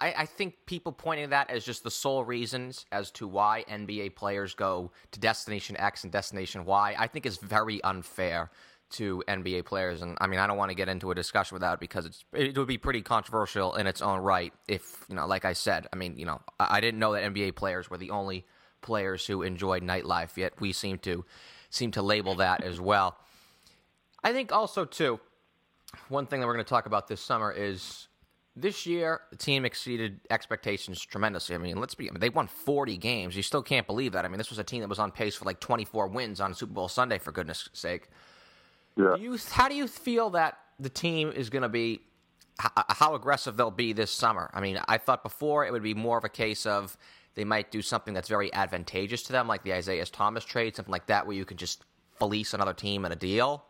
I, 0.00 0.12
I, 0.12 0.26
think 0.26 0.54
people 0.66 0.92
pointing 0.92 1.30
that 1.30 1.48
as 1.48 1.64
just 1.64 1.84
the 1.84 1.90
sole 1.90 2.24
reasons 2.24 2.84
as 2.90 3.10
to 3.12 3.28
why 3.28 3.64
NBA 3.70 4.16
players 4.16 4.54
go 4.54 4.90
to 5.12 5.20
Destination 5.20 5.76
X 5.78 6.02
and 6.02 6.12
Destination 6.12 6.64
Y, 6.64 6.96
I 6.98 7.06
think 7.06 7.24
is 7.24 7.38
very 7.38 7.82
unfair 7.84 8.50
to 8.90 9.22
NBA 9.28 9.64
players. 9.64 10.02
And 10.02 10.16
I 10.20 10.26
mean, 10.26 10.38
I 10.38 10.46
don't 10.46 10.56
want 10.56 10.70
to 10.70 10.74
get 10.74 10.88
into 10.88 11.10
a 11.10 11.14
discussion 11.14 11.54
with 11.54 11.62
that 11.62 11.80
because 11.80 12.06
it's 12.06 12.24
it 12.32 12.56
would 12.56 12.68
be 12.68 12.78
pretty 12.78 13.02
controversial 13.02 13.74
in 13.74 13.86
its 13.86 14.00
own 14.00 14.20
right. 14.20 14.52
If 14.68 15.04
you 15.08 15.16
know, 15.16 15.26
like 15.26 15.44
I 15.44 15.52
said, 15.52 15.86
I 15.92 15.96
mean, 15.96 16.18
you 16.18 16.26
know, 16.26 16.40
I, 16.58 16.76
I 16.76 16.80
didn't 16.80 17.00
know 17.00 17.12
that 17.12 17.22
NBA 17.22 17.56
players 17.56 17.90
were 17.90 17.98
the 17.98 18.10
only 18.10 18.46
players 18.82 19.26
who 19.26 19.42
enjoyed 19.42 19.82
nightlife. 19.82 20.36
Yet 20.36 20.60
we 20.60 20.72
seem 20.72 20.98
to 20.98 21.24
seem 21.70 21.90
to 21.92 22.02
label 22.02 22.36
that 22.36 22.62
as 22.62 22.80
well. 22.80 23.16
I 24.22 24.32
think 24.32 24.52
also 24.52 24.84
too, 24.84 25.20
one 26.08 26.26
thing 26.26 26.40
that 26.40 26.46
we're 26.46 26.54
going 26.54 26.64
to 26.64 26.68
talk 26.68 26.86
about 26.86 27.08
this 27.08 27.20
summer 27.20 27.52
is 27.52 28.08
this 28.54 28.86
year 28.86 29.20
the 29.30 29.36
team 29.36 29.64
exceeded 29.64 30.20
expectations 30.30 31.04
tremendously. 31.04 31.54
I 31.54 31.58
mean, 31.58 31.78
let's 31.78 31.94
be 31.94 32.08
I 32.08 32.12
mean, 32.12 32.20
they 32.20 32.28
won 32.28 32.46
40 32.46 32.96
games. 32.96 33.36
You 33.36 33.42
still 33.42 33.62
can't 33.62 33.86
believe 33.86 34.12
that. 34.12 34.24
I 34.24 34.28
mean, 34.28 34.38
this 34.38 34.50
was 34.50 34.58
a 34.58 34.64
team 34.64 34.80
that 34.80 34.88
was 34.88 34.98
on 34.98 35.10
pace 35.10 35.34
for 35.34 35.44
like 35.44 35.60
24 35.60 36.08
wins 36.08 36.40
on 36.40 36.54
Super 36.54 36.72
Bowl 36.72 36.88
Sunday 36.88 37.18
for 37.18 37.32
goodness 37.32 37.68
sake. 37.72 38.08
Yeah. 38.96 39.16
Do 39.16 39.22
you, 39.22 39.38
how 39.50 39.68
do 39.68 39.74
you 39.74 39.86
feel 39.86 40.30
that 40.30 40.58
the 40.78 40.88
team 40.88 41.30
is 41.30 41.50
going 41.50 41.62
to 41.62 41.68
be, 41.68 42.00
uh, 42.62 42.82
how 42.88 43.14
aggressive 43.14 43.56
they'll 43.56 43.70
be 43.70 43.92
this 43.92 44.10
summer? 44.10 44.50
I 44.54 44.60
mean, 44.60 44.80
I 44.88 44.98
thought 44.98 45.22
before 45.22 45.66
it 45.66 45.72
would 45.72 45.82
be 45.82 45.94
more 45.94 46.16
of 46.18 46.24
a 46.24 46.30
case 46.30 46.66
of 46.66 46.96
they 47.34 47.44
might 47.44 47.70
do 47.70 47.82
something 47.82 48.14
that's 48.14 48.28
very 48.28 48.52
advantageous 48.54 49.22
to 49.24 49.32
them, 49.32 49.46
like 49.46 49.62
the 49.62 49.74
Isaiah 49.74 50.06
Thomas 50.06 50.44
trade, 50.44 50.74
something 50.74 50.92
like 50.92 51.06
that, 51.06 51.26
where 51.26 51.36
you 51.36 51.44
can 51.44 51.58
just 51.58 51.84
fleece 52.18 52.54
another 52.54 52.72
team 52.72 53.04
in 53.04 53.12
a 53.12 53.16
deal. 53.16 53.66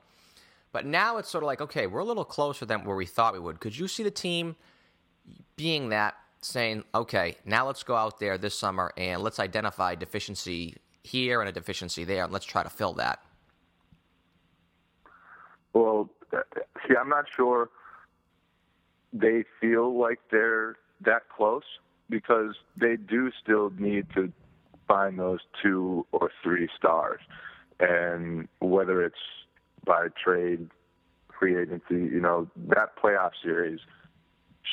But 0.71 0.87
now 0.87 1.17
it's 1.17 1.29
sort 1.29 1.43
of 1.43 1.47
like, 1.47 1.61
okay, 1.61 1.89
we're 1.89 2.01
a 2.01 2.05
little 2.05 2.25
closer 2.25 2.65
than 2.65 2.85
where 2.85 2.95
we 2.95 3.07
thought 3.07 3.33
we 3.33 3.41
would. 3.41 3.59
Could 3.59 3.77
you 3.77 3.89
see 3.89 4.05
the 4.05 4.11
team 4.11 4.55
being 5.57 5.89
that, 5.89 6.15
saying, 6.43 6.85
okay, 6.95 7.37
now 7.45 7.67
let's 7.67 7.83
go 7.83 7.97
out 7.97 8.21
there 8.21 8.39
this 8.39 8.57
summer 8.57 8.93
and 8.97 9.21
let's 9.21 9.41
identify 9.41 9.97
deficiency 9.97 10.77
here 11.03 11.41
and 11.41 11.49
a 11.49 11.53
deficiency 11.53 12.05
there, 12.05 12.25
and 12.25 12.33
let's 12.33 12.47
try 12.47 12.63
to 12.63 12.71
fill 12.71 12.93
that? 12.93 13.19
Well, 15.77 16.09
see, 16.89 16.95
I'm 16.99 17.11
not 17.11 17.27
sure 17.37 17.69
they 19.13 19.45
feel 19.61 19.99
like 20.01 20.21
they're 20.31 20.77
that 21.03 21.29
close 21.29 21.65
because 22.09 22.55
they 22.79 22.97
do 22.97 23.31
still 23.43 23.71
need 23.77 24.07
to 24.15 24.33
find 24.89 25.19
those 25.19 25.41
two 25.63 26.07
or 26.13 26.31
three 26.43 26.71
stars. 26.79 27.21
And 27.79 28.49
whether 28.59 29.05
it's 29.05 29.17
by 29.85 30.07
trade, 30.25 30.71
free 31.39 31.61
agency, 31.61 32.11
you 32.11 32.21
know, 32.23 32.49
that 32.69 32.97
playoff 32.97 33.33
series 33.43 33.81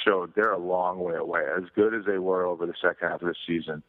showed 0.06 0.34
they're 0.36 0.54
a 0.54 0.58
long 0.58 1.00
way 1.00 1.16
away. 1.16 1.42
As 1.58 1.64
good 1.76 1.94
as 1.94 2.06
they 2.06 2.18
were 2.18 2.46
over 2.46 2.66
the 2.66 2.76
second 2.82 3.10
half 3.10 3.22
of 3.22 3.28
the 3.28 3.36
season, 3.46 3.84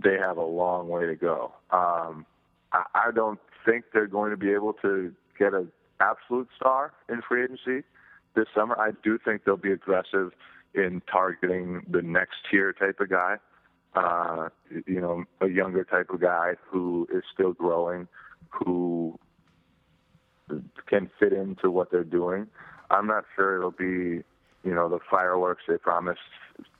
they 0.00 0.16
have 0.18 0.36
a 0.36 0.44
long 0.44 0.88
way 0.88 1.04
to 1.04 1.16
go. 1.16 1.52
Um, 1.72 2.24
I, 2.72 2.84
I 2.94 3.10
don't 3.12 3.40
think 3.66 3.86
they're 3.92 4.06
going 4.06 4.30
to 4.30 4.36
be 4.36 4.52
able 4.52 4.74
to 4.74 5.12
get 5.36 5.52
a 5.52 5.66
absolute 6.00 6.48
star 6.56 6.92
in 7.08 7.22
free 7.22 7.44
agency 7.44 7.86
this 8.34 8.46
summer. 8.54 8.78
I 8.78 8.92
do 9.02 9.18
think 9.24 9.44
they'll 9.44 9.56
be 9.56 9.72
aggressive 9.72 10.32
in 10.74 11.02
targeting 11.10 11.82
the 11.88 12.02
next 12.02 12.36
tier 12.50 12.72
type 12.72 13.00
of 13.00 13.10
guy. 13.10 13.36
Uh, 13.94 14.48
you 14.86 15.00
know, 15.00 15.24
a 15.40 15.48
younger 15.48 15.82
type 15.82 16.10
of 16.10 16.20
guy 16.20 16.52
who 16.70 17.08
is 17.12 17.22
still 17.32 17.52
growing, 17.52 18.06
who 18.50 19.18
can 20.86 21.10
fit 21.18 21.32
into 21.32 21.70
what 21.70 21.90
they're 21.90 22.04
doing. 22.04 22.46
I'm 22.90 23.06
not 23.06 23.24
sure 23.34 23.56
it'll 23.58 23.70
be, 23.70 24.22
you 24.64 24.74
know, 24.74 24.88
the 24.88 24.98
fireworks 25.10 25.62
they 25.66 25.78
promised. 25.78 26.20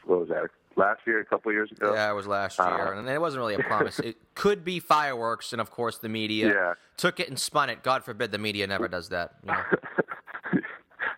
What 0.05 0.21
was 0.21 0.29
that? 0.29 0.51
Last 0.77 1.01
year, 1.07 1.21
a 1.21 1.25
couple 1.25 1.51
of 1.51 1.55
years 1.55 1.73
ago. 1.73 1.95
Yeah, 1.95 2.11
it 2.11 2.15
was 2.15 2.27
last 2.27 2.59
year, 2.59 2.95
uh, 2.95 2.99
and 2.99 3.09
it 3.09 3.21
wasn't 3.21 3.41
really 3.41 3.55
a 3.55 3.59
promise. 3.65 3.99
it 3.99 4.17
could 4.35 4.65
be 4.65 4.79
fireworks, 4.79 5.53
and 5.53 5.61
of 5.61 5.71
course, 5.71 5.99
the 5.99 6.09
media 6.09 6.49
yeah. 6.49 6.75
took 6.97 7.19
it 7.19 7.29
and 7.29 7.39
spun 7.39 7.69
it. 7.71 7.83
God 7.83 8.05
forbid 8.05 8.31
the 8.31 8.39
media 8.39 8.67
never 8.67 8.87
does 8.87 9.09
that. 9.09 9.35
You 9.43 9.53
know? 9.53 9.63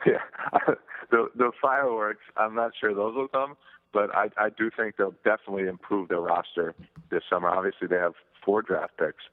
yeah, 0.07 0.19
the 1.11 1.29
the 1.35 1.53
fireworks. 1.61 2.23
I'm 2.37 2.55
not 2.55 2.73
sure 2.81 2.95
those 2.95 3.15
will 3.15 3.29
come, 3.29 3.57
but 3.93 4.15
I 4.15 4.31
I 4.39 4.49
do 4.51 4.71
think 4.75 4.97
they'll 4.97 5.15
definitely 5.25 5.69
improve 5.69 6.09
their 6.09 6.21
roster 6.21 6.75
this 7.11 7.23
summer. 7.29 7.49
Obviously, 7.49 7.87
they 7.89 7.97
have 7.97 8.15
four 8.45 8.63
draft 8.63 8.97
picks. 8.99 9.25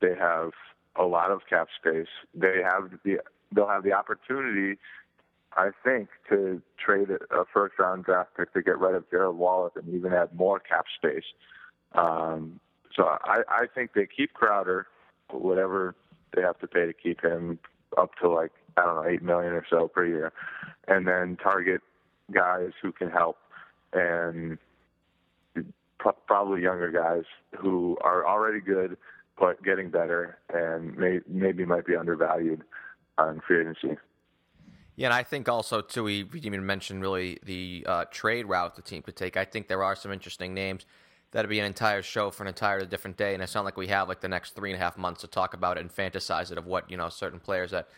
They 0.00 0.14
have 0.18 0.52
a 0.96 1.04
lot 1.04 1.30
of 1.30 1.40
cap 1.48 1.68
space. 1.78 2.08
They 2.34 2.60
have 2.62 2.90
the 3.04 3.18
they'll 3.54 3.68
have 3.68 3.84
the 3.84 3.92
opportunity, 3.92 4.78
I 5.56 5.70
think, 5.84 6.08
to 6.28 6.60
trade 6.78 7.10
a 7.10 7.44
first 7.52 7.78
round 7.78 8.04
draft 8.04 8.30
pick 8.36 8.52
to 8.54 8.62
get 8.62 8.78
rid 8.78 8.94
of 8.94 9.08
Gerald 9.10 9.38
Wallace 9.38 9.72
and 9.76 9.88
even 9.94 10.12
add 10.12 10.34
more 10.34 10.58
cap 10.58 10.86
space. 10.96 11.24
Um, 11.92 12.60
so 12.94 13.04
I, 13.04 13.42
I 13.48 13.66
think 13.72 13.92
they 13.94 14.06
keep 14.06 14.34
Crowder, 14.34 14.86
whatever 15.30 15.94
they 16.34 16.42
have 16.42 16.58
to 16.60 16.66
pay 16.66 16.86
to 16.86 16.92
keep 16.92 17.22
him, 17.22 17.58
up 17.96 18.10
to 18.20 18.28
like 18.28 18.52
I 18.76 18.82
don't 18.82 18.96
know 18.96 19.08
eight 19.08 19.22
million 19.22 19.52
or 19.52 19.64
so 19.68 19.88
per 19.88 20.04
year, 20.04 20.32
and 20.88 21.06
then 21.06 21.36
target 21.36 21.80
guys 22.32 22.70
who 22.82 22.92
can 22.92 23.10
help 23.10 23.36
and 23.92 24.58
probably 26.26 26.62
younger 26.62 26.90
guys 26.90 27.24
who 27.58 27.96
are 28.02 28.26
already 28.26 28.60
good 28.60 28.96
but 29.38 29.62
getting 29.64 29.90
better 29.90 30.38
and 30.52 30.96
may, 30.96 31.20
maybe 31.26 31.64
might 31.64 31.86
be 31.86 31.96
undervalued 31.96 32.62
on 33.18 33.40
free 33.46 33.60
agency. 33.60 33.96
Yeah, 34.96 35.08
and 35.08 35.14
I 35.14 35.22
think 35.22 35.48
also 35.48 35.80
too 35.80 36.04
we, 36.04 36.24
we 36.24 36.40
didn't 36.40 36.54
even 36.54 36.66
mention 36.66 37.00
really 37.00 37.38
the 37.44 37.84
uh, 37.86 38.04
trade 38.10 38.46
route 38.46 38.76
the 38.76 38.82
team 38.82 39.02
could 39.02 39.16
take. 39.16 39.36
I 39.36 39.44
think 39.44 39.68
there 39.68 39.82
are 39.82 39.96
some 39.96 40.12
interesting 40.12 40.54
names. 40.54 40.86
That'd 41.32 41.50
be 41.50 41.58
an 41.58 41.66
entire 41.66 42.02
show 42.02 42.30
for 42.30 42.44
an 42.44 42.48
entire 42.48 42.84
different 42.84 43.16
day, 43.16 43.34
and 43.34 43.42
it's 43.42 43.56
not 43.56 43.64
like 43.64 43.76
we 43.76 43.88
have 43.88 44.08
like 44.08 44.20
the 44.20 44.28
next 44.28 44.54
three 44.54 44.70
and 44.70 44.80
a 44.80 44.84
half 44.84 44.96
months 44.96 45.22
to 45.22 45.26
talk 45.26 45.52
about 45.52 45.78
it 45.78 45.80
and 45.80 45.92
fantasize 45.92 46.52
it 46.52 46.58
of 46.58 46.66
what 46.66 46.88
you 46.90 46.96
know 46.96 47.08
certain 47.08 47.40
players 47.40 47.72
that 47.72 47.88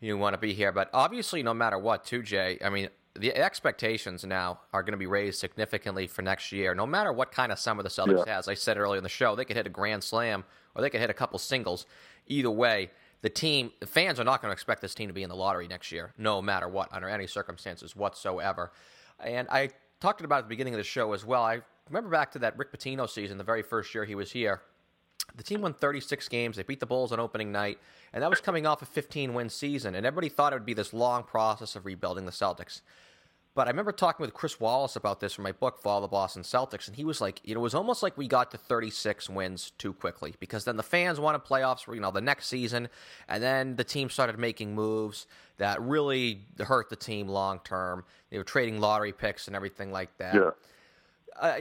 you 0.00 0.18
want 0.18 0.34
to 0.34 0.38
be 0.38 0.52
here. 0.52 0.72
But 0.72 0.90
obviously, 0.92 1.42
no 1.42 1.54
matter 1.54 1.78
what, 1.78 2.04
too, 2.04 2.22
Jay. 2.22 2.58
I 2.62 2.68
mean, 2.68 2.88
the 3.14 3.34
expectations 3.34 4.24
now 4.24 4.60
are 4.72 4.82
going 4.82 4.92
to 4.92 4.98
be 4.98 5.06
raised 5.06 5.38
significantly 5.38 6.06
for 6.06 6.22
next 6.22 6.52
year, 6.52 6.74
no 6.74 6.86
matter 6.86 7.12
what 7.12 7.30
kind 7.30 7.52
of 7.52 7.58
summer 7.58 7.82
the 7.82 7.88
Celtics 7.88 8.26
yeah. 8.26 8.34
has. 8.34 8.48
I 8.48 8.54
said 8.54 8.76
earlier 8.76 8.98
in 8.98 9.02
the 9.02 9.08
show, 9.08 9.36
they 9.36 9.44
could 9.44 9.56
hit 9.56 9.66
a 9.66 9.70
grand 9.70 10.02
slam 10.02 10.44
or 10.74 10.82
they 10.82 10.90
could 10.90 11.00
hit 11.00 11.10
a 11.10 11.14
couple 11.14 11.38
singles. 11.38 11.86
Either 12.26 12.50
way, 12.50 12.90
the 13.22 13.30
team, 13.30 13.72
the 13.80 13.86
fans 13.86 14.20
are 14.20 14.24
not 14.24 14.42
going 14.42 14.50
to 14.50 14.52
expect 14.52 14.82
this 14.82 14.94
team 14.94 15.08
to 15.08 15.14
be 15.14 15.22
in 15.22 15.28
the 15.28 15.36
lottery 15.36 15.68
next 15.68 15.92
year, 15.92 16.12
no 16.18 16.42
matter 16.42 16.68
what, 16.68 16.92
under 16.92 17.08
any 17.08 17.26
circumstances 17.26 17.96
whatsoever. 17.96 18.72
And 19.20 19.48
I 19.48 19.70
talked 20.00 20.20
about 20.20 20.40
at 20.40 20.44
the 20.44 20.48
beginning 20.48 20.74
of 20.74 20.78
the 20.78 20.84
show 20.84 21.12
as 21.12 21.24
well. 21.24 21.42
I 21.42 21.60
remember 21.88 22.10
back 22.10 22.32
to 22.32 22.40
that 22.40 22.58
Rick 22.58 22.72
Pitino 22.72 23.08
season, 23.08 23.38
the 23.38 23.44
very 23.44 23.62
first 23.62 23.94
year 23.94 24.04
he 24.04 24.16
was 24.16 24.32
here. 24.32 24.60
The 25.36 25.42
team 25.44 25.60
won 25.60 25.72
36 25.72 26.28
games. 26.28 26.56
They 26.56 26.64
beat 26.64 26.80
the 26.80 26.86
Bulls 26.86 27.12
on 27.12 27.20
opening 27.20 27.52
night, 27.52 27.78
and 28.12 28.22
that 28.22 28.28
was 28.28 28.40
coming 28.40 28.66
off 28.66 28.82
a 28.82 28.86
15 28.86 29.34
win 29.34 29.48
season. 29.48 29.94
And 29.94 30.04
everybody 30.04 30.28
thought 30.28 30.52
it 30.52 30.56
would 30.56 30.66
be 30.66 30.74
this 30.74 30.92
long 30.92 31.22
process 31.22 31.76
of 31.76 31.86
rebuilding 31.86 32.26
the 32.26 32.32
Celtics. 32.32 32.80
But 33.54 33.66
I 33.66 33.70
remember 33.70 33.92
talking 33.92 34.24
with 34.24 34.32
Chris 34.32 34.58
Wallace 34.58 34.96
about 34.96 35.20
this 35.20 35.34
from 35.34 35.44
my 35.44 35.52
book, 35.52 35.82
Follow 35.82 36.00
the 36.00 36.08
Boston 36.08 36.42
Celtics, 36.42 36.88
and 36.88 36.96
he 36.96 37.04
was 37.04 37.20
like, 37.20 37.40
it 37.44 37.58
was 37.58 37.74
almost 37.74 38.02
like 38.02 38.16
we 38.16 38.26
got 38.26 38.50
to 38.52 38.56
36 38.56 39.28
wins 39.28 39.72
too 39.76 39.92
quickly 39.92 40.34
because 40.40 40.64
then 40.64 40.76
the 40.76 40.82
fans 40.82 41.20
wanted 41.20 41.42
playoffs 41.44 41.84
for, 41.84 41.94
you 41.94 42.00
know, 42.00 42.10
the 42.10 42.22
next 42.22 42.46
season, 42.46 42.88
and 43.28 43.42
then 43.42 43.76
the 43.76 43.84
team 43.84 44.08
started 44.08 44.38
making 44.38 44.74
moves 44.74 45.26
that 45.58 45.82
really 45.82 46.40
hurt 46.60 46.88
the 46.88 46.96
team 46.96 47.28
long 47.28 47.60
term. 47.62 48.04
They 48.30 48.38
were 48.38 48.44
trading 48.44 48.80
lottery 48.80 49.12
picks 49.12 49.46
and 49.48 49.54
everything 49.54 49.92
like 49.92 50.16
that. 50.16 50.34
Yeah. 50.34 50.50
Uh, 51.38 51.60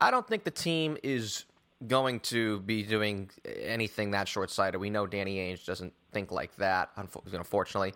I 0.00 0.10
don't 0.12 0.26
think 0.26 0.44
the 0.44 0.50
team 0.52 0.96
is 1.02 1.46
going 1.86 2.20
to 2.20 2.60
be 2.60 2.84
doing 2.84 3.30
anything 3.44 4.12
that 4.12 4.28
short 4.28 4.50
sighted. 4.50 4.80
We 4.80 4.90
know 4.90 5.06
Danny 5.06 5.36
Ainge 5.36 5.64
doesn't 5.66 5.92
think 6.12 6.30
like 6.30 6.54
that, 6.56 6.90
unfortunately. 6.96 7.94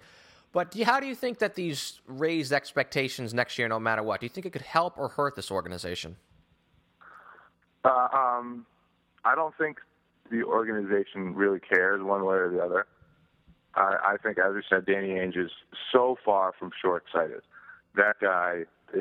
But 0.52 0.70
do 0.70 0.78
you, 0.78 0.84
how 0.84 0.98
do 1.00 1.06
you 1.06 1.14
think 1.14 1.38
that 1.38 1.54
these 1.54 2.00
raised 2.06 2.52
expectations 2.52 3.34
next 3.34 3.58
year, 3.58 3.68
no 3.68 3.78
matter 3.78 4.02
what, 4.02 4.20
do 4.20 4.26
you 4.26 4.30
think 4.30 4.46
it 4.46 4.50
could 4.50 4.62
help 4.62 4.98
or 4.98 5.08
hurt 5.08 5.36
this 5.36 5.50
organization? 5.50 6.16
Uh, 7.84 8.08
um, 8.12 8.66
I 9.24 9.34
don't 9.34 9.54
think 9.56 9.78
the 10.30 10.42
organization 10.42 11.34
really 11.34 11.60
cares 11.60 12.02
one 12.02 12.24
way 12.24 12.36
or 12.36 12.50
the 12.50 12.60
other. 12.60 12.86
I, 13.74 14.14
I 14.14 14.16
think, 14.22 14.38
as 14.38 14.54
we 14.54 14.62
said, 14.68 14.86
Danny 14.86 15.08
Ainge 15.10 15.36
is 15.36 15.50
so 15.92 16.16
far 16.24 16.52
from 16.58 16.70
short-sighted. 16.82 17.42
That 17.94 18.16
guy, 18.20 18.64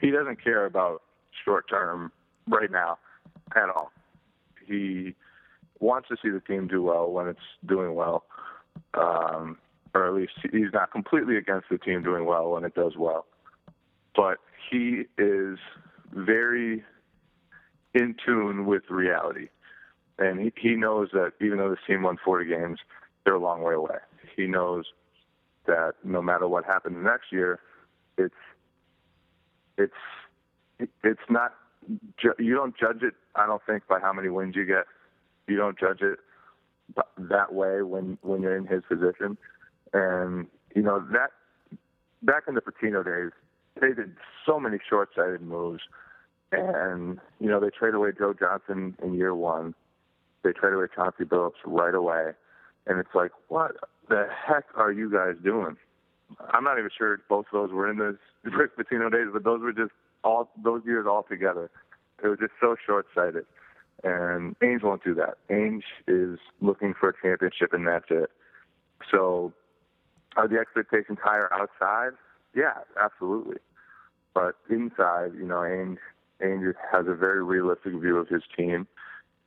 he 0.00 0.10
doesn't 0.10 0.42
care 0.42 0.64
about 0.64 1.02
short-term 1.44 2.12
right 2.46 2.70
now 2.70 2.98
at 3.56 3.68
all 3.68 3.92
he 4.68 5.14
wants 5.80 6.08
to 6.08 6.16
see 6.22 6.28
the 6.28 6.40
team 6.40 6.68
do 6.68 6.82
well 6.82 7.10
when 7.10 7.28
it's 7.28 7.40
doing 7.66 7.94
well, 7.94 8.24
um, 8.94 9.58
or 9.94 10.06
at 10.06 10.14
least 10.14 10.32
he's 10.52 10.72
not 10.72 10.92
completely 10.92 11.36
against 11.36 11.68
the 11.70 11.78
team 11.78 12.02
doing 12.02 12.24
well 12.24 12.50
when 12.50 12.64
it 12.64 12.74
does 12.74 12.96
well. 12.96 13.26
But 14.14 14.38
he 14.70 15.04
is 15.16 15.58
very 16.12 16.84
in 17.94 18.14
tune 18.24 18.66
with 18.66 18.82
reality. 18.90 19.48
And 20.18 20.40
he, 20.40 20.52
he 20.56 20.74
knows 20.74 21.08
that 21.12 21.32
even 21.40 21.58
though 21.58 21.70
the 21.70 21.76
team 21.86 22.02
won 22.02 22.16
40 22.24 22.46
games, 22.48 22.78
they're 23.24 23.34
a 23.34 23.40
long 23.40 23.62
way 23.62 23.74
away. 23.74 23.98
He 24.36 24.46
knows 24.46 24.84
that 25.66 25.92
no 26.02 26.20
matter 26.22 26.48
what 26.48 26.64
happens 26.64 26.96
next 27.00 27.30
year, 27.30 27.60
it's 28.16 28.34
it's 29.76 29.92
it's 31.04 31.20
not 31.28 31.54
you 32.38 32.54
don't 32.54 32.76
judge 32.76 33.02
it. 33.02 33.14
I 33.34 33.46
don't 33.46 33.62
think 33.66 33.86
by 33.86 34.00
how 34.00 34.12
many 34.12 34.28
wins 34.28 34.56
you 34.56 34.64
get. 34.64 34.86
You 35.46 35.56
don't 35.56 35.78
judge 35.78 36.00
it 36.00 36.18
that 37.18 37.52
way 37.52 37.82
when 37.82 38.18
when 38.22 38.42
you're 38.42 38.56
in 38.56 38.66
his 38.66 38.82
position. 38.88 39.38
And 39.92 40.46
you 40.74 40.82
know 40.82 41.04
that 41.12 41.30
back 42.22 42.44
in 42.48 42.54
the 42.54 42.60
Pitino 42.60 43.04
days, 43.04 43.32
they 43.80 43.94
did 43.94 44.14
so 44.44 44.58
many 44.58 44.78
short-sighted 44.88 45.42
moves. 45.42 45.82
And 46.52 47.18
you 47.40 47.48
know 47.48 47.60
they 47.60 47.70
traded 47.70 47.96
away 47.96 48.10
Joe 48.16 48.34
Johnson 48.38 48.96
in 49.02 49.14
year 49.14 49.34
one. 49.34 49.74
They 50.42 50.52
traded 50.52 50.78
away 50.78 50.86
Chauncey 50.94 51.24
Billups 51.24 51.60
right 51.64 51.94
away. 51.94 52.32
And 52.86 52.98
it's 52.98 53.14
like, 53.14 53.32
what 53.48 53.72
the 54.08 54.26
heck 54.46 54.64
are 54.74 54.90
you 54.90 55.10
guys 55.10 55.34
doing? 55.44 55.76
I'm 56.52 56.64
not 56.64 56.78
even 56.78 56.90
sure 56.96 57.14
if 57.14 57.20
both 57.28 57.46
of 57.46 57.52
those 57.52 57.72
were 57.72 57.90
in 57.90 57.98
the 57.98 58.16
Rick 58.44 58.76
Pitino 58.76 59.10
days, 59.10 59.28
but 59.32 59.44
those 59.44 59.60
were 59.60 59.72
just 59.72 59.92
all 60.24 60.50
those 60.62 60.82
years 60.84 61.06
all 61.08 61.22
together. 61.22 61.70
It 62.22 62.28
was 62.28 62.38
just 62.38 62.52
so 62.60 62.76
short 62.84 63.06
sighted. 63.14 63.44
And 64.04 64.58
Ainge 64.60 64.82
won't 64.82 65.04
do 65.04 65.14
that. 65.14 65.38
Ainge 65.50 65.82
is 66.06 66.38
looking 66.60 66.94
for 66.98 67.10
a 67.10 67.12
championship 67.20 67.72
and 67.72 67.86
that's 67.86 68.06
it. 68.10 68.30
So 69.10 69.52
are 70.38 70.46
the 70.48 70.56
expectations 70.58 71.18
higher 71.22 71.52
outside? 71.52 72.12
Yeah, 72.54 72.78
absolutely. 72.98 73.58
But 74.34 74.54
inside, 74.70 75.32
you 75.34 75.44
know, 75.44 75.56
Ainge 75.56 75.98
Ainge 76.40 76.72
has 76.92 77.06
a 77.08 77.14
very 77.14 77.42
realistic 77.42 77.92
view 77.94 78.16
of 78.16 78.28
his 78.28 78.42
team 78.56 78.86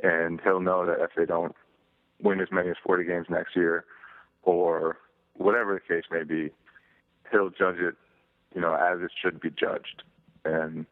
and 0.04 0.42
he'll 0.44 0.60
know 0.60 0.86
that 0.86 1.00
if 1.00 1.12
they 1.16 1.26
don't 1.26 1.56
win 2.22 2.42
as 2.42 2.50
many 2.52 2.70
as 2.70 2.76
40 2.86 3.06
games 3.06 3.28
next 3.30 3.56
year 3.56 3.86
or 4.44 4.98
whatever 5.36 5.74
the 5.74 5.94
case 5.94 6.04
may 6.12 6.24
be, 6.24 6.52
he'll 7.32 7.50
judge 7.50 7.78
it, 7.78 7.96
you 8.54 8.60
know, 8.60 8.74
as 8.74 9.02
it 9.02 9.12
should 9.22 9.40
be 9.40 9.50
judged 9.50 10.04
and 10.44 10.86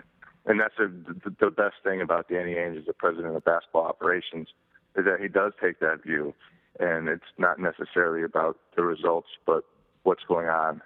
and 0.45 0.59
that's 0.59 0.79
a, 0.79 0.87
the, 0.87 1.35
the 1.39 1.51
best 1.51 1.75
thing 1.83 2.01
about 2.01 2.29
Danny 2.29 2.53
Ainge 2.53 2.79
as 2.79 2.85
the 2.85 2.93
president 2.93 3.35
of 3.35 3.43
basketball 3.43 3.83
operations 3.85 4.47
is 4.95 5.05
that 5.05 5.19
he 5.19 5.27
does 5.27 5.51
take 5.61 5.79
that 5.79 6.01
view, 6.03 6.33
and 6.79 7.09
it's 7.09 7.31
not 7.37 7.59
necessarily 7.59 8.23
about 8.23 8.57
the 8.75 8.83
results, 8.83 9.27
but 9.45 9.63
what's 10.03 10.23
going 10.27 10.47
on. 10.47 10.81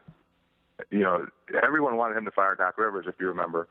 You 0.90 1.00
know, 1.00 1.28
everyone 1.62 1.98
wanted 1.98 2.18
him 2.18 2.26
to 2.26 2.32
fire 2.32 2.56
Doc 2.56 2.78
Rivers, 2.78 3.06
if 3.08 3.16
you 3.20 3.28
remember. 3.28 3.68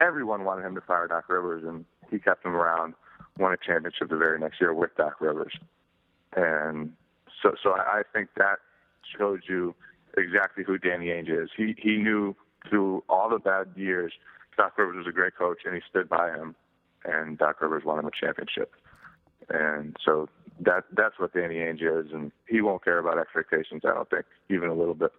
Everyone 0.00 0.44
wanted 0.44 0.66
him 0.66 0.74
to 0.74 0.80
fire 0.80 1.06
Doc 1.06 1.28
Rivers, 1.28 1.64
and 1.66 1.84
he 2.10 2.18
kept 2.18 2.44
him 2.44 2.54
around, 2.54 2.94
won 3.38 3.52
a 3.52 3.56
championship 3.56 4.10
the 4.10 4.16
very 4.16 4.38
next 4.38 4.60
year 4.60 4.74
with 4.74 4.94
Doc 4.96 5.20
Rivers, 5.20 5.54
and 6.36 6.92
so 7.42 7.54
so 7.62 7.72
I 7.72 8.02
think 8.12 8.28
that 8.36 8.58
shows 9.18 9.40
you 9.48 9.74
exactly 10.16 10.64
who 10.64 10.78
Danny 10.78 11.06
Ainge 11.06 11.30
is. 11.30 11.50
He 11.56 11.74
he 11.78 11.96
knew 11.96 12.36
through 12.68 13.04
all 13.08 13.30
the 13.30 13.38
bad 13.38 13.68
years, 13.76 14.12
Doc 14.56 14.76
Rivers 14.76 14.96
was 14.96 15.06
a 15.06 15.12
great 15.12 15.36
coach, 15.36 15.60
and 15.64 15.74
he 15.74 15.80
stood 15.88 16.08
by 16.08 16.30
him, 16.30 16.54
and 17.04 17.38
Doc 17.38 17.60
Rivers 17.60 17.84
won 17.84 17.98
him 17.98 18.06
a 18.06 18.10
championship. 18.10 18.74
And 19.48 19.96
so 20.04 20.28
that 20.60 20.84
that's 20.92 21.18
what 21.18 21.34
Danny 21.34 21.56
Ainge 21.56 21.82
is, 21.82 22.12
and 22.12 22.32
he 22.48 22.60
won't 22.60 22.84
care 22.84 22.98
about 22.98 23.18
expectations. 23.18 23.82
I 23.84 23.94
don't 23.94 24.08
think 24.08 24.24
even 24.48 24.68
a 24.68 24.74
little 24.74 24.94
bit. 24.94 25.12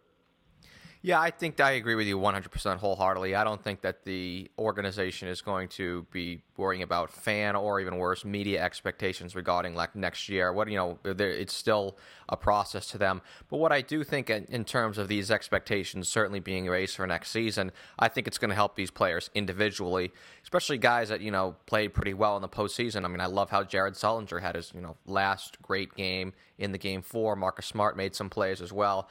Yeah, 1.01 1.21
I 1.21 1.29
think 1.29 1.59
I 1.59 1.71
agree 1.71 1.95
with 1.95 2.07
you 2.07 2.17
100% 2.17 2.77
wholeheartedly. 2.77 3.35
I 3.35 3.43
don't 3.43 3.63
think 3.63 3.81
that 3.81 4.03
the 4.03 4.49
organization 4.57 5.27
is 5.27 5.41
going 5.41 5.67
to 5.69 6.07
be 6.11 6.41
worrying 6.57 6.81
about 6.81 7.11
fan 7.11 7.55
or 7.55 7.79
even 7.79 7.97
worse 7.97 8.25
media 8.25 8.63
expectations 8.63 9.35
regarding 9.35 9.75
like 9.75 9.95
next 9.95 10.27
year. 10.27 10.51
What 10.51 10.69
you 10.69 10.75
know, 10.75 10.99
it's 11.05 11.53
still 11.53 11.97
a 12.29 12.35
process 12.35 12.87
to 12.87 12.97
them. 12.97 13.21
But 13.47 13.57
what 13.57 13.71
I 13.71 13.81
do 13.81 14.03
think 14.03 14.29
in, 14.29 14.45
in 14.45 14.65
terms 14.65 14.97
of 14.97 15.07
these 15.07 15.29
expectations 15.29 16.09
certainly 16.09 16.39
being 16.39 16.65
raised 16.65 16.95
for 16.95 17.05
next 17.05 17.29
season, 17.29 17.71
I 17.99 18.07
think 18.07 18.27
it's 18.27 18.39
going 18.39 18.49
to 18.49 18.55
help 18.55 18.75
these 18.75 18.91
players 18.91 19.29
individually, 19.35 20.11
especially 20.43 20.79
guys 20.79 21.09
that 21.09 21.21
you 21.21 21.31
know 21.31 21.55
played 21.67 21.93
pretty 21.93 22.15
well 22.15 22.35
in 22.35 22.41
the 22.41 22.49
postseason. 22.49 23.05
I 23.05 23.07
mean, 23.07 23.21
I 23.21 23.27
love 23.27 23.51
how 23.51 23.63
Jared 23.63 23.93
Sullinger 23.93 24.41
had 24.41 24.55
his 24.55 24.71
you 24.73 24.81
know 24.81 24.97
last 25.05 25.61
great 25.61 25.93
game 25.95 26.33
in 26.57 26.71
the 26.71 26.79
game 26.79 27.03
four. 27.03 27.35
Marcus 27.35 27.67
Smart 27.67 27.95
made 27.95 28.15
some 28.15 28.31
plays 28.31 28.61
as 28.61 28.73
well. 28.73 29.07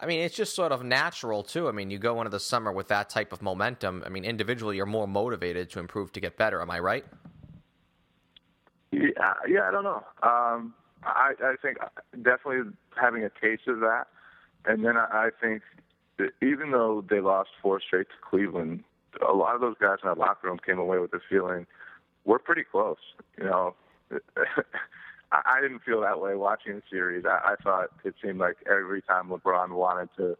I 0.00 0.06
mean, 0.06 0.20
it's 0.20 0.34
just 0.34 0.54
sort 0.54 0.72
of 0.72 0.82
natural 0.82 1.42
too. 1.42 1.68
I 1.68 1.72
mean, 1.72 1.90
you 1.90 1.98
go 1.98 2.20
into 2.20 2.30
the 2.30 2.40
summer 2.40 2.72
with 2.72 2.88
that 2.88 3.10
type 3.10 3.32
of 3.32 3.42
momentum. 3.42 4.02
I 4.04 4.08
mean, 4.08 4.24
individually, 4.24 4.76
you're 4.76 4.86
more 4.86 5.06
motivated 5.06 5.68
to 5.70 5.78
improve 5.78 6.10
to 6.12 6.20
get 6.20 6.38
better. 6.38 6.62
Am 6.62 6.70
I 6.70 6.78
right? 6.78 7.04
Yeah, 8.92 9.34
yeah. 9.46 9.68
I 9.68 9.70
don't 9.70 9.84
know. 9.84 10.02
Um, 10.22 10.74
I, 11.04 11.32
I 11.42 11.54
think 11.60 11.78
definitely 12.22 12.72
having 13.00 13.24
a 13.24 13.30
taste 13.40 13.68
of 13.68 13.80
that, 13.80 14.06
and 14.64 14.84
then 14.84 14.96
I, 14.96 15.06
I 15.12 15.30
think 15.40 15.62
that 16.18 16.30
even 16.42 16.70
though 16.70 17.04
they 17.08 17.20
lost 17.20 17.50
four 17.62 17.80
straight 17.80 18.08
to 18.08 18.14
Cleveland, 18.28 18.82
a 19.26 19.32
lot 19.32 19.54
of 19.54 19.60
those 19.60 19.76
guys 19.80 19.98
in 20.02 20.08
that 20.08 20.18
locker 20.18 20.48
room 20.48 20.58
came 20.64 20.78
away 20.78 20.98
with 20.98 21.10
the 21.10 21.20
feeling 21.28 21.66
we're 22.24 22.38
pretty 22.38 22.64
close. 22.64 22.98
You 23.38 23.44
know, 23.44 23.74
I, 25.32 25.40
I 25.58 25.60
didn't 25.60 25.80
feel 25.80 26.00
that 26.02 26.20
way 26.20 26.34
watching 26.34 26.76
the 26.76 26.82
series. 26.90 27.24
I, 27.24 27.52
I 27.52 27.54
thought 27.62 27.88
it 28.04 28.14
seemed 28.22 28.38
like 28.38 28.56
every 28.66 29.02
time 29.02 29.28
LeBron 29.28 29.70
wanted 29.70 30.08
to 30.16 30.36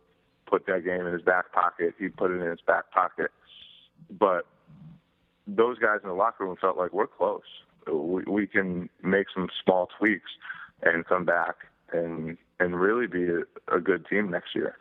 put 0.47 0.67
that 0.67 0.85
game 0.85 1.07
in 1.07 1.13
his 1.13 1.23
back 1.23 1.53
pocket, 1.53 1.95
he 1.99 2.09
put 2.09 2.31
it 2.31 2.41
in 2.41 2.51
his 2.51 2.61
back 2.67 2.91
pocket. 2.91 3.31
But 4.11 4.47
those 5.47 5.79
guys 5.79 5.99
in 6.03 6.09
the 6.09 6.15
locker 6.15 6.45
room 6.45 6.57
felt 6.61 6.77
like 6.77 6.93
we're 6.93 7.07
close. 7.07 7.43
We, 7.91 8.25
we 8.25 8.47
can 8.47 8.89
make 9.03 9.27
some 9.35 9.49
small 9.65 9.89
tweaks 9.99 10.31
and 10.83 11.07
come 11.07 11.25
back 11.25 11.57
and 11.93 12.37
and 12.59 12.79
really 12.79 13.07
be 13.07 13.25
a, 13.25 13.77
a 13.77 13.81
good 13.81 14.07
team 14.07 14.31
next 14.31 14.55
year. 14.55 14.77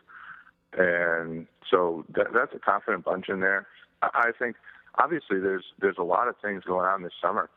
And 0.78 1.48
so 1.72 2.06
that, 2.14 2.28
that's 2.34 2.54
a 2.54 2.60
confident 2.60 3.06
bunch 3.06 3.30
in 3.30 3.40
there. 3.40 3.68
I, 4.02 4.10
I 4.14 4.32
think 4.38 4.58
obviously 4.98 5.40
there's 5.40 5.66
there's 5.80 5.98
a 5.98 6.04
lot 6.04 6.28
of 6.28 6.36
things 6.42 6.64
going 6.66 6.86
on 6.86 7.04
this 7.04 7.14
summer 7.22 7.50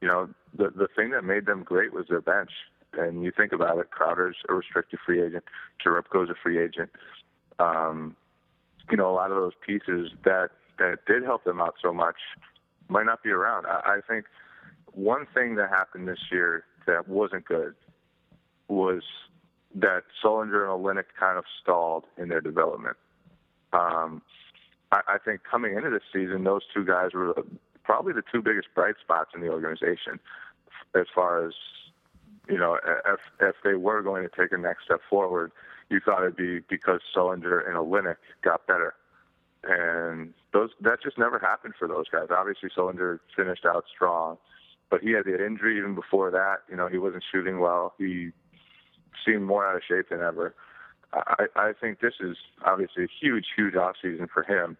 you 0.00 0.08
know, 0.08 0.28
the 0.56 0.70
the 0.70 0.88
thing 0.96 1.10
that 1.10 1.24
made 1.24 1.46
them 1.46 1.62
great 1.62 1.92
was 1.92 2.06
their 2.08 2.20
bench. 2.20 2.50
And 2.92 3.22
you 3.22 3.30
think 3.36 3.52
about 3.52 3.78
it, 3.78 3.90
Crowder's 3.90 4.36
a 4.48 4.54
restricted 4.54 4.98
free 5.06 5.22
agent, 5.22 5.44
Jerebko's 5.84 6.28
a 6.28 6.34
free 6.42 6.60
agent. 6.60 6.90
Um, 7.60 8.16
you 8.90 8.96
know, 8.96 9.08
a 9.08 9.14
lot 9.14 9.30
of 9.30 9.36
those 9.36 9.52
pieces 9.64 10.10
that 10.24 10.50
that 10.78 10.98
did 11.06 11.22
help 11.22 11.44
them 11.44 11.60
out 11.60 11.74
so 11.80 11.92
much 11.92 12.16
might 12.88 13.06
not 13.06 13.22
be 13.22 13.30
around. 13.30 13.66
I, 13.66 13.98
I 13.98 14.00
think 14.08 14.24
one 14.92 15.26
thing 15.32 15.54
that 15.56 15.68
happened 15.68 16.08
this 16.08 16.18
year 16.32 16.64
that 16.86 17.06
wasn't 17.06 17.44
good 17.44 17.74
was 18.68 19.02
that 19.74 20.02
Sullinger 20.22 20.64
and 20.64 20.84
Olynyk 20.84 21.04
kind 21.18 21.38
of 21.38 21.44
stalled 21.62 22.04
in 22.18 22.28
their 22.28 22.40
development. 22.40 22.96
Um, 23.72 24.22
I, 24.90 25.00
I 25.06 25.18
think 25.24 25.42
coming 25.48 25.76
into 25.76 25.90
this 25.90 26.02
season, 26.12 26.42
those 26.42 26.62
two 26.74 26.84
guys 26.84 27.10
were 27.14 27.34
probably 27.90 28.12
the 28.12 28.22
two 28.30 28.40
biggest 28.40 28.68
bright 28.72 28.94
spots 29.02 29.30
in 29.34 29.40
the 29.40 29.48
organization 29.48 30.20
as 30.94 31.06
far 31.12 31.44
as 31.44 31.52
you 32.48 32.56
know 32.56 32.74
if 32.74 33.18
if 33.40 33.56
they 33.64 33.74
were 33.74 34.00
going 34.00 34.22
to 34.22 34.28
take 34.28 34.52
a 34.52 34.56
next 34.56 34.84
step 34.84 35.00
forward 35.10 35.50
you 35.88 35.98
thought 35.98 36.22
it'd 36.22 36.36
be 36.36 36.60
because 36.70 37.00
Sullinger 37.12 37.66
and 37.66 37.76
Olynyk 37.76 38.14
got 38.44 38.64
better. 38.68 38.94
And 39.64 40.32
those 40.52 40.70
that 40.82 41.02
just 41.02 41.18
never 41.18 41.40
happened 41.40 41.74
for 41.76 41.88
those 41.88 42.04
guys. 42.08 42.28
Obviously 42.30 42.68
Sullinger 42.68 43.18
finished 43.34 43.66
out 43.66 43.84
strong 43.92 44.38
but 44.88 45.00
he 45.02 45.10
had 45.10 45.24
the 45.24 45.44
injury 45.44 45.78
even 45.78 45.96
before 45.96 46.30
that. 46.30 46.58
You 46.70 46.76
know 46.76 46.86
he 46.86 46.98
wasn't 46.98 47.24
shooting 47.32 47.58
well. 47.58 47.94
He 47.98 48.30
seemed 49.26 49.42
more 49.42 49.66
out 49.66 49.74
of 49.74 49.82
shape 49.82 50.10
than 50.10 50.20
ever. 50.20 50.54
I, 51.12 51.46
I 51.56 51.72
think 51.80 51.98
this 51.98 52.14
is 52.20 52.36
obviously 52.64 53.02
a 53.02 53.08
huge, 53.20 53.46
huge 53.56 53.74
off 53.74 53.96
season 54.00 54.28
for 54.32 54.44
him 54.44 54.76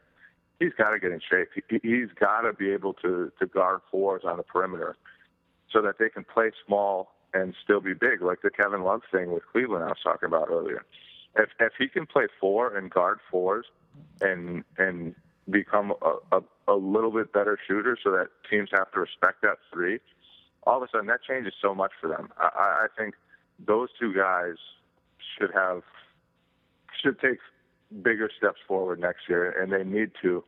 he's 0.61 0.73
got 0.79 0.91
to 0.91 1.01
get 1.01 1.11
in 1.11 1.21
shape. 1.21 1.49
He, 1.55 1.81
he's 1.83 2.11
got 2.19 2.43
to 2.43 2.53
be 2.53 2.71
able 2.71 2.93
to 2.95 3.33
to 3.41 3.47
guard 3.47 3.81
fours 3.91 4.23
on 4.25 4.37
the 4.37 4.45
perimeter, 4.45 4.97
so 5.73 5.83
that 5.83 5.99
they 5.99 6.09
can 6.09 6.23
play 6.23 6.53
small 6.65 7.11
and 7.35 7.55
still 7.63 7.81
be 7.81 7.95
big, 7.95 8.23
like 8.23 8.43
the 8.43 8.51
Kevin 8.51 8.83
Love 8.83 9.03
thing 9.11 9.33
with 9.33 9.43
Cleveland 9.51 9.85
I 9.85 9.89
was 9.89 9.99
talking 10.05 10.27
about 10.27 10.49
earlier. 10.51 10.85
If 11.37 11.49
if 11.59 11.73
he 11.79 11.89
can 11.89 12.07
play 12.07 12.27
four 12.41 12.77
and 12.77 12.91
guard 12.91 13.19
fours, 13.31 13.67
and 14.21 14.63
and 14.79 15.15
become 15.49 15.93
a, 16.03 16.37
a, 16.37 16.43
a 16.69 16.77
little 16.77 17.11
bit 17.11 17.33
better 17.33 17.59
shooter, 17.67 17.97
so 18.03 18.11
that 18.13 18.29
teams 18.49 18.69
have 18.73 18.93
to 18.93 19.01
respect 19.01 19.43
that 19.43 19.59
three, 19.73 19.99
all 20.65 20.77
of 20.77 20.83
a 20.83 20.89
sudden 20.93 21.07
that 21.07 21.21
changes 21.27 21.55
so 21.61 21.75
much 21.75 21.93
for 22.01 22.09
them. 22.09 22.31
I, 22.39 22.85
I 22.85 22.87
think 22.97 23.15
those 23.59 23.89
two 23.99 24.15
guys 24.15 24.57
should 25.39 25.51
have 25.55 25.83
should 27.03 27.19
take 27.21 27.39
bigger 28.03 28.31
steps 28.37 28.59
forward 28.67 29.01
next 29.01 29.29
year, 29.29 29.51
and 29.51 29.73
they 29.73 29.85
need 29.85 30.13
to. 30.23 30.45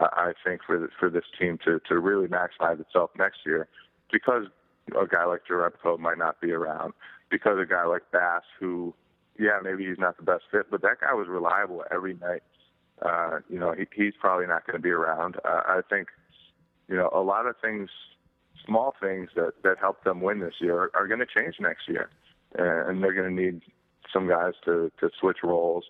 Uh, 0.00 0.08
I 0.12 0.32
think 0.44 0.60
for 0.66 0.78
the, 0.78 0.88
for 0.98 1.10
this 1.10 1.24
team 1.38 1.58
to 1.64 1.80
to 1.88 1.98
really 1.98 2.28
maximize 2.28 2.80
itself 2.80 3.10
next 3.18 3.40
year, 3.44 3.68
because 4.12 4.44
a 4.90 5.06
guy 5.06 5.24
like 5.24 5.42
Jerebko 5.50 5.98
might 5.98 6.18
not 6.18 6.40
be 6.40 6.52
around, 6.52 6.92
because 7.30 7.58
a 7.60 7.66
guy 7.66 7.84
like 7.84 8.02
Bass, 8.12 8.42
who, 8.60 8.94
yeah, 9.38 9.58
maybe 9.62 9.86
he's 9.86 9.98
not 9.98 10.16
the 10.16 10.22
best 10.22 10.44
fit, 10.50 10.70
but 10.70 10.82
that 10.82 11.00
guy 11.00 11.12
was 11.12 11.26
reliable 11.28 11.84
every 11.90 12.14
night. 12.14 12.42
Uh, 13.02 13.40
you 13.50 13.58
know, 13.58 13.72
he, 13.72 13.86
he's 13.94 14.14
probably 14.18 14.46
not 14.46 14.66
going 14.66 14.76
to 14.76 14.82
be 14.82 14.90
around. 14.90 15.36
Uh, 15.44 15.62
I 15.66 15.80
think, 15.88 16.08
you 16.88 16.96
know, 16.96 17.10
a 17.12 17.20
lot 17.20 17.46
of 17.46 17.56
things, 17.60 17.90
small 18.64 18.94
things 19.00 19.30
that 19.34 19.54
that 19.64 19.78
help 19.78 20.04
them 20.04 20.20
win 20.20 20.40
this 20.40 20.54
year 20.60 20.76
are, 20.78 20.90
are 20.94 21.08
going 21.08 21.20
to 21.20 21.26
change 21.26 21.56
next 21.58 21.88
year, 21.88 22.10
and 22.54 23.02
they're 23.02 23.14
going 23.14 23.34
to 23.34 23.42
need 23.42 23.62
some 24.12 24.28
guys 24.28 24.54
to 24.64 24.90
to 25.00 25.10
switch 25.20 25.38
roles 25.42 25.84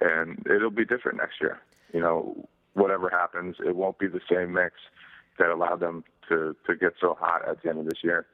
and 0.00 0.44
it'll 0.46 0.70
be 0.70 0.84
different 0.84 1.18
next 1.18 1.40
year. 1.40 1.60
You 1.92 2.00
know, 2.00 2.48
whatever 2.74 3.10
happens, 3.10 3.56
it 3.64 3.74
won't 3.74 3.98
be 3.98 4.06
the 4.06 4.20
same 4.30 4.52
mix 4.52 4.74
that 5.38 5.50
allowed 5.50 5.80
them 5.80 6.04
to 6.28 6.56
to 6.66 6.76
get 6.76 6.92
so 7.00 7.16
hot 7.18 7.46
at 7.48 7.62
the 7.62 7.68
end 7.68 7.78
of 7.78 7.84
this 7.84 8.02
year. 8.02 8.26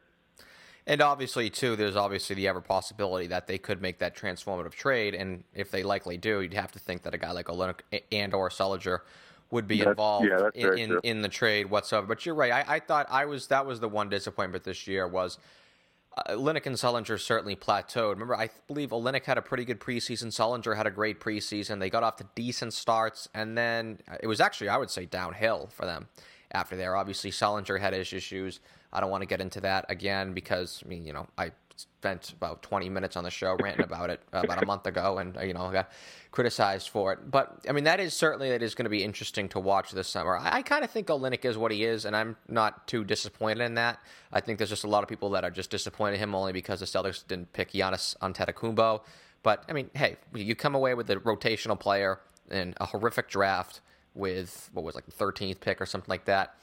And 0.88 1.00
obviously, 1.02 1.50
too, 1.50 1.74
there's 1.74 1.96
obviously 1.96 2.36
the 2.36 2.46
ever 2.46 2.60
possibility 2.60 3.26
that 3.26 3.48
they 3.48 3.58
could 3.58 3.82
make 3.82 3.98
that 3.98 4.16
transformative 4.16 4.72
trade, 4.72 5.14
and 5.14 5.42
if 5.52 5.72
they 5.72 5.82
likely 5.82 6.16
do, 6.16 6.40
you'd 6.40 6.54
have 6.54 6.70
to 6.72 6.78
think 6.78 7.02
that 7.02 7.12
a 7.12 7.18
guy 7.18 7.32
like 7.32 7.46
Olynyk 7.46 7.80
and 8.12 8.32
or 8.32 8.50
Sullinger 8.50 9.00
would 9.50 9.66
be 9.66 9.78
that's, 9.78 9.90
involved 9.90 10.28
yeah, 10.28 10.48
in, 10.54 10.78
in, 10.78 11.00
in, 11.02 11.22
the 11.22 11.28
trade 11.28 11.70
whatsoever. 11.70 12.06
But 12.06 12.24
you're 12.24 12.34
right. 12.34 12.52
I, 12.52 12.76
I, 12.76 12.80
thought 12.80 13.06
I 13.10 13.26
was 13.26 13.48
that 13.48 13.66
was 13.66 13.80
the 13.80 13.88
one 13.88 14.08
disappointment 14.08 14.64
this 14.64 14.86
year 14.86 15.06
was 15.06 15.38
uh, 16.16 16.32
Olynyk 16.32 16.66
and 16.66 16.76
Sullinger 16.76 17.20
certainly 17.20 17.56
plateaued. 17.56 18.10
Remember, 18.10 18.34
I 18.34 18.48
believe 18.66 18.90
Olynyk 18.90 19.24
had 19.24 19.38
a 19.38 19.42
pretty 19.42 19.64
good 19.64 19.80
preseason. 19.80 20.26
Sullinger 20.26 20.76
had 20.76 20.86
a 20.86 20.90
great 20.90 21.20
preseason. 21.20 21.78
They 21.78 21.90
got 21.90 22.02
off 22.02 22.16
to 22.16 22.26
decent 22.34 22.72
starts, 22.72 23.28
and 23.34 23.56
then 23.56 23.98
uh, 24.10 24.16
it 24.20 24.26
was 24.26 24.40
actually, 24.40 24.68
I 24.68 24.76
would 24.78 24.90
say, 24.90 25.04
downhill 25.04 25.68
for 25.72 25.84
them 25.84 26.08
after 26.52 26.76
there. 26.76 26.96
Obviously, 26.96 27.30
Sullinger 27.30 27.78
had 27.78 27.92
his 27.92 28.12
issues. 28.12 28.60
I 28.92 29.00
don't 29.00 29.10
want 29.10 29.22
to 29.22 29.26
get 29.26 29.40
into 29.40 29.60
that 29.60 29.84
again 29.88 30.32
because, 30.32 30.82
I 30.84 30.88
mean, 30.88 31.04
you 31.04 31.12
know, 31.12 31.26
I 31.36 31.52
spent 31.76 32.32
about 32.32 32.62
20 32.62 32.88
minutes 32.88 33.16
on 33.16 33.24
the 33.24 33.30
show 33.30 33.56
ranting 33.62 33.84
about 33.84 34.10
it 34.10 34.20
uh, 34.32 34.40
about 34.44 34.62
a 34.62 34.66
month 34.66 34.86
ago 34.86 35.18
and, 35.18 35.36
uh, 35.36 35.42
you 35.42 35.52
know, 35.52 35.70
got 35.70 35.90
criticized 36.30 36.88
for 36.88 37.12
it. 37.12 37.30
But, 37.30 37.64
I 37.68 37.72
mean, 37.72 37.84
that 37.84 38.00
is 38.00 38.14
certainly 38.14 38.50
that 38.50 38.62
is 38.62 38.74
going 38.74 38.84
to 38.84 38.90
be 38.90 39.04
interesting 39.04 39.48
to 39.50 39.60
watch 39.60 39.92
this 39.92 40.08
summer. 40.08 40.36
I, 40.36 40.56
I 40.56 40.62
kind 40.62 40.84
of 40.84 40.90
think 40.90 41.08
Olynyk 41.08 41.44
is 41.44 41.58
what 41.58 41.72
he 41.72 41.84
is, 41.84 42.04
and 42.04 42.16
I'm 42.16 42.36
not 42.48 42.86
too 42.86 43.04
disappointed 43.04 43.62
in 43.62 43.74
that. 43.74 43.98
I 44.32 44.40
think 44.40 44.58
there's 44.58 44.70
just 44.70 44.84
a 44.84 44.88
lot 44.88 45.02
of 45.02 45.08
people 45.08 45.30
that 45.30 45.44
are 45.44 45.50
just 45.50 45.70
disappointed 45.70 46.14
in 46.14 46.20
him 46.20 46.34
only 46.34 46.52
because 46.52 46.80
the 46.80 46.86
Celtics 46.86 47.26
didn't 47.26 47.52
pick 47.52 47.72
Giannis 47.72 48.16
Antetokounmpo. 48.18 49.02
But, 49.42 49.64
I 49.68 49.72
mean, 49.72 49.90
hey, 49.94 50.16
you 50.34 50.54
come 50.54 50.74
away 50.74 50.94
with 50.94 51.10
a 51.10 51.16
rotational 51.16 51.78
player 51.78 52.20
in 52.50 52.74
a 52.78 52.86
horrific 52.86 53.28
draft 53.28 53.80
with, 54.14 54.70
what 54.72 54.84
was 54.84 54.94
like 54.94 55.06
the 55.06 55.12
13th 55.12 55.60
pick 55.60 55.80
or 55.80 55.86
something 55.86 56.10
like 56.10 56.24
that. 56.24 56.56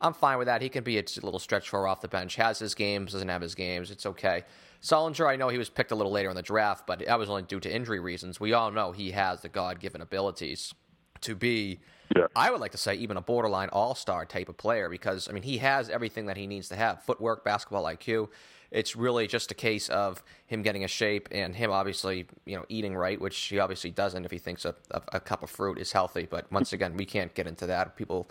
I'm 0.00 0.14
fine 0.14 0.38
with 0.38 0.46
that. 0.46 0.62
He 0.62 0.68
can 0.68 0.82
be 0.82 0.98
a 0.98 1.04
little 1.22 1.38
stretch 1.38 1.68
four 1.68 1.86
off 1.86 2.00
the 2.00 2.08
bench. 2.08 2.36
Has 2.36 2.58
his 2.58 2.74
games, 2.74 3.12
doesn't 3.12 3.28
have 3.28 3.42
his 3.42 3.54
games. 3.54 3.90
It's 3.90 4.06
okay. 4.06 4.44
Sullinger, 4.82 5.28
I 5.28 5.36
know 5.36 5.48
he 5.48 5.58
was 5.58 5.68
picked 5.68 5.90
a 5.90 5.94
little 5.94 6.12
later 6.12 6.30
in 6.30 6.36
the 6.36 6.42
draft, 6.42 6.86
but 6.86 7.04
that 7.04 7.18
was 7.18 7.28
only 7.28 7.42
due 7.42 7.60
to 7.60 7.74
injury 7.74 8.00
reasons. 8.00 8.40
We 8.40 8.54
all 8.54 8.70
know 8.70 8.92
he 8.92 9.10
has 9.10 9.42
the 9.42 9.50
God 9.50 9.78
given 9.78 10.00
abilities 10.00 10.72
to 11.20 11.34
be, 11.34 11.80
yeah. 12.16 12.26
I 12.34 12.50
would 12.50 12.60
like 12.60 12.72
to 12.72 12.78
say, 12.78 12.94
even 12.94 13.18
a 13.18 13.20
borderline 13.20 13.68
all 13.68 13.94
star 13.94 14.24
type 14.24 14.48
of 14.48 14.56
player 14.56 14.88
because, 14.88 15.28
I 15.28 15.32
mean, 15.32 15.42
he 15.42 15.58
has 15.58 15.90
everything 15.90 16.26
that 16.26 16.38
he 16.38 16.46
needs 16.46 16.68
to 16.70 16.76
have 16.76 17.02
footwork, 17.02 17.44
basketball 17.44 17.84
IQ. 17.84 18.28
It's 18.70 18.96
really 18.96 19.26
just 19.26 19.50
a 19.50 19.54
case 19.54 19.90
of 19.90 20.22
him 20.46 20.62
getting 20.62 20.84
a 20.84 20.88
shape 20.88 21.28
and 21.30 21.54
him 21.54 21.70
obviously, 21.70 22.26
you 22.46 22.56
know, 22.56 22.64
eating 22.70 22.96
right, 22.96 23.20
which 23.20 23.36
he 23.36 23.58
obviously 23.58 23.90
doesn't 23.90 24.24
if 24.24 24.30
he 24.30 24.38
thinks 24.38 24.64
a, 24.64 24.74
a, 24.92 25.02
a 25.14 25.20
cup 25.20 25.42
of 25.42 25.50
fruit 25.50 25.76
is 25.76 25.92
healthy. 25.92 26.26
But 26.30 26.50
once 26.50 26.72
again, 26.72 26.96
we 26.96 27.04
can't 27.04 27.34
get 27.34 27.46
into 27.46 27.66
that. 27.66 27.96
People 27.96 28.30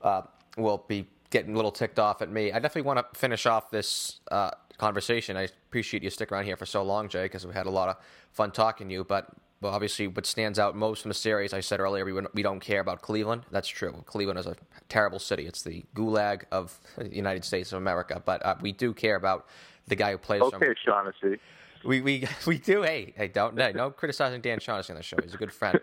uh, 0.00 0.22
will 0.56 0.84
be 0.88 1.08
getting 1.30 1.54
a 1.54 1.56
little 1.56 1.72
ticked 1.72 1.98
off 1.98 2.22
at 2.22 2.30
me. 2.30 2.52
I 2.52 2.58
definitely 2.58 2.82
want 2.82 2.98
to 2.98 3.18
finish 3.18 3.46
off 3.46 3.70
this 3.70 4.20
uh, 4.30 4.50
conversation. 4.78 5.36
I 5.36 5.48
appreciate 5.68 6.02
you 6.02 6.10
sticking 6.10 6.34
around 6.34 6.44
here 6.44 6.56
for 6.56 6.66
so 6.66 6.82
long, 6.82 7.08
Jay, 7.08 7.24
because 7.24 7.46
we 7.46 7.54
had 7.54 7.66
a 7.66 7.70
lot 7.70 7.88
of 7.88 7.96
fun 8.32 8.50
talking 8.50 8.88
to 8.88 8.92
you. 8.92 9.04
But 9.04 9.28
well, 9.60 9.72
obviously, 9.72 10.08
what 10.08 10.26
stands 10.26 10.58
out 10.58 10.76
most 10.76 11.02
from 11.02 11.08
the 11.08 11.14
series, 11.14 11.52
I 11.52 11.60
said 11.60 11.80
earlier, 11.80 12.04
we, 12.04 12.12
we 12.34 12.42
don't 12.42 12.60
care 12.60 12.80
about 12.80 13.00
Cleveland. 13.00 13.42
That's 13.50 13.68
true. 13.68 14.02
Cleveland 14.06 14.38
is 14.38 14.46
a 14.46 14.56
terrible 14.88 15.18
city. 15.18 15.46
It's 15.46 15.62
the 15.62 15.84
gulag 15.94 16.42
of 16.50 16.78
the 16.98 17.14
United 17.14 17.44
States 17.44 17.72
of 17.72 17.78
America. 17.78 18.20
But 18.24 18.44
uh, 18.44 18.56
we 18.60 18.72
do 18.72 18.92
care 18.92 19.16
about 19.16 19.46
the 19.86 19.94
guy 19.94 20.12
who 20.12 20.18
plays. 20.18 20.42
Okay, 20.42 20.66
from, 20.66 20.74
Shaughnessy. 20.84 21.40
We, 21.84 22.00
we, 22.00 22.26
we 22.46 22.58
do. 22.58 22.82
Hey, 22.82 23.14
hey, 23.16 23.28
don't 23.28 23.54
no, 23.54 23.70
no 23.70 23.90
criticizing 23.90 24.40
Dan 24.40 24.60
Shaughnessy 24.60 24.92
on 24.92 24.96
the 24.96 25.02
show. 25.02 25.16
He's 25.22 25.34
a 25.34 25.38
good 25.38 25.52
friend. 25.52 25.78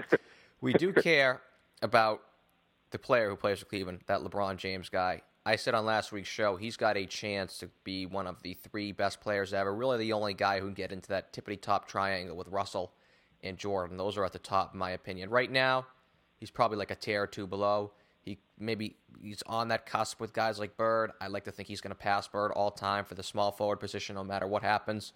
we 0.61 0.73
do 0.73 0.93
care 0.93 1.41
about 1.81 2.21
the 2.91 2.99
player 2.99 3.29
who 3.29 3.35
plays 3.35 3.59
for 3.59 3.65
Cleveland, 3.65 4.01
that 4.07 4.21
LeBron 4.21 4.57
James 4.57 4.89
guy. 4.89 5.21
I 5.45 5.55
said 5.55 5.73
on 5.73 5.85
last 5.85 6.11
week's 6.11 6.29
show, 6.29 6.57
he's 6.57 6.77
got 6.77 6.97
a 6.97 7.05
chance 7.05 7.57
to 7.59 7.69
be 7.83 8.05
one 8.05 8.27
of 8.27 8.41
the 8.43 8.53
three 8.53 8.91
best 8.91 9.21
players 9.21 9.53
ever. 9.53 9.73
Really, 9.73 9.97
the 9.97 10.13
only 10.13 10.33
guy 10.33 10.59
who 10.59 10.65
can 10.65 10.73
get 10.73 10.91
into 10.91 11.09
that 11.09 11.33
tippity 11.33 11.59
top 11.59 11.87
triangle 11.87 12.35
with 12.35 12.47
Russell 12.49 12.91
and 13.41 13.57
Jordan. 13.57 13.97
Those 13.97 14.17
are 14.17 14.25
at 14.25 14.33
the 14.33 14.39
top, 14.39 14.73
in 14.73 14.79
my 14.79 14.91
opinion. 14.91 15.29
Right 15.29 15.51
now, 15.51 15.87
he's 16.39 16.51
probably 16.51 16.77
like 16.77 16.91
a 16.91 16.95
tier 16.95 17.23
or 17.23 17.27
two 17.27 17.47
below. 17.47 17.91
He 18.21 18.37
maybe 18.59 18.97
he's 19.21 19.41
on 19.47 19.69
that 19.69 19.85
cusp 19.85 20.19
with 20.19 20.33
guys 20.33 20.59
like 20.59 20.75
Bird. 20.77 21.11
I 21.21 21.27
like 21.27 21.45
to 21.45 21.51
think 21.51 21.67
he's 21.67 21.81
going 21.81 21.95
to 21.95 21.99
pass 21.99 22.27
Bird 22.27 22.51
all 22.51 22.69
time 22.69 23.05
for 23.05 23.15
the 23.15 23.23
small 23.23 23.51
forward 23.51 23.79
position, 23.79 24.15
no 24.15 24.23
matter 24.23 24.45
what 24.45 24.61
happens. 24.61 25.13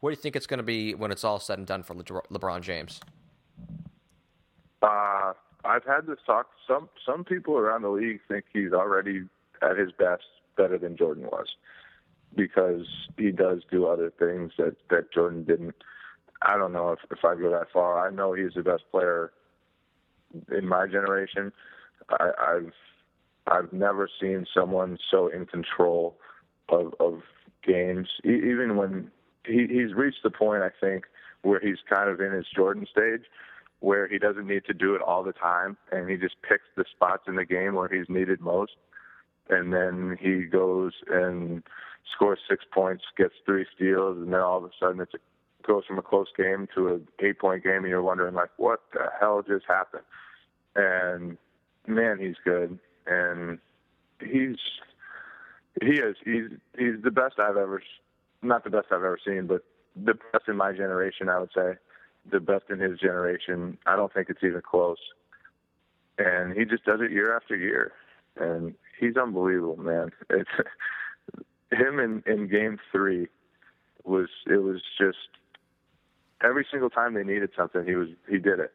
What 0.00 0.10
do 0.10 0.12
you 0.12 0.20
think 0.20 0.34
it's 0.34 0.46
going 0.46 0.58
to 0.58 0.64
be 0.64 0.94
when 0.94 1.10
it's 1.10 1.24
all 1.24 1.38
said 1.38 1.58
and 1.58 1.66
done 1.66 1.82
for 1.82 1.94
Le- 1.94 2.04
LeBron 2.04 2.62
James? 2.62 3.00
Uh, 4.82 5.34
I've 5.64 5.84
had 5.84 6.06
this 6.06 6.18
talk. 6.24 6.48
Some 6.66 6.88
some 7.04 7.24
people 7.24 7.56
around 7.56 7.82
the 7.82 7.90
league 7.90 8.20
think 8.28 8.44
he's 8.52 8.72
already 8.72 9.24
at 9.62 9.76
his 9.76 9.92
best, 9.92 10.24
better 10.56 10.78
than 10.78 10.96
Jordan 10.96 11.24
was, 11.24 11.48
because 12.34 12.86
he 13.16 13.30
does 13.30 13.62
do 13.70 13.86
other 13.86 14.12
things 14.18 14.52
that 14.58 14.76
that 14.88 15.12
Jordan 15.12 15.44
didn't. 15.44 15.74
I 16.42 16.56
don't 16.56 16.72
know 16.72 16.92
if 16.92 17.00
if 17.10 17.24
I 17.24 17.34
go 17.34 17.50
that 17.50 17.70
far. 17.72 18.06
I 18.06 18.10
know 18.10 18.32
he's 18.32 18.54
the 18.54 18.62
best 18.62 18.84
player 18.90 19.32
in 20.56 20.66
my 20.66 20.86
generation. 20.86 21.52
I, 22.08 22.30
I've 22.38 22.72
I've 23.46 23.72
never 23.72 24.08
seen 24.20 24.46
someone 24.54 24.98
so 25.10 25.28
in 25.28 25.46
control 25.46 26.16
of 26.68 26.94
of 27.00 27.22
games. 27.66 28.08
even 28.24 28.76
when 28.76 29.10
he, 29.46 29.66
he's 29.66 29.94
reached 29.94 30.22
the 30.22 30.30
point, 30.30 30.62
I 30.62 30.70
think, 30.80 31.04
where 31.42 31.60
he's 31.60 31.78
kind 31.88 32.08
of 32.08 32.20
in 32.20 32.32
his 32.32 32.46
Jordan 32.54 32.86
stage, 32.90 33.24
where 33.80 34.06
he 34.06 34.18
doesn't 34.18 34.46
need 34.46 34.64
to 34.66 34.74
do 34.74 34.94
it 34.94 35.02
all 35.02 35.22
the 35.22 35.32
time, 35.32 35.76
and 35.90 36.08
he 36.08 36.16
just 36.16 36.36
picks 36.42 36.64
the 36.76 36.84
spots 36.90 37.24
in 37.26 37.36
the 37.36 37.44
game 37.44 37.74
where 37.74 37.88
he's 37.88 38.08
needed 38.08 38.40
most, 38.40 38.72
and 39.48 39.72
then 39.72 40.16
he 40.20 40.44
goes 40.44 40.92
and 41.10 41.62
scores 42.14 42.38
six 42.48 42.64
points, 42.72 43.04
gets 43.16 43.34
three 43.44 43.66
steals, 43.74 44.18
and 44.18 44.32
then 44.32 44.40
all 44.40 44.58
of 44.58 44.64
a 44.64 44.70
sudden 44.78 45.00
it 45.00 45.08
goes 45.66 45.84
from 45.86 45.98
a 45.98 46.02
close 46.02 46.28
game 46.36 46.68
to 46.74 46.88
an 46.88 47.08
eight 47.20 47.38
point 47.38 47.62
game 47.62 47.78
and 47.78 47.88
you're 47.88 48.02
wondering 48.02 48.34
like 48.34 48.50
what 48.56 48.80
the 48.92 49.06
hell 49.18 49.42
just 49.46 49.66
happened? 49.66 50.02
And 50.74 51.36
man 51.86 52.18
he's 52.18 52.36
good. 52.44 52.78
And 53.06 53.58
he's 54.20 54.56
he 55.82 55.92
is 55.92 56.16
he's 56.24 56.50
he's 56.78 57.02
the 57.02 57.10
best 57.10 57.38
I've 57.38 57.56
ever 57.56 57.82
not 58.42 58.64
the 58.64 58.70
best 58.70 58.86
I've 58.90 58.98
ever 58.98 59.18
seen 59.24 59.46
but 59.46 59.64
the 59.96 60.14
best 60.32 60.48
in 60.48 60.56
my 60.56 60.72
generation 60.72 61.28
I 61.28 61.38
would 61.38 61.50
say 61.54 61.74
the 62.30 62.40
best 62.40 62.64
in 62.70 62.78
his 62.78 62.98
generation 62.98 63.78
I 63.86 63.96
don't 63.96 64.12
think 64.12 64.28
it's 64.30 64.44
even 64.44 64.62
close 64.62 64.98
and 66.18 66.56
he 66.56 66.64
just 66.64 66.84
does 66.84 67.00
it 67.00 67.12
year 67.12 67.34
after 67.36 67.56
year 67.56 67.92
and 68.36 68.74
he's 68.98 69.16
unbelievable 69.16 69.76
man 69.76 70.10
it's 70.28 70.50
him 71.72 71.98
in 71.98 72.22
in 72.26 72.48
game 72.48 72.78
3 72.92 73.26
was 74.04 74.28
it 74.46 74.62
was 74.62 74.82
just 74.98 75.18
every 76.42 76.66
single 76.70 76.90
time 76.90 77.14
they 77.14 77.24
needed 77.24 77.50
something, 77.56 77.84
he 77.84 77.94
was 77.94 78.08
he 78.28 78.38
did 78.38 78.60
it. 78.60 78.72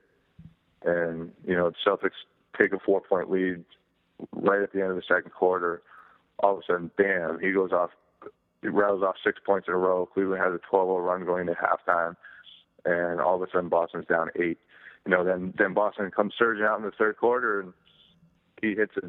And 0.84 1.32
you 1.46 1.56
know, 1.56 1.72
Celtics 1.86 2.12
take 2.58 2.74
a 2.74 2.80
four 2.80 3.02
point 3.02 3.30
lead 3.30 3.64
right 4.34 4.62
at 4.62 4.74
the 4.74 4.82
end 4.82 4.92
of 4.92 4.96
the 4.96 5.04
second 5.08 5.32
quarter. 5.32 5.82
All 6.40 6.54
of 6.54 6.60
a 6.60 6.62
sudden, 6.68 6.92
bam, 6.98 7.40
he 7.42 7.52
goes 7.52 7.72
off, 7.72 7.92
he 8.62 8.68
rattles 8.68 9.04
off 9.04 9.16
six 9.24 9.40
points 9.46 9.68
in 9.68 9.74
a 9.74 9.78
row. 9.78 10.06
Cleveland 10.06 10.44
has 10.44 10.54
a 10.54 10.76
12-0 10.76 11.06
run 11.06 11.26
going 11.26 11.48
into 11.48 11.54
halftime, 11.54 12.16
and 12.86 13.20
all 13.20 13.36
of 13.36 13.42
a 13.42 13.52
sudden, 13.52 13.70
Boston's 13.70 14.06
down 14.08 14.30
eight. 14.36 14.60
You 15.06 15.12
know, 15.12 15.24
then 15.24 15.54
then 15.58 15.74
Boston 15.74 16.10
comes 16.12 16.34
surging 16.38 16.66
out 16.66 16.80
in 16.80 16.86
the 16.86 16.92
third 16.92 17.18
quarter, 17.18 17.62
and 17.62 17.74
he 18.62 18.76
hits 18.76 18.94
a. 18.98 19.08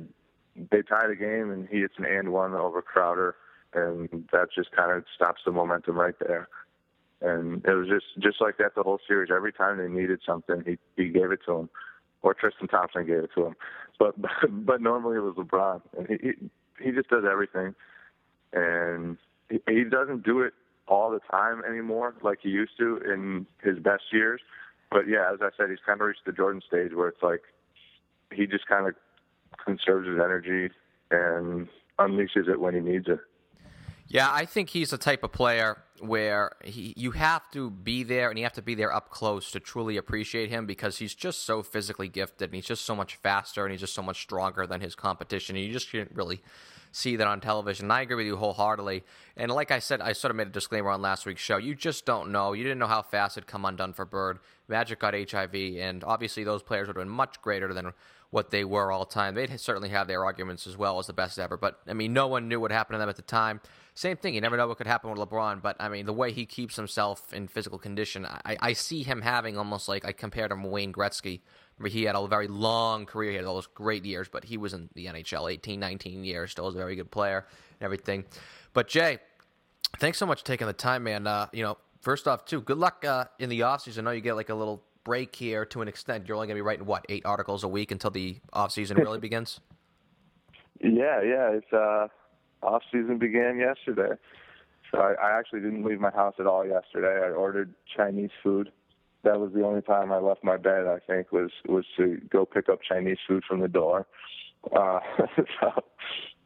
They 0.71 0.83
tie 0.83 1.07
the 1.07 1.17
game, 1.17 1.51
and 1.51 1.69
he 1.69 1.81
hits 1.81 1.95
an 1.99 2.07
and 2.07 2.33
one 2.33 2.55
over 2.55 2.81
Crowder, 2.81 3.37
and 3.75 4.09
that 4.33 4.49
just 4.55 4.73
kind 4.73 4.91
of 4.91 5.05
stops 5.15 5.43
the 5.45 5.53
momentum 5.53 5.97
right 5.99 6.15
there 6.19 6.49
and 7.21 7.65
it 7.65 7.73
was 7.73 7.89
just 7.89 8.07
just 8.19 8.41
like 8.41 8.59
that 8.59 8.75
the 8.75 8.83
whole 8.83 9.01
series. 9.07 9.31
Every 9.35 9.53
time 9.53 9.79
they 9.79 9.89
needed 9.89 10.21
something, 10.27 10.63
he 10.67 10.79
he 11.03 11.09
gave 11.09 11.31
it 11.31 11.41
to 11.47 11.57
them, 11.57 11.71
or 12.23 12.35
Tristan 12.35 12.69
Thompson 12.69 13.07
gave 13.07 13.25
it 13.25 13.31
to 13.35 13.47
him. 13.47 13.57
But 13.99 14.15
but, 14.67 14.83
normally 14.83 15.17
it 15.17 15.21
was 15.21 15.37
LeBron, 15.37 15.81
and 15.97 16.07
he 16.07 16.33
he 16.85 16.91
just 16.93 17.09
does 17.09 17.25
everything, 17.25 17.75
and 18.53 19.17
he 19.49 19.85
doesn't 19.85 20.23
do 20.23 20.43
it 20.43 20.53
all 20.89 21.11
the 21.11 21.21
time 21.31 21.63
anymore 21.69 22.15
like 22.23 22.39
he 22.43 22.49
used 22.49 22.73
to 22.79 22.99
in 22.99 23.47
his 23.63 23.79
best 23.79 24.05
years. 24.13 24.41
But 24.91 25.09
yeah, 25.09 25.33
as 25.33 25.41
I 25.43 25.49
said, 25.57 25.71
he's 25.71 25.81
kind 25.85 26.01
of 26.01 26.07
reached 26.07 26.25
the 26.25 26.33
Jordan 26.33 26.63
stage 26.67 26.93
where 26.95 27.09
it's 27.09 27.23
like 27.23 27.43
he 28.33 28.47
just 28.47 28.67
kind 28.67 28.87
of 28.87 28.95
conserves 29.65 30.07
his 30.09 30.17
energy 30.17 30.73
and 31.11 31.69
unleashes 31.99 32.49
it 32.49 32.61
when 32.61 32.75
he 32.75 32.81
needs 32.81 33.07
it. 33.09 33.21
Yeah, 34.09 34.31
I 34.31 34.45
think 34.45 34.71
he's 34.71 34.91
the 34.91 34.99
type 34.99 35.25
of 35.25 35.33
player 35.33 35.83
where 35.99 36.53
he, 36.63 36.95
you 36.97 37.11
have 37.13 37.51
to 37.51 37.71
be 37.71 38.05
there 38.05 38.29
and 38.29 38.39
you 38.39 38.45
have 38.45 38.53
to 38.53 38.63
be 38.63 38.77
there 38.77 38.95
up 38.95 39.11
close 39.11 39.51
to 39.51 39.61
truly 39.61 39.97
appreciate 39.97 40.49
him 40.49 40.67
because 40.67 40.99
he's 40.99 41.15
just 41.15 41.45
so 41.45 41.63
physically 41.63 42.09
gifted 42.09 42.51
and 42.51 42.55
he's 42.55 42.67
just 42.67 42.85
so 42.85 42.95
much 42.95 43.17
faster 43.17 43.65
and 43.65 43.73
he's 43.73 43.81
just 43.81 43.95
so 43.95 44.03
much 44.03 44.23
stronger 44.23 44.67
than 44.67 44.81
his 44.81 44.95
competition. 44.95 45.57
And 45.57 45.65
you 45.65 45.73
just 45.73 45.91
can't 45.91 46.11
really 46.15 46.41
see 46.93 47.17
that 47.17 47.27
on 47.27 47.41
television. 47.41 47.87
And 47.87 47.93
I 47.93 48.03
agree 48.03 48.17
with 48.17 48.27
you 48.27 48.37
wholeheartedly. 48.37 49.05
And 49.37 49.51
like 49.51 49.71
I 49.71 49.79
said, 49.79 50.01
I 50.01 50.13
sort 50.13 50.31
of 50.31 50.37
made 50.37 50.49
a 50.49 50.51
disclaimer 50.51 50.91
on 50.91 51.03
last 51.03 51.27
week's 51.27 51.41
show. 51.41 51.57
You 51.57 51.75
just 51.75 52.07
don't 52.07 52.33
know. 52.33 52.53
You 52.53 52.63
didn't 52.63 52.79
know 52.79 52.87
how 52.87 53.03
fast 53.03 53.37
it'd 53.37 53.47
come 53.47 53.65
undone 53.65 53.93
for 53.93 54.05
Bird. 54.05 54.39
Magic 54.69 54.99
got 54.99 55.15
HIV, 55.15 55.55
and 55.55 56.03
obviously 56.05 56.45
those 56.45 56.63
players 56.63 56.89
would 56.89 56.97
have 56.97 57.05
been 57.05 57.13
much 57.13 57.41
greater 57.43 57.73
than 57.73 57.93
what 58.31 58.51
they 58.51 58.65
were 58.65 58.91
all 58.91 59.05
time. 59.05 59.35
They'd 59.35 59.61
certainly 59.61 59.89
have 59.91 60.09
their 60.09 60.25
arguments 60.25 60.67
as 60.67 60.77
well 60.77 60.99
as 60.99 61.07
the 61.07 61.13
best 61.13 61.39
ever. 61.39 61.57
But 61.57 61.81
I 61.87 61.93
mean, 61.93 62.13
no 62.13 62.27
one 62.27 62.49
knew 62.49 62.61
what 62.61 62.73
happened 62.73 62.97
to 62.97 62.99
them 62.99 63.09
at 63.09 63.17
the 63.17 63.23
time. 63.23 63.61
Same 63.95 64.17
thing. 64.17 64.35
You 64.35 64.41
never 64.41 64.57
know 64.57 64.67
what 64.67 64.77
could 64.77 64.87
happen 64.87 65.11
with 65.11 65.19
LeBron. 65.19 65.63
But 65.63 65.77
I 65.81 65.89
mean, 65.89 66.07
the 66.07 66.13
way 66.13 66.33
he 66.33 66.45
keeps 66.45 66.77
himself 66.77 67.33
in 67.33 67.49
physical 67.49 67.79
condition, 67.79 68.27
I, 68.27 68.57
I 68.61 68.73
see 68.73 69.03
him 69.03 69.23
having 69.23 69.57
almost 69.57 69.89
like 69.89 70.05
I 70.05 70.13
compared 70.13 70.51
him 70.51 70.63
to 70.63 70.69
Wayne 70.69 70.93
Gretzky. 70.93 71.41
He 71.85 72.05
had 72.05 72.17
a 72.17 72.27
very 72.27 72.49
long 72.49 73.05
career. 73.05 73.33
He 73.33 73.37
had 73.37 73.45
all 73.45 73.55
those 73.55 73.67
great 73.67 74.05
years, 74.05 74.29
but 74.29 74.45
he 74.45 74.57
was 74.57 74.73
in 74.73 74.89
the 74.95 75.07
NHL 75.07 75.53
18, 75.53 75.79
19 75.79 76.25
years. 76.25 76.53
Still 76.53 76.65
was 76.65 76.75
a 76.75 76.79
very 76.79 76.97
good 76.97 77.11
player 77.11 77.47
and 77.79 77.85
everything. 77.85 78.25
But 78.73 78.89
Jay, 78.89 79.19
thanks 79.99 80.19
so 80.19 80.27
much 80.27 80.41
for 80.41 80.47
taking 80.47 80.67
the 80.67 80.73
time, 80.73 81.05
man. 81.05 81.27
Uh, 81.27 81.49
you 81.53 81.63
know, 81.63 81.77
first 82.01 82.27
off, 82.27 82.47
too, 82.47 82.63
good 82.63 82.79
luck 82.79 83.05
uh, 83.05 83.27
in 83.39 83.51
the 83.51 83.61
offseason. 83.61 83.99
I 83.99 84.01
know 84.03 84.11
you 84.13 84.21
get 84.23 84.37
like 84.37 84.49
a 84.49 84.55
little 84.55 84.83
break 85.05 85.37
here 85.37 85.65
to 85.67 85.83
an 85.83 85.89
extent. 85.89 86.27
You're 86.27 86.37
only 86.37 86.49
going 86.49 86.57
to 86.57 86.59
be 86.59 86.67
writing 86.67 86.87
what 86.87 87.05
eight 87.09 87.25
articles 87.25 87.63
a 87.63 87.69
week 87.69 87.91
until 87.91 88.11
the 88.11 88.39
off 88.53 88.73
season 88.73 88.97
really 88.97 89.19
begins. 89.19 89.61
Yeah, 90.81 91.23
yeah. 91.23 91.51
It's 91.53 91.73
uh, 91.73 92.09
off 92.63 92.83
season 92.93 93.19
began 93.19 93.59
yesterday, 93.59 94.15
so 94.91 94.99
I, 94.99 95.13
I 95.13 95.39
actually 95.39 95.61
didn't 95.61 95.85
leave 95.85 96.01
my 96.01 96.11
house 96.11 96.35
at 96.39 96.47
all 96.47 96.67
yesterday. 96.67 97.27
I 97.27 97.31
ordered 97.31 97.75
Chinese 97.97 98.31
food. 98.43 98.73
That 99.27 99.41
was 99.41 99.53
the 99.53 99.65
only 99.65 99.83
time 99.83 100.13
I 100.13 100.19
left 100.19 100.45
my 100.45 100.57
bed. 100.57 100.87
I 100.87 100.99
think 101.05 101.33
was 101.33 101.51
was 101.69 101.85
to 101.97 102.21
go 102.31 102.47
pick 102.47 102.69
up 102.69 102.79
Chinese 102.89 103.19
food 103.27 103.43
from 103.47 103.59
the 103.59 103.67
door. 103.67 104.07
Uh, 104.73 105.01
so, 105.61 105.85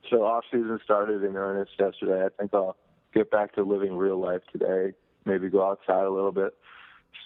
so 0.08 0.24
off 0.24 0.44
season 0.50 0.80
started 0.82 1.22
in 1.22 1.36
earnest 1.36 1.72
yesterday. 1.78 2.24
I 2.24 2.28
think 2.38 2.54
I'll 2.54 2.78
get 3.12 3.30
back 3.30 3.54
to 3.56 3.64
living 3.64 3.94
real 3.96 4.18
life 4.18 4.40
today. 4.50 4.94
Maybe 5.26 5.50
go 5.50 5.68
outside 5.68 6.06
a 6.06 6.10
little 6.10 6.32
bit, 6.32 6.54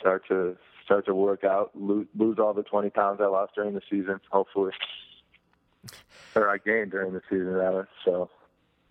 start 0.01 0.27
to 0.27 0.57
start 0.85 1.07
to 1.07 1.15
work 1.15 1.45
out, 1.45 1.71
lose, 1.75 2.09
lose 2.19 2.39
all 2.41 2.53
the 2.53 2.65
20 2.65 2.91
pounds 2.91 3.21
I 3.23 3.27
lost 3.27 3.55
during 3.55 3.75
the 3.75 3.81
season, 3.89 4.21
hopefully, 4.31 4.73
or 6.35 6.49
I 6.49 6.59
gained 6.59 6.91
during 6.91 7.13
the 7.13 7.23
season 7.31 7.53
rather. 7.53 7.89
So 8.05 8.29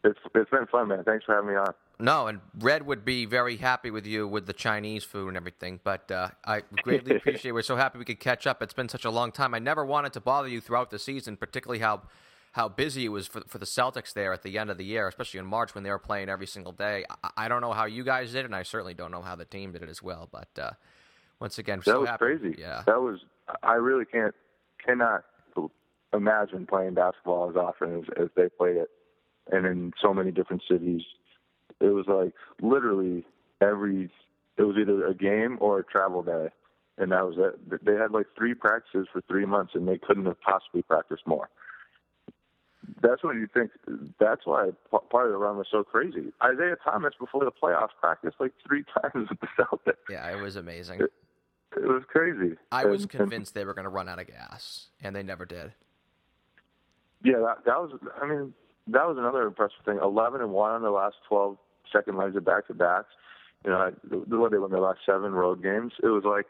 it's 0.05 0.19
it's 0.33 0.49
been 0.49 0.67
fun, 0.67 0.87
man. 0.87 1.03
Thanks 1.03 1.25
for 1.25 1.35
having 1.35 1.49
me 1.49 1.57
on. 1.57 1.73
No, 1.99 2.27
and 2.27 2.41
Red 2.59 2.85
would 2.85 3.05
be 3.05 3.25
very 3.25 3.57
happy 3.57 3.91
with 3.91 4.05
you 4.05 4.27
with 4.27 4.45
the 4.47 4.53
Chinese 4.53 5.03
food 5.03 5.29
and 5.29 5.37
everything. 5.37 5.79
But 5.83 6.11
uh, 6.11 6.29
I 6.43 6.61
greatly 6.83 7.15
appreciate. 7.15 7.51
We're 7.51 7.61
so 7.61 7.75
happy 7.75 7.99
we 7.99 8.05
could 8.05 8.19
catch 8.19 8.47
up. 8.47 8.61
It's 8.61 8.73
been 8.73 8.89
such 8.89 9.05
a 9.05 9.11
long 9.11 9.31
time. 9.31 9.53
I 9.53 9.59
never 9.59 9.85
wanted 9.85 10.13
to 10.13 10.19
bother 10.19 10.47
you 10.47 10.59
throughout 10.59 10.89
the 10.89 10.99
season, 10.99 11.37
particularly 11.37 11.79
how 11.79 12.01
how 12.53 12.69
busy 12.69 13.05
it 13.05 13.09
was 13.09 13.27
for, 13.27 13.41
for 13.47 13.57
the 13.57 13.65
Celtics 13.65 14.13
there 14.13 14.31
at 14.31 14.43
the 14.43 14.59
end 14.59 14.69
of 14.69 14.77
the 14.77 14.85
year, 14.85 15.07
especially 15.07 15.39
in 15.39 15.45
March 15.45 15.73
when 15.73 15.83
they 15.83 15.89
were 15.89 15.97
playing 15.97 16.29
every 16.29 16.45
single 16.45 16.71
day. 16.71 17.03
I, 17.23 17.29
I 17.37 17.47
don't 17.47 17.61
know 17.61 17.73
how 17.73 17.85
you 17.85 18.03
guys 18.03 18.31
did, 18.31 18.45
and 18.45 18.55
I 18.55 18.61
certainly 18.61 18.93
don't 18.93 19.11
know 19.11 19.23
how 19.23 19.35
the 19.35 19.45
team 19.45 19.71
did 19.71 19.81
it 19.81 19.89
as 19.89 20.03
well. 20.03 20.29
But 20.31 20.49
uh, 20.59 20.71
once 21.39 21.57
again, 21.57 21.79
that 21.79 21.85
so 21.85 22.01
was 22.01 22.09
happy. 22.09 22.25
crazy. 22.25 22.55
Yeah, 22.59 22.83
that 22.85 23.01
was. 23.01 23.19
I 23.61 23.73
really 23.73 24.05
can't 24.05 24.35
cannot 24.83 25.25
imagine 26.13 26.65
playing 26.65 26.93
basketball 26.93 27.49
as 27.49 27.55
often 27.55 27.99
as, 27.99 28.23
as 28.23 28.29
they 28.35 28.49
played 28.49 28.77
it, 28.77 28.89
and 29.51 29.65
in 29.65 29.91
so 30.01 30.13
many 30.13 30.31
different 30.31 30.61
cities. 30.69 31.01
It 31.83 31.93
was 31.93 32.05
like 32.07 32.33
literally 32.61 33.25
every. 33.61 34.09
It 34.57 34.63
was 34.63 34.77
either 34.79 35.05
a 35.05 35.13
game 35.13 35.57
or 35.59 35.79
a 35.79 35.83
travel 35.83 36.23
day, 36.23 36.47
and 36.97 37.11
that 37.11 37.25
was 37.25 37.35
it. 37.37 37.85
They 37.85 37.95
had 37.95 38.11
like 38.11 38.27
three 38.37 38.53
practices 38.53 39.07
for 39.11 39.21
three 39.27 39.45
months, 39.45 39.73
and 39.75 39.87
they 39.87 39.97
couldn't 39.97 40.25
have 40.25 40.39
possibly 40.39 40.81
practiced 40.83 41.27
more. 41.27 41.49
That's 43.01 43.21
what 43.21 43.35
you 43.35 43.47
think. 43.53 43.71
That's 44.19 44.45
why 44.45 44.69
part 45.09 45.25
of 45.25 45.31
the 45.33 45.37
run 45.37 45.57
was 45.57 45.67
so 45.69 45.83
crazy. 45.83 46.31
Isaiah 46.41 46.77
Thomas 46.83 47.13
before 47.19 47.43
the 47.43 47.51
playoffs 47.51 47.89
practiced 47.99 48.37
like 48.39 48.53
three 48.65 48.85
times 49.01 49.27
with 49.29 49.39
the 49.41 49.47
Celtics. 49.59 49.97
Yeah, 50.09 50.31
it 50.31 50.41
was 50.41 50.55
amazing. 50.55 51.01
It, 51.01 51.11
it 51.75 51.87
was 51.87 52.03
crazy. 52.07 52.55
I 52.71 52.85
was 52.85 53.05
convinced 53.05 53.55
they 53.55 53.65
were 53.65 53.73
going 53.73 53.85
to 53.85 53.89
run 53.89 54.07
out 54.07 54.19
of 54.19 54.27
gas, 54.27 54.87
and 55.01 55.13
they 55.15 55.23
never 55.23 55.45
did. 55.45 55.73
Yeah, 57.23 57.39
that, 57.39 57.65
that 57.65 57.81
was. 57.81 57.91
I 58.21 58.27
mean, 58.27 58.53
that 58.87 59.07
was 59.07 59.17
another 59.17 59.43
impressive 59.43 59.83
thing. 59.83 59.99
Eleven 60.01 60.39
and 60.39 60.51
one 60.51 60.71
on 60.71 60.81
the 60.81 60.91
last 60.91 61.15
twelve 61.27 61.57
second 61.91 62.17
legs 62.17 62.35
of 62.35 62.45
back 62.45 62.67
to 62.67 62.73
backs. 62.73 63.09
You 63.65 63.71
know, 63.71 63.91
the 64.03 64.37
way 64.37 64.49
they 64.51 64.57
won 64.57 64.71
their 64.71 64.81
last 64.81 64.99
seven 65.05 65.31
road 65.31 65.63
games, 65.63 65.93
it 66.01 66.07
was 66.07 66.23
like 66.25 66.47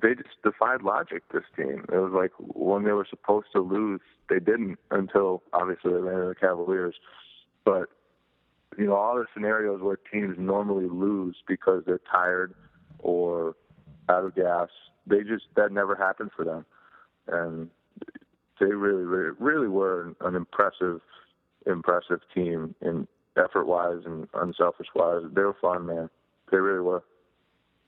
they 0.00 0.14
just 0.14 0.42
defied 0.42 0.82
logic. 0.82 1.22
This 1.32 1.42
team. 1.56 1.84
It 1.92 1.98
was 1.98 2.12
like 2.12 2.32
when 2.38 2.84
they 2.84 2.92
were 2.92 3.06
supposed 3.08 3.48
to 3.52 3.60
lose, 3.60 4.00
they 4.28 4.38
didn't 4.38 4.78
until 4.90 5.42
obviously 5.52 5.92
they 5.92 5.98
ran 5.98 6.14
into 6.14 6.28
the 6.28 6.34
Cavaliers. 6.34 6.94
But 7.64 7.88
you 8.78 8.86
know, 8.86 8.94
all 8.94 9.16
the 9.16 9.26
scenarios 9.34 9.82
where 9.82 9.98
teams 10.10 10.36
normally 10.38 10.88
lose 10.88 11.36
because 11.46 11.82
they're 11.86 12.00
tired 12.10 12.54
or 12.98 13.54
out 14.08 14.24
of 14.24 14.34
gas, 14.34 14.68
they 15.06 15.22
just 15.22 15.44
that 15.56 15.72
never 15.72 15.94
happened 15.94 16.30
for 16.34 16.44
them, 16.44 16.64
and 17.26 17.68
they 18.60 18.66
really, 18.66 19.04
really, 19.04 19.36
really 19.38 19.68
were 19.68 20.14
an 20.20 20.34
impressive, 20.34 21.00
impressive 21.66 22.20
team 22.34 22.74
in 22.80 23.06
effort-wise 23.38 24.02
and 24.04 24.28
unselfish-wise. 24.34 25.22
They 25.32 25.42
were 25.42 25.56
fun, 25.60 25.86
man. 25.86 26.10
They 26.50 26.58
really 26.58 26.80
were. 26.80 27.02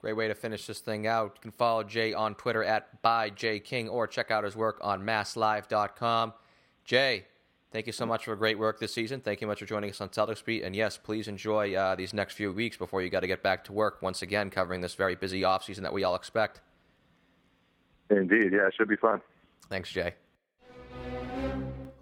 Great 0.01 0.15
way 0.15 0.29
to 0.29 0.35
finish 0.35 0.67
this 0.67 0.81
thing 0.81 1.07
out. 1.07 1.33
You 1.37 1.41
can 1.43 1.51
follow 1.51 1.83
Jay 1.85 2.15
on 2.15 2.35
Twitter 2.35 2.65
at 2.65 3.03
byjking 3.03 3.91
or 3.91 4.07
check 4.07 4.31
out 4.31 4.45
his 4.45 4.57
work 4.57 4.79
on 4.81 5.03
masslive.com. 5.03 6.33
Jay, 6.85 7.27
thank 7.71 7.87
you 7.87 7.93
so 7.93 8.07
much 8.07 8.25
for 8.25 8.35
great 8.35 8.59
work 8.59 8.81
this 8.81 8.95
season. 8.95 9.21
Thank 9.21 9.43
you 9.43 9.47
much 9.47 9.59
for 9.59 9.67
joining 9.67 9.91
us 9.91 10.01
on 10.01 10.09
Celtics 10.09 10.43
Beat. 10.43 10.63
And 10.63 10.75
yes, 10.75 10.97
please 10.97 11.29
enjoy 11.29 11.75
uh, 11.75 11.97
these 11.97 12.15
next 12.15 12.35
few 12.35 12.51
weeks 12.51 12.79
before 12.79 13.03
you 13.03 13.11
got 13.11 13.21
to 13.21 13.27
get 13.27 13.43
back 13.43 13.63
to 13.65 13.75
work 13.75 14.01
once 14.01 14.23
again, 14.23 14.49
covering 14.49 14.81
this 14.81 14.95
very 14.95 15.17
busy 15.17 15.43
offseason 15.43 15.83
that 15.83 15.93
we 15.93 16.03
all 16.03 16.15
expect. 16.15 16.63
Indeed. 18.09 18.53
Yeah, 18.53 18.69
it 18.69 18.75
should 18.77 18.89
be 18.89 18.97
fun. 18.97 19.21
Thanks, 19.69 19.91
Jay. 19.91 20.15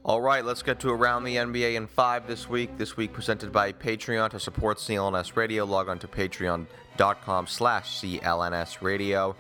All 0.05 0.21
right, 0.21 0.45
let's 0.45 0.63
get 0.63 0.79
to 0.81 0.91
Around 0.91 1.25
the 1.25 1.37
NBA 1.37 1.75
in 1.75 1.87
5 1.89 2.27
this 2.29 2.49
week. 2.49 2.79
This 2.79 2.97
week 2.97 3.13
presented 3.13 3.53
by 3.53 3.73
Patreon. 3.73 4.31
To 4.31 4.41
support 4.41 4.79
CLNS 4.79 5.37
Radio, 5.37 5.65
log 5.65 5.89
on 5.89 5.99
to 5.99 6.09
patreon.com 6.09 7.47
slash 7.49 8.01
CLNS 8.01 8.81
Radio. 8.81 9.35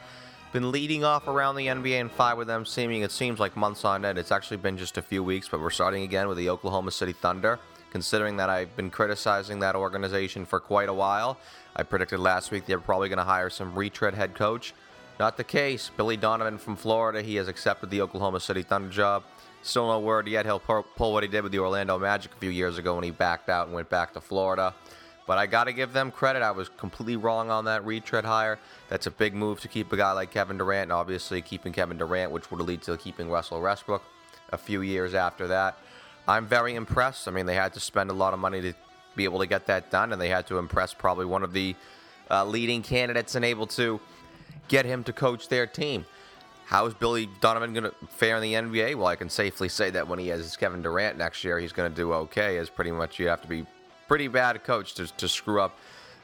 Been 0.52 0.72
leading 0.72 1.04
off 1.04 1.28
Around 1.28 1.56
the 1.56 1.68
NBA 1.68 2.00
in 2.00 2.08
5 2.08 2.38
with 2.38 2.48
them, 2.48 2.66
seeming 2.66 3.02
it 3.02 3.12
seems 3.12 3.38
like 3.38 3.56
months 3.56 3.84
on 3.84 4.04
end. 4.04 4.18
It's 4.18 4.32
actually 4.32 4.56
been 4.56 4.76
just 4.76 4.98
a 4.98 5.02
few 5.02 5.22
weeks, 5.22 5.48
but 5.48 5.60
we're 5.60 5.70
starting 5.70 6.02
again 6.02 6.26
with 6.26 6.36
the 6.36 6.50
Oklahoma 6.50 6.90
City 6.90 7.12
Thunder. 7.12 7.60
Considering 7.90 8.36
that 8.36 8.50
I've 8.50 8.74
been 8.76 8.90
criticizing 8.90 9.60
that 9.60 9.76
organization 9.76 10.44
for 10.44 10.58
quite 10.58 10.88
a 10.88 10.94
while, 10.94 11.38
I 11.76 11.84
predicted 11.84 12.18
last 12.18 12.50
week 12.50 12.66
they 12.66 12.74
were 12.74 12.82
probably 12.82 13.08
going 13.08 13.18
to 13.18 13.24
hire 13.24 13.48
some 13.48 13.74
retread 13.74 14.12
head 14.12 14.34
coach. 14.34 14.74
Not 15.20 15.36
the 15.36 15.44
case. 15.44 15.90
Billy 15.96 16.16
Donovan 16.16 16.58
from 16.58 16.76
Florida, 16.76 17.22
he 17.22 17.36
has 17.36 17.48
accepted 17.48 17.90
the 17.90 18.02
Oklahoma 18.02 18.40
City 18.40 18.62
Thunder 18.62 18.90
job. 18.90 19.22
Still 19.62 19.88
no 19.88 19.98
word 20.00 20.28
yet. 20.28 20.46
He'll 20.46 20.60
pull 20.60 21.12
what 21.12 21.22
he 21.22 21.28
did 21.28 21.42
with 21.42 21.52
the 21.52 21.58
Orlando 21.58 21.98
Magic 21.98 22.32
a 22.32 22.36
few 22.36 22.50
years 22.50 22.78
ago 22.78 22.94
when 22.94 23.04
he 23.04 23.10
backed 23.10 23.48
out 23.48 23.66
and 23.66 23.74
went 23.74 23.90
back 23.90 24.14
to 24.14 24.20
Florida. 24.20 24.74
But 25.26 25.36
I 25.36 25.46
got 25.46 25.64
to 25.64 25.74
give 25.74 25.92
them 25.92 26.10
credit. 26.10 26.40
I 26.42 26.52
was 26.52 26.70
completely 26.70 27.16
wrong 27.16 27.50
on 27.50 27.66
that 27.66 27.84
retread 27.84 28.24
hire. 28.24 28.58
That's 28.88 29.06
a 29.06 29.10
big 29.10 29.34
move 29.34 29.60
to 29.60 29.68
keep 29.68 29.92
a 29.92 29.96
guy 29.96 30.12
like 30.12 30.30
Kevin 30.30 30.56
Durant, 30.56 30.84
and 30.84 30.92
obviously 30.92 31.42
keeping 31.42 31.72
Kevin 31.72 31.98
Durant, 31.98 32.32
which 32.32 32.50
would 32.50 32.60
lead 32.60 32.80
to 32.82 32.96
keeping 32.96 33.28
Russell 33.28 33.60
Westbrook 33.60 34.02
a 34.50 34.56
few 34.56 34.80
years 34.80 35.12
after 35.12 35.48
that. 35.48 35.76
I'm 36.26 36.46
very 36.46 36.74
impressed. 36.74 37.28
I 37.28 37.30
mean, 37.30 37.44
they 37.44 37.54
had 37.54 37.74
to 37.74 37.80
spend 37.80 38.10
a 38.10 38.14
lot 38.14 38.32
of 38.32 38.40
money 38.40 38.62
to 38.62 38.72
be 39.16 39.24
able 39.24 39.40
to 39.40 39.46
get 39.46 39.66
that 39.66 39.90
done, 39.90 40.12
and 40.12 40.20
they 40.20 40.30
had 40.30 40.46
to 40.46 40.56
impress 40.56 40.94
probably 40.94 41.26
one 41.26 41.42
of 41.42 41.52
the 41.52 41.76
uh, 42.30 42.44
leading 42.44 42.82
candidates 42.82 43.34
and 43.34 43.44
able 43.44 43.66
to 43.66 44.00
get 44.68 44.86
him 44.86 45.04
to 45.04 45.12
coach 45.12 45.48
their 45.48 45.66
team. 45.66 46.06
How 46.68 46.84
is 46.84 46.92
Billy 46.92 47.30
Donovan 47.40 47.72
going 47.72 47.84
to 47.84 47.94
fare 48.10 48.36
in 48.36 48.42
the 48.42 48.52
NBA? 48.52 48.94
Well, 48.94 49.06
I 49.06 49.16
can 49.16 49.30
safely 49.30 49.70
say 49.70 49.88
that 49.88 50.06
when 50.06 50.18
he 50.18 50.28
has 50.28 50.54
Kevin 50.54 50.82
Durant 50.82 51.16
next 51.16 51.42
year, 51.42 51.58
he's 51.58 51.72
going 51.72 51.90
to 51.90 51.96
do 51.96 52.12
okay. 52.12 52.58
As 52.58 52.68
pretty 52.68 52.90
much 52.90 53.18
you 53.18 53.26
have 53.28 53.40
to 53.40 53.48
be 53.48 53.64
pretty 54.06 54.28
bad 54.28 54.62
coach 54.64 54.92
to, 54.96 55.06
to 55.16 55.28
screw 55.28 55.62
up 55.62 55.78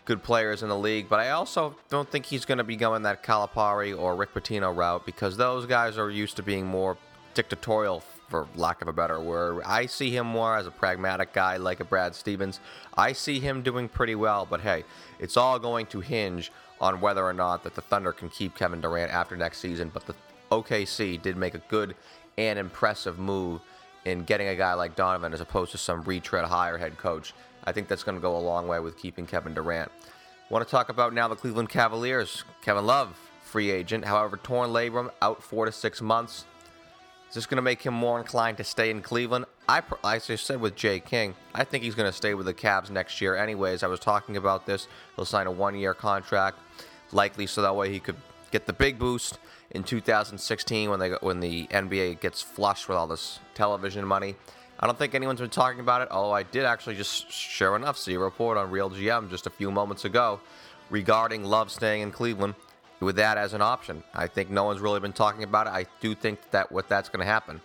good 0.05 0.23
players 0.23 0.63
in 0.63 0.69
the 0.69 0.77
league. 0.77 1.09
But 1.09 1.21
I 1.21 1.31
also 1.31 1.75
don't 1.89 2.07
think 2.11 2.27
he's 2.27 2.45
going 2.45 2.59
to 2.59 2.65
be 2.65 2.77
going 2.77 3.05
that 3.05 3.23
Calipari 3.23 3.99
or 3.99 4.17
Rick 4.17 4.35
Pitino 4.35 4.77
route 4.77 5.07
because 5.07 5.39
those 5.39 5.65
guys 5.65 5.97
are 5.97 6.11
used 6.11 6.37
to 6.37 6.43
being 6.43 6.67
more 6.67 6.99
dictatorial, 7.33 8.03
for 8.29 8.47
lack 8.55 8.83
of 8.83 8.89
a 8.89 8.93
better 8.93 9.21
word. 9.21 9.63
I 9.65 9.87
see 9.87 10.15
him 10.15 10.27
more 10.27 10.59
as 10.59 10.67
a 10.67 10.71
pragmatic 10.71 11.33
guy 11.33 11.57
like 11.57 11.81
a 11.81 11.85
Brad 11.85 12.15
Stevens. 12.15 12.61
I 12.99 13.13
see 13.13 13.41
him 13.41 13.63
doing 13.63 13.89
pretty 13.89 14.15
well, 14.15 14.47
but 14.49 14.61
hey, 14.61 14.85
it's 15.19 15.39
all 15.39 15.59
going 15.59 15.87
to 15.87 16.01
hinge 16.01 16.53
on 16.83 17.01
whether 17.01 17.25
or 17.25 17.33
not 17.33 17.65
that 17.65 17.75
the 17.75 17.81
Thunder 17.81 18.13
can 18.13 18.29
keep 18.29 18.55
Kevin 18.55 18.83
Durant 18.83 19.11
after 19.11 19.37
next 19.37 19.59
season. 19.59 19.91
But 19.93 20.07
the 20.07 20.15
OKC 20.63 21.21
did 21.21 21.37
make 21.37 21.55
a 21.55 21.63
good 21.69 21.95
and 22.39 22.59
impressive 22.59 23.19
move 23.19 23.61
in 24.05 24.25
getting 24.25 24.49
a 24.49 24.55
guy 24.55 24.75
like 24.75 24.97
Donovan 24.97 25.33
as 25.33 25.41
opposed 25.41 25.73
to 25.73 25.79
some 25.79 26.03
retread 26.03 26.45
higher 26.45 26.79
head 26.79 26.99
coach. 26.99 27.33
I 27.65 27.73
think 27.73 27.89
that's 27.89 28.03
going 28.03 28.17
to 28.17 28.23
go 28.23 28.37
a 28.37 28.39
long 28.39 28.69
way 28.69 28.79
with 28.81 28.99
keeping 28.99 29.27
Kevin 29.27 29.55
Durant. 29.55 29.91
Want 30.51 30.67
to 30.67 30.71
talk 30.71 30.91
about 30.91 31.15
now 31.15 31.27
the 31.29 31.37
Cleveland 31.37 31.71
Cavaliers. 31.71 32.45
Kevin 32.61 32.87
Love, 32.87 33.19
free 33.43 33.71
agent. 33.71 34.05
However, 34.05 34.37
torn 34.37 34.71
labrum, 34.71 35.11
out 35.23 35.43
four 35.43 35.65
to 35.65 35.73
six 35.73 36.03
months. 36.03 36.45
Is 37.31 37.35
this 37.35 37.47
going 37.47 37.57
to 37.57 37.63
make 37.63 37.83
him 37.83 37.95
more 37.95 38.19
inclined 38.21 38.59
to 38.59 38.65
stay 38.65 38.91
in 38.91 39.01
Cleveland? 39.01 39.47
I, 39.69 39.83
I 40.05 40.19
just 40.19 40.47
said 40.47 40.61
with 40.61 40.77
Jay 40.77 41.01
King, 41.01 41.35
I 41.55 41.65
think 41.65 41.83
he's 41.83 41.95
going 41.95 42.09
to 42.09 42.17
stay 42.17 42.35
with 42.35 42.47
the 42.47 42.55
Cavs 42.55 42.91
next 42.91 43.21
year. 43.21 43.35
Anyways, 43.35 43.83
I 43.83 43.87
was 43.87 43.99
talking 43.99 44.37
about 44.37 44.67
this. 44.67 44.87
He'll 45.17 45.25
sign 45.25 45.47
a 45.47 45.51
one-year 45.51 45.95
contract, 45.95 46.59
likely 47.11 47.47
so 47.47 47.63
that 47.63 47.75
way 47.75 47.91
he 47.91 47.99
could 47.99 48.17
get 48.53 48.67
the 48.67 48.73
big 48.73 48.99
boost 48.99 49.39
in 49.71 49.83
2016 49.83 50.91
when 50.91 51.01
they 51.01 51.11
when 51.21 51.41
the 51.41 51.67
NBA 51.69 52.21
gets 52.21 52.43
flushed 52.43 52.89
with 52.89 52.97
all 52.97 53.07
this 53.07 53.41
television 53.55 54.07
money. 54.07 54.37
I 54.81 54.87
don't 54.87 54.99
think 54.99 55.15
anyone's 55.15 55.41
been 55.41 55.51
talking 55.51 55.81
about 55.81 56.03
it, 56.03 56.09
although 56.11 56.35
I 56.35 56.43
did 56.43 56.65
actually 56.65 56.97
just, 56.97 57.31
sure 57.31 57.77
enough, 57.77 57.97
see 57.97 58.15
a 58.15 58.19
report 58.19 58.59
on 58.59 58.71
Real 58.71 58.91
GM 58.91 59.31
just 59.31 59.47
a 59.47 59.51
few 59.51 59.71
moments 59.71 60.05
ago 60.05 60.41
regarding 60.91 61.45
Love 61.45 61.71
staying 61.71 62.03
in 62.03 62.11
Cleveland 62.11 62.55
with 63.01 63.17
that 63.17 63.39
as 63.39 63.55
an 63.55 63.63
option. 63.63 64.03
I 64.13 64.27
think 64.27 64.51
no 64.51 64.65
one's 64.65 64.81
really 64.81 65.01
been 65.01 65.13
talking 65.13 65.45
about 65.45 65.69
it. 65.69 65.71
I 65.71 65.87
do 66.01 66.15
think 66.15 66.51
that 66.51 66.73
what 66.73 66.89
that's 66.89 67.09
going 67.09 67.21
to 67.21 67.27
happen. 67.33 67.61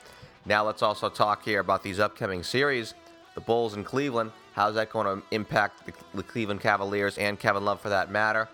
Now 0.45 0.65
let's 0.65 0.81
also 0.81 1.09
talk 1.09 1.43
here 1.43 1.59
about 1.59 1.83
these 1.83 1.99
upcoming 1.99 2.43
series, 2.43 2.93
the 3.35 3.41
Bulls 3.41 3.75
in 3.75 3.83
Cleveland. 3.83 4.31
How's 4.53 4.75
that 4.75 4.89
going 4.89 5.05
to 5.05 5.25
impact 5.31 5.85
the, 5.85 5.93
the 6.13 6.23
Cleveland 6.23 6.61
Cavaliers 6.61 7.17
and 7.17 7.39
Kevin 7.39 7.65
Love 7.65 7.81
for 7.81 7.89
that 7.89 8.11
matter? 8.11 8.49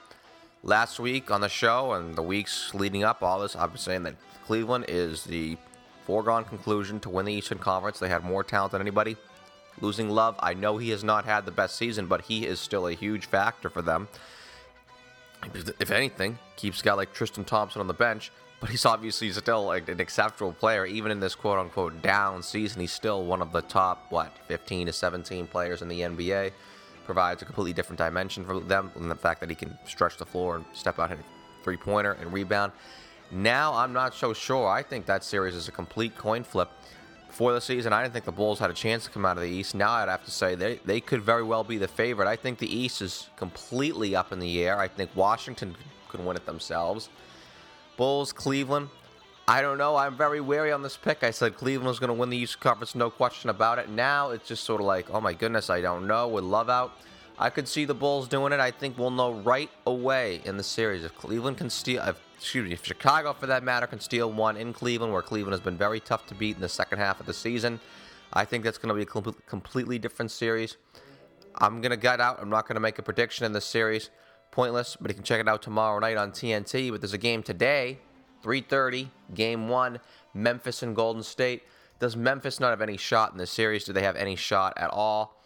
Last 0.66 1.00
week 1.00 1.32
on 1.32 1.42
the 1.42 1.48
show 1.48 1.94
and 1.94 2.16
the 2.16 2.22
weeks 2.22 2.74
leading 2.74 3.04
up, 3.04 3.24
all 3.24 3.40
this, 3.40 3.56
I've 3.56 3.72
been 3.72 3.78
saying 3.78 4.04
that 4.04 4.16
Cleveland 4.46 4.86
is 4.88 5.24
the 5.24 5.58
foregone 6.06 6.44
conclusion 6.44 7.00
to 7.02 7.10
win 7.10 7.26
the 7.26 7.34
Eastern 7.34 7.60
Conference. 7.60 8.00
They 8.00 8.10
had 8.10 8.24
more 8.24 8.44
talent 8.44 8.74
than 8.74 8.82
anybody. 8.82 9.16
Losing 9.80 10.10
Love, 10.10 10.36
I 10.40 10.54
know 10.54 10.78
he 10.78 10.90
has 10.90 11.04
not 11.04 11.26
had 11.26 11.46
the 11.46 11.52
best 11.52 11.76
season, 11.76 12.08
but 12.08 12.22
he 12.22 12.46
is 12.46 12.60
still 12.60 12.88
a 12.88 12.94
huge 12.94 13.26
factor 13.26 13.70
for 13.70 13.82
them. 13.82 14.08
If 15.54 15.92
anything, 15.92 16.40
keeps 16.56 16.82
a 16.82 16.84
guy 16.84 16.94
like 16.94 17.14
Tristan 17.14 17.46
Thompson 17.46 17.82
on 17.82 17.88
the 17.88 17.94
bench, 17.94 18.32
but 18.60 18.70
he's 18.70 18.86
obviously 18.86 19.32
still 19.32 19.72
an 19.72 20.00
exceptional 20.00 20.54
player. 20.54 20.86
Even 20.86 21.12
in 21.12 21.20
this 21.20 21.36
quote 21.36 21.60
unquote 21.60 22.02
down 22.02 22.42
season, 22.42 22.82
he's 22.82 22.94
still 22.94 23.26
one 23.26 23.42
of 23.42 23.52
the 23.52 23.62
top, 23.62 24.08
what, 24.10 24.32
15 24.48 24.88
to 24.88 24.94
17 24.94 25.46
players 25.48 25.82
in 25.82 25.88
the 25.88 26.02
NBA 26.02 26.52
provides 27.06 27.42
a 27.42 27.46
completely 27.46 27.74
different 27.74 27.98
dimension 27.98 28.46
for 28.46 28.60
them 28.60 28.92
and 28.96 29.10
the 29.10 29.16
fact 29.16 29.40
that 29.40 29.50
he 29.50 29.56
can 29.56 29.78
stretch 29.86 30.18
the 30.18 30.26
floor 30.26 30.58
and 30.58 30.66
step 30.74 31.00
out, 31.00 31.10
hit 31.10 31.20
a 31.20 31.64
three 31.64 31.78
pointer 31.78 32.14
and 32.14 32.32
rebound. 32.34 32.72
Now 33.32 33.74
I'm 33.74 33.94
not 33.94 34.14
so 34.14 34.34
sure. 34.34 34.68
I 34.68 34.84
think 34.84 35.06
that 35.06 35.24
series 35.24 35.56
is 35.56 35.68
a 35.68 35.72
complete 35.72 36.18
coin 36.18 36.44
flip. 36.44 36.70
For 37.30 37.52
the 37.52 37.60
season, 37.60 37.92
I 37.92 38.02
didn't 38.02 38.14
think 38.14 38.24
the 38.24 38.32
Bulls 38.32 38.60
had 38.60 38.70
a 38.70 38.74
chance 38.74 39.04
to 39.06 39.10
come 39.10 39.26
out 39.26 39.36
of 39.36 39.44
the 39.44 39.50
East. 39.50 39.76
Now 39.76 39.92
I'd 39.92 40.08
have 40.08 40.24
to 40.24 40.32
say 40.32 40.56
they, 40.56 40.80
they 40.86 41.02
could 41.02 41.22
very 41.22 41.44
well 41.44 41.66
be 41.66 41.78
the 41.78 41.88
favorite. 41.88 42.30
I 42.30 42.38
think 42.38 42.60
the 42.60 42.74
East 42.74 43.02
is 43.02 43.30
completely 43.36 44.16
up 44.16 44.32
in 44.32 44.40
the 44.40 44.64
air. 44.64 44.80
I 44.80 44.88
think 44.88 45.14
Washington 45.16 45.76
could 46.08 46.26
win 46.26 46.38
it 46.38 46.46
themselves. 46.46 47.10
Bulls, 47.98 48.32
Cleveland, 48.32 48.90
I 49.48 49.62
don't 49.62 49.78
know. 49.78 49.96
I'm 49.96 50.18
very 50.18 50.42
wary 50.42 50.72
on 50.72 50.82
this 50.82 50.98
pick. 50.98 51.24
I 51.24 51.30
said 51.30 51.56
Cleveland 51.56 51.88
was 51.88 52.00
going 52.00 52.08
to 52.08 52.16
win 52.16 52.30
the 52.30 52.38
East 52.38 52.60
Conference, 52.60 52.96
no 52.96 53.12
question 53.12 53.52
about 53.52 53.78
it. 53.78 53.90
Now 53.90 54.32
it's 54.32 54.48
just 54.48 54.64
sort 54.64 54.82
of 54.82 54.88
like, 54.88 55.10
oh 55.12 55.22
my 55.22 55.34
goodness, 55.34 55.70
I 55.70 55.82
don't 55.82 56.08
know. 56.08 56.28
With 56.28 56.44
Love 56.44 56.68
out, 56.68 56.94
I 57.38 57.52
could 57.52 57.68
see 57.68 57.86
the 57.86 57.94
Bulls 57.94 58.28
doing 58.28 58.54
it. 58.54 58.60
I 58.60 58.72
think 58.72 58.98
we'll 58.98 59.12
know 59.12 59.34
right 59.34 59.70
away 59.86 60.42
in 60.46 60.58
the 60.58 60.64
series 60.64 61.04
if 61.04 61.16
Cleveland 61.16 61.58
can 61.58 61.70
steal. 61.70 62.02
If, 62.02 62.20
excuse 62.38 62.68
me, 62.68 62.74
if 62.74 62.84
Chicago, 62.84 63.34
for 63.34 63.46
that 63.46 63.64
matter, 63.64 63.86
can 63.86 64.00
steal 64.00 64.32
one 64.32 64.58
in 64.58 64.74
Cleveland, 64.74 65.14
where 65.14 65.22
Cleveland 65.22 65.54
has 65.54 65.62
been 65.62 65.78
very 65.78 66.00
tough 66.00 66.26
to 66.28 66.34
beat 66.34 66.56
in 66.56 66.62
the 66.62 66.70
second 66.70 66.98
half 66.98 67.20
of 67.20 67.28
the 67.28 67.34
season. 67.34 67.80
I 68.34 68.46
think 68.46 68.64
that's 68.64 68.80
going 68.80 68.90
to 68.90 68.96
be 68.96 69.04
a 69.04 69.34
completely 69.48 70.00
different 70.00 70.32
series. 70.32 70.78
I'm 71.60 71.82
going 71.82 71.92
to 71.92 71.98
gut 71.98 72.20
out. 72.20 72.40
I'm 72.42 72.50
not 72.50 72.68
going 72.68 72.76
to 72.76 72.82
make 72.82 72.98
a 72.98 73.04
prediction 73.04 73.46
in 73.46 73.54
this 73.54 73.66
series. 73.66 74.10
pointless, 74.56 74.96
but 75.00 75.12
you 75.12 75.16
can 75.16 75.24
check 75.24 75.42
it 75.42 75.48
out 75.48 75.62
tomorrow 75.62 76.00
night 76.00 76.18
on 76.18 76.32
TNT. 76.32 76.90
But 76.90 77.02
there's 77.02 77.14
a 77.14 77.20
game 77.20 77.44
today, 77.44 78.00
3:30, 78.46 79.10
game 79.34 79.68
one, 79.68 80.00
Memphis 80.34 80.84
and 80.84 80.96
Golden 80.96 81.24
State. 81.24 81.64
Does 82.00 82.16
Memphis 82.16 82.60
not 82.60 82.70
have 82.70 82.82
any 82.82 82.98
shot 82.98 83.32
in 83.32 83.38
this 83.38 83.50
series? 83.50 83.86
Do 83.86 83.94
they 83.94 84.04
have 84.04 84.16
any 84.16 84.36
shot 84.36 84.74
at 84.78 84.92
all? 84.92 85.42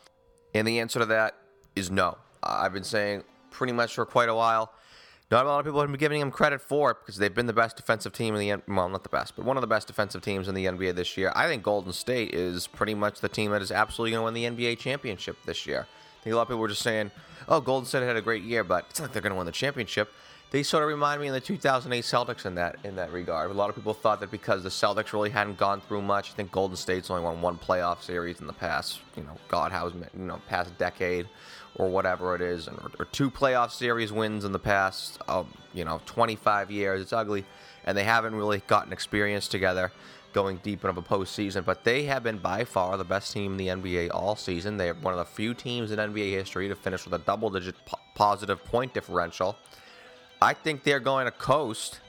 And 0.53 0.67
the 0.67 0.79
answer 0.79 0.99
to 0.99 1.05
that 1.05 1.35
is 1.75 1.89
no. 1.89 2.17
I've 2.43 2.73
been 2.73 2.83
saying 2.83 3.23
pretty 3.51 3.73
much 3.73 3.93
for 3.93 4.05
quite 4.05 4.29
a 4.29 4.35
while. 4.35 4.73
Not 5.31 5.45
a 5.45 5.49
lot 5.49 5.59
of 5.59 5.65
people 5.65 5.79
have 5.79 5.89
been 5.89 5.99
giving 5.99 6.19
them 6.19 6.31
credit 6.31 6.59
for 6.59 6.91
it 6.91 6.97
because 7.01 7.17
they've 7.17 7.33
been 7.33 7.45
the 7.45 7.53
best 7.53 7.77
defensive 7.77 8.13
team 8.13 8.35
in 8.35 8.39
the 8.39 8.61
well, 8.67 8.89
not 8.89 9.03
the 9.03 9.09
best, 9.09 9.35
but 9.35 9.45
one 9.45 9.57
of 9.57 9.61
the 9.61 9.67
best 9.67 9.85
defensive 9.85 10.23
teams 10.23 10.47
in 10.47 10.55
the 10.55 10.65
NBA 10.65 10.95
this 10.95 11.15
year. 11.17 11.31
I 11.35 11.47
think 11.47 11.61
Golden 11.61 11.93
State 11.93 12.33
is 12.33 12.65
pretty 12.65 12.95
much 12.95 13.21
the 13.21 13.29
team 13.29 13.51
that 13.51 13.61
is 13.61 13.71
absolutely 13.71 14.11
going 14.11 14.21
to 14.33 14.41
win 14.41 14.55
the 14.55 14.65
NBA 14.65 14.79
championship 14.79 15.37
this 15.45 15.67
year. 15.67 15.85
I 16.19 16.23
think 16.23 16.33
a 16.33 16.35
lot 16.35 16.43
of 16.43 16.47
people 16.47 16.59
were 16.59 16.67
just 16.67 16.81
saying, 16.81 17.11
"Oh, 17.47 17.61
Golden 17.61 17.85
State 17.85 18.01
had 18.01 18.17
a 18.17 18.21
great 18.21 18.43
year," 18.43 18.63
but 18.63 18.87
it's 18.89 18.99
not 18.99 19.05
like 19.05 19.13
they're 19.13 19.21
going 19.21 19.31
to 19.31 19.37
win 19.37 19.45
the 19.45 19.51
championship. 19.51 20.11
They 20.51 20.63
sort 20.63 20.81
of 20.81 20.89
remind 20.89 21.21
me 21.21 21.27
of 21.27 21.33
the 21.33 21.39
2008 21.39 22.03
Celtics 22.03 22.45
in 22.45 22.55
that 22.55 22.77
in 22.83 22.95
that 22.95 23.13
regard. 23.13 23.51
A 23.51 23.53
lot 23.53 23.69
of 23.69 23.75
people 23.75 23.93
thought 23.93 24.19
that 24.21 24.31
because 24.31 24.63
the 24.63 24.69
Celtics 24.69 25.13
really 25.13 25.29
hadn't 25.29 25.57
gone 25.57 25.79
through 25.81 26.01
much. 26.01 26.31
I 26.31 26.33
think 26.33 26.51
Golden 26.51 26.75
State's 26.75 27.11
only 27.11 27.23
won 27.23 27.39
one 27.41 27.57
playoff 27.57 28.01
series 28.01 28.41
in 28.41 28.47
the 28.47 28.53
past, 28.53 28.99
you 29.15 29.23
know, 29.23 29.37
God, 29.47 29.71
how's 29.71 29.93
you 29.93 30.25
know, 30.25 30.41
past 30.47 30.75
decade 30.79 31.27
or 31.75 31.89
whatever 31.89 32.35
it 32.35 32.41
is, 32.41 32.67
or, 32.67 32.91
or 32.97 33.05
two 33.05 33.29
playoff 33.29 33.71
series 33.71 34.11
wins 34.11 34.43
in 34.43 34.51
the 34.51 34.59
past, 34.59 35.21
um, 35.27 35.47
you 35.73 35.85
know, 35.85 36.01
25 36.07 36.71
years. 36.71 37.01
It's 37.01 37.13
ugly, 37.13 37.45
and 37.85 37.95
they 37.95 38.03
haven't 38.03 38.33
really 38.33 38.63
gotten 38.65 38.91
experience 38.91 39.47
together 39.47 39.91
going 40.33 40.57
deep 40.57 40.83
into 40.83 40.99
a 40.99 41.03
postseason. 41.03 41.63
But 41.63 41.83
they 41.83 42.03
have 42.03 42.23
been 42.23 42.37
by 42.37 42.63
far 42.63 42.97
the 42.97 43.03
best 43.03 43.33
team 43.33 43.53
in 43.53 43.57
the 43.57 43.67
NBA 43.67 44.09
all 44.13 44.35
season. 44.35 44.77
They 44.77 44.89
are 44.89 44.93
one 44.95 45.13
of 45.13 45.19
the 45.19 45.25
few 45.25 45.53
teams 45.53 45.91
in 45.91 45.99
NBA 45.99 46.31
history 46.31 46.67
to 46.67 46.75
finish 46.75 47.05
with 47.05 47.13
a 47.13 47.23
double-digit 47.23 47.75
po- 47.85 47.99
positive 48.15 48.63
point 48.65 48.93
differential. 48.93 49.55
I 50.41 50.53
think 50.53 50.83
they're 50.83 50.99
going 50.99 51.25
to 51.25 51.31
coast 51.31 51.99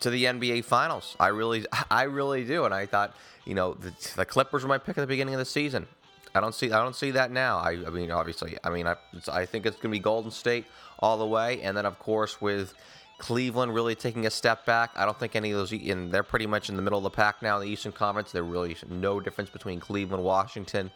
to 0.00 0.10
the 0.10 0.24
NBA 0.24 0.64
Finals. 0.64 1.16
I 1.20 1.28
really, 1.28 1.66
I 1.90 2.04
really 2.04 2.44
do. 2.44 2.64
And 2.64 2.74
I 2.74 2.86
thought, 2.86 3.14
you 3.44 3.54
know, 3.54 3.74
the, 3.74 3.92
the 4.16 4.24
Clippers 4.24 4.62
were 4.62 4.68
my 4.68 4.78
pick 4.78 4.96
at 4.98 5.00
the 5.00 5.06
beginning 5.06 5.34
of 5.34 5.38
the 5.38 5.44
season. 5.44 5.86
I 6.34 6.40
don't 6.40 6.54
see, 6.54 6.70
I 6.70 6.82
don't 6.82 6.94
see 6.94 7.10
that 7.12 7.32
now. 7.32 7.58
I, 7.58 7.70
I 7.70 7.90
mean, 7.90 8.10
obviously, 8.10 8.56
I 8.62 8.70
mean, 8.70 8.86
I, 8.86 8.94
I 9.32 9.46
think 9.46 9.66
it's 9.66 9.76
going 9.76 9.90
to 9.90 9.98
be 9.98 9.98
Golden 9.98 10.30
State 10.30 10.64
all 11.00 11.18
the 11.18 11.26
way, 11.26 11.60
and 11.62 11.76
then 11.76 11.86
of 11.86 11.98
course 11.98 12.40
with 12.40 12.72
Cleveland 13.18 13.74
really 13.74 13.96
taking 13.96 14.26
a 14.26 14.30
step 14.30 14.64
back. 14.64 14.90
I 14.94 15.04
don't 15.04 15.18
think 15.18 15.34
any 15.34 15.50
of 15.50 15.58
those, 15.58 15.72
and 15.72 16.12
they're 16.12 16.22
pretty 16.22 16.46
much 16.46 16.68
in 16.68 16.76
the 16.76 16.82
middle 16.82 16.98
of 16.98 17.02
the 17.02 17.10
pack 17.10 17.42
now 17.42 17.56
in 17.58 17.66
the 17.66 17.72
Eastern 17.72 17.90
Conference. 17.90 18.30
There 18.30 18.44
really 18.44 18.76
no 18.88 19.18
difference 19.18 19.50
between 19.50 19.80
Cleveland, 19.80 20.22
Washington, 20.22 20.90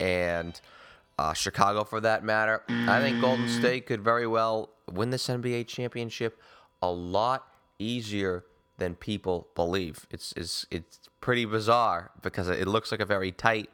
and 0.00 0.60
uh, 1.18 1.32
Chicago 1.34 1.84
for 1.84 2.00
that 2.00 2.24
matter. 2.24 2.62
I 2.68 3.00
think 3.00 3.20
Golden 3.20 3.48
State 3.48 3.86
could 3.86 4.02
very 4.02 4.26
well 4.26 4.70
win 4.90 5.10
this 5.10 5.28
NBA 5.28 5.66
championship 5.66 6.40
a 6.82 6.90
lot 6.90 7.48
easier 7.78 8.44
than 8.78 8.94
people 8.94 9.48
believe. 9.54 10.06
It's 10.10 10.32
it's 10.36 10.66
it's 10.70 10.98
pretty 11.20 11.44
bizarre 11.44 12.10
because 12.22 12.48
it 12.48 12.66
looks 12.66 12.90
like 12.90 13.00
a 13.00 13.06
very 13.06 13.32
tight 13.32 13.70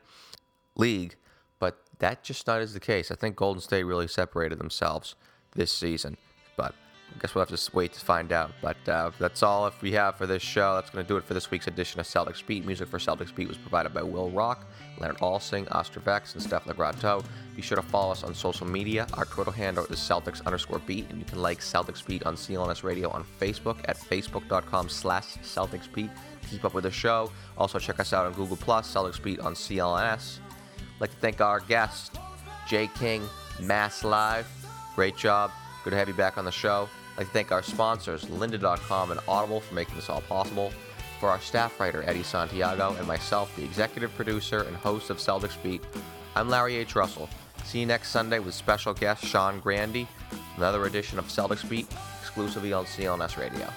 league, 0.77 1.17
but 1.59 1.79
that 1.99 2.23
just 2.23 2.47
not 2.47 2.61
is 2.61 2.75
the 2.75 2.81
case. 2.81 3.11
I 3.11 3.15
think 3.15 3.37
Golden 3.37 3.61
State 3.61 3.85
really 3.85 4.09
separated 4.09 4.59
themselves 4.59 5.15
this 5.55 5.73
season, 5.73 6.17
I 7.15 7.19
guess 7.21 7.35
we'll 7.35 7.45
have 7.45 7.57
to 7.57 7.77
wait 7.77 7.93
to 7.93 8.01
find 8.01 8.33
out. 8.33 8.53
But 8.63 8.89
uh, 8.89 9.11
that's 9.19 9.43
all 9.43 9.67
if 9.67 9.83
we 9.83 9.93
have 9.93 10.17
for 10.17 10.27
this 10.27 10.43
show. 10.43 10.75
That's 10.75 10.91
going 10.91 11.05
to 11.05 11.09
do 11.09 11.17
it 11.17 11.25
for 11.25 11.35
this 11.35 11.51
week's 11.51 11.67
edition 11.67 12.01
of 12.01 12.07
Celtics 12.07 12.45
Beat. 12.45 12.65
Music 12.65 12.89
for 12.89 12.99
Celtics 12.99 13.35
Beat 13.35 13.49
was 13.49 13.59
provided 13.59 13.93
by 13.93 14.03
Will 14.03 14.31
Rock, 14.31 14.67
Leonard 14.99 15.19
Alsing, 15.19 15.67
Ostrovex, 15.67 16.35
and 16.35 16.43
Steph 16.43 16.65
Legrateau. 16.65 17.25
Be 17.57 17.63
sure 17.63 17.77
to 17.77 17.83
follow 17.83 18.13
us 18.13 18.23
on 18.25 18.35
social 18.35 18.67
media. 18.67 19.07
Our 19.15 19.25
Twitter 19.27 19.51
handle 19.51 19.85
is 19.87 19.99
Celtics 19.99 20.45
underscore 20.47 20.79
beat, 20.81 21.11
and 21.11 21.19
you 21.19 21.25
can 21.25 21.43
like 21.43 21.61
Celtics 21.61 22.05
Beat 22.07 22.25
on 22.25 22.37
CLNS 22.37 22.85
Radio 22.85 23.11
on 23.11 23.25
Facebook 23.41 23.79
at 23.87 23.99
facebook.com 23.99 24.89
slash 24.89 25.37
Celtics 25.39 25.93
Beat. 25.93 26.11
Keep 26.49 26.65
up 26.65 26.75
with 26.75 26.85
the 26.85 26.91
show. 26.91 27.31
Also 27.59 27.79
check 27.79 28.01
us 28.01 28.13
out 28.13 28.27
on 28.27 28.33
Google 28.33 28.57
Plus, 28.57 28.93
Celtics 28.93 29.23
Beat 29.23 29.41
on 29.41 29.55
CLNS. 29.55 30.39
I'd 30.79 31.01
like 31.01 31.11
to 31.11 31.17
thank 31.17 31.41
our 31.41 31.61
guest, 31.61 32.19
Jay 32.69 32.89
King, 32.99 33.23
Mass 33.61 34.05
Live. 34.05 34.47
Great 34.95 35.17
job. 35.17 35.51
Good 35.85 35.91
to 35.91 35.97
have 35.97 36.09
you 36.09 36.15
back 36.15 36.39
on 36.39 36.45
the 36.45 36.53
show. 36.53 36.89
Like 37.21 37.27
to 37.27 37.33
thank 37.35 37.53
our 37.53 37.63
sponsors, 37.63 38.25
lynda.com 38.25 39.11
and 39.11 39.21
Audible, 39.29 39.61
for 39.61 39.75
making 39.75 39.95
this 39.95 40.09
all 40.09 40.23
possible. 40.23 40.73
For 41.21 41.29
our 41.29 41.39
staff 41.39 41.79
writer, 41.79 42.03
Eddie 42.07 42.23
Santiago, 42.23 42.97
and 42.99 43.07
myself, 43.07 43.55
the 43.57 43.63
executive 43.63 44.15
producer 44.15 44.63
and 44.63 44.75
host 44.75 45.11
of 45.11 45.19
Celtics 45.19 45.63
Beat, 45.63 45.83
I'm 46.35 46.49
Larry 46.49 46.77
H. 46.77 46.97
Russell. 46.97 47.29
See 47.63 47.81
you 47.81 47.85
next 47.85 48.09
Sunday 48.09 48.39
with 48.39 48.55
special 48.55 48.95
guest 48.95 49.23
Sean 49.23 49.61
Grande, 49.61 50.07
another 50.57 50.87
edition 50.87 51.19
of 51.19 51.27
Celtics 51.27 51.69
Beat, 51.69 51.89
exclusively 52.23 52.73
on 52.73 52.87
CLNS 52.87 53.37
Radio. 53.37 53.71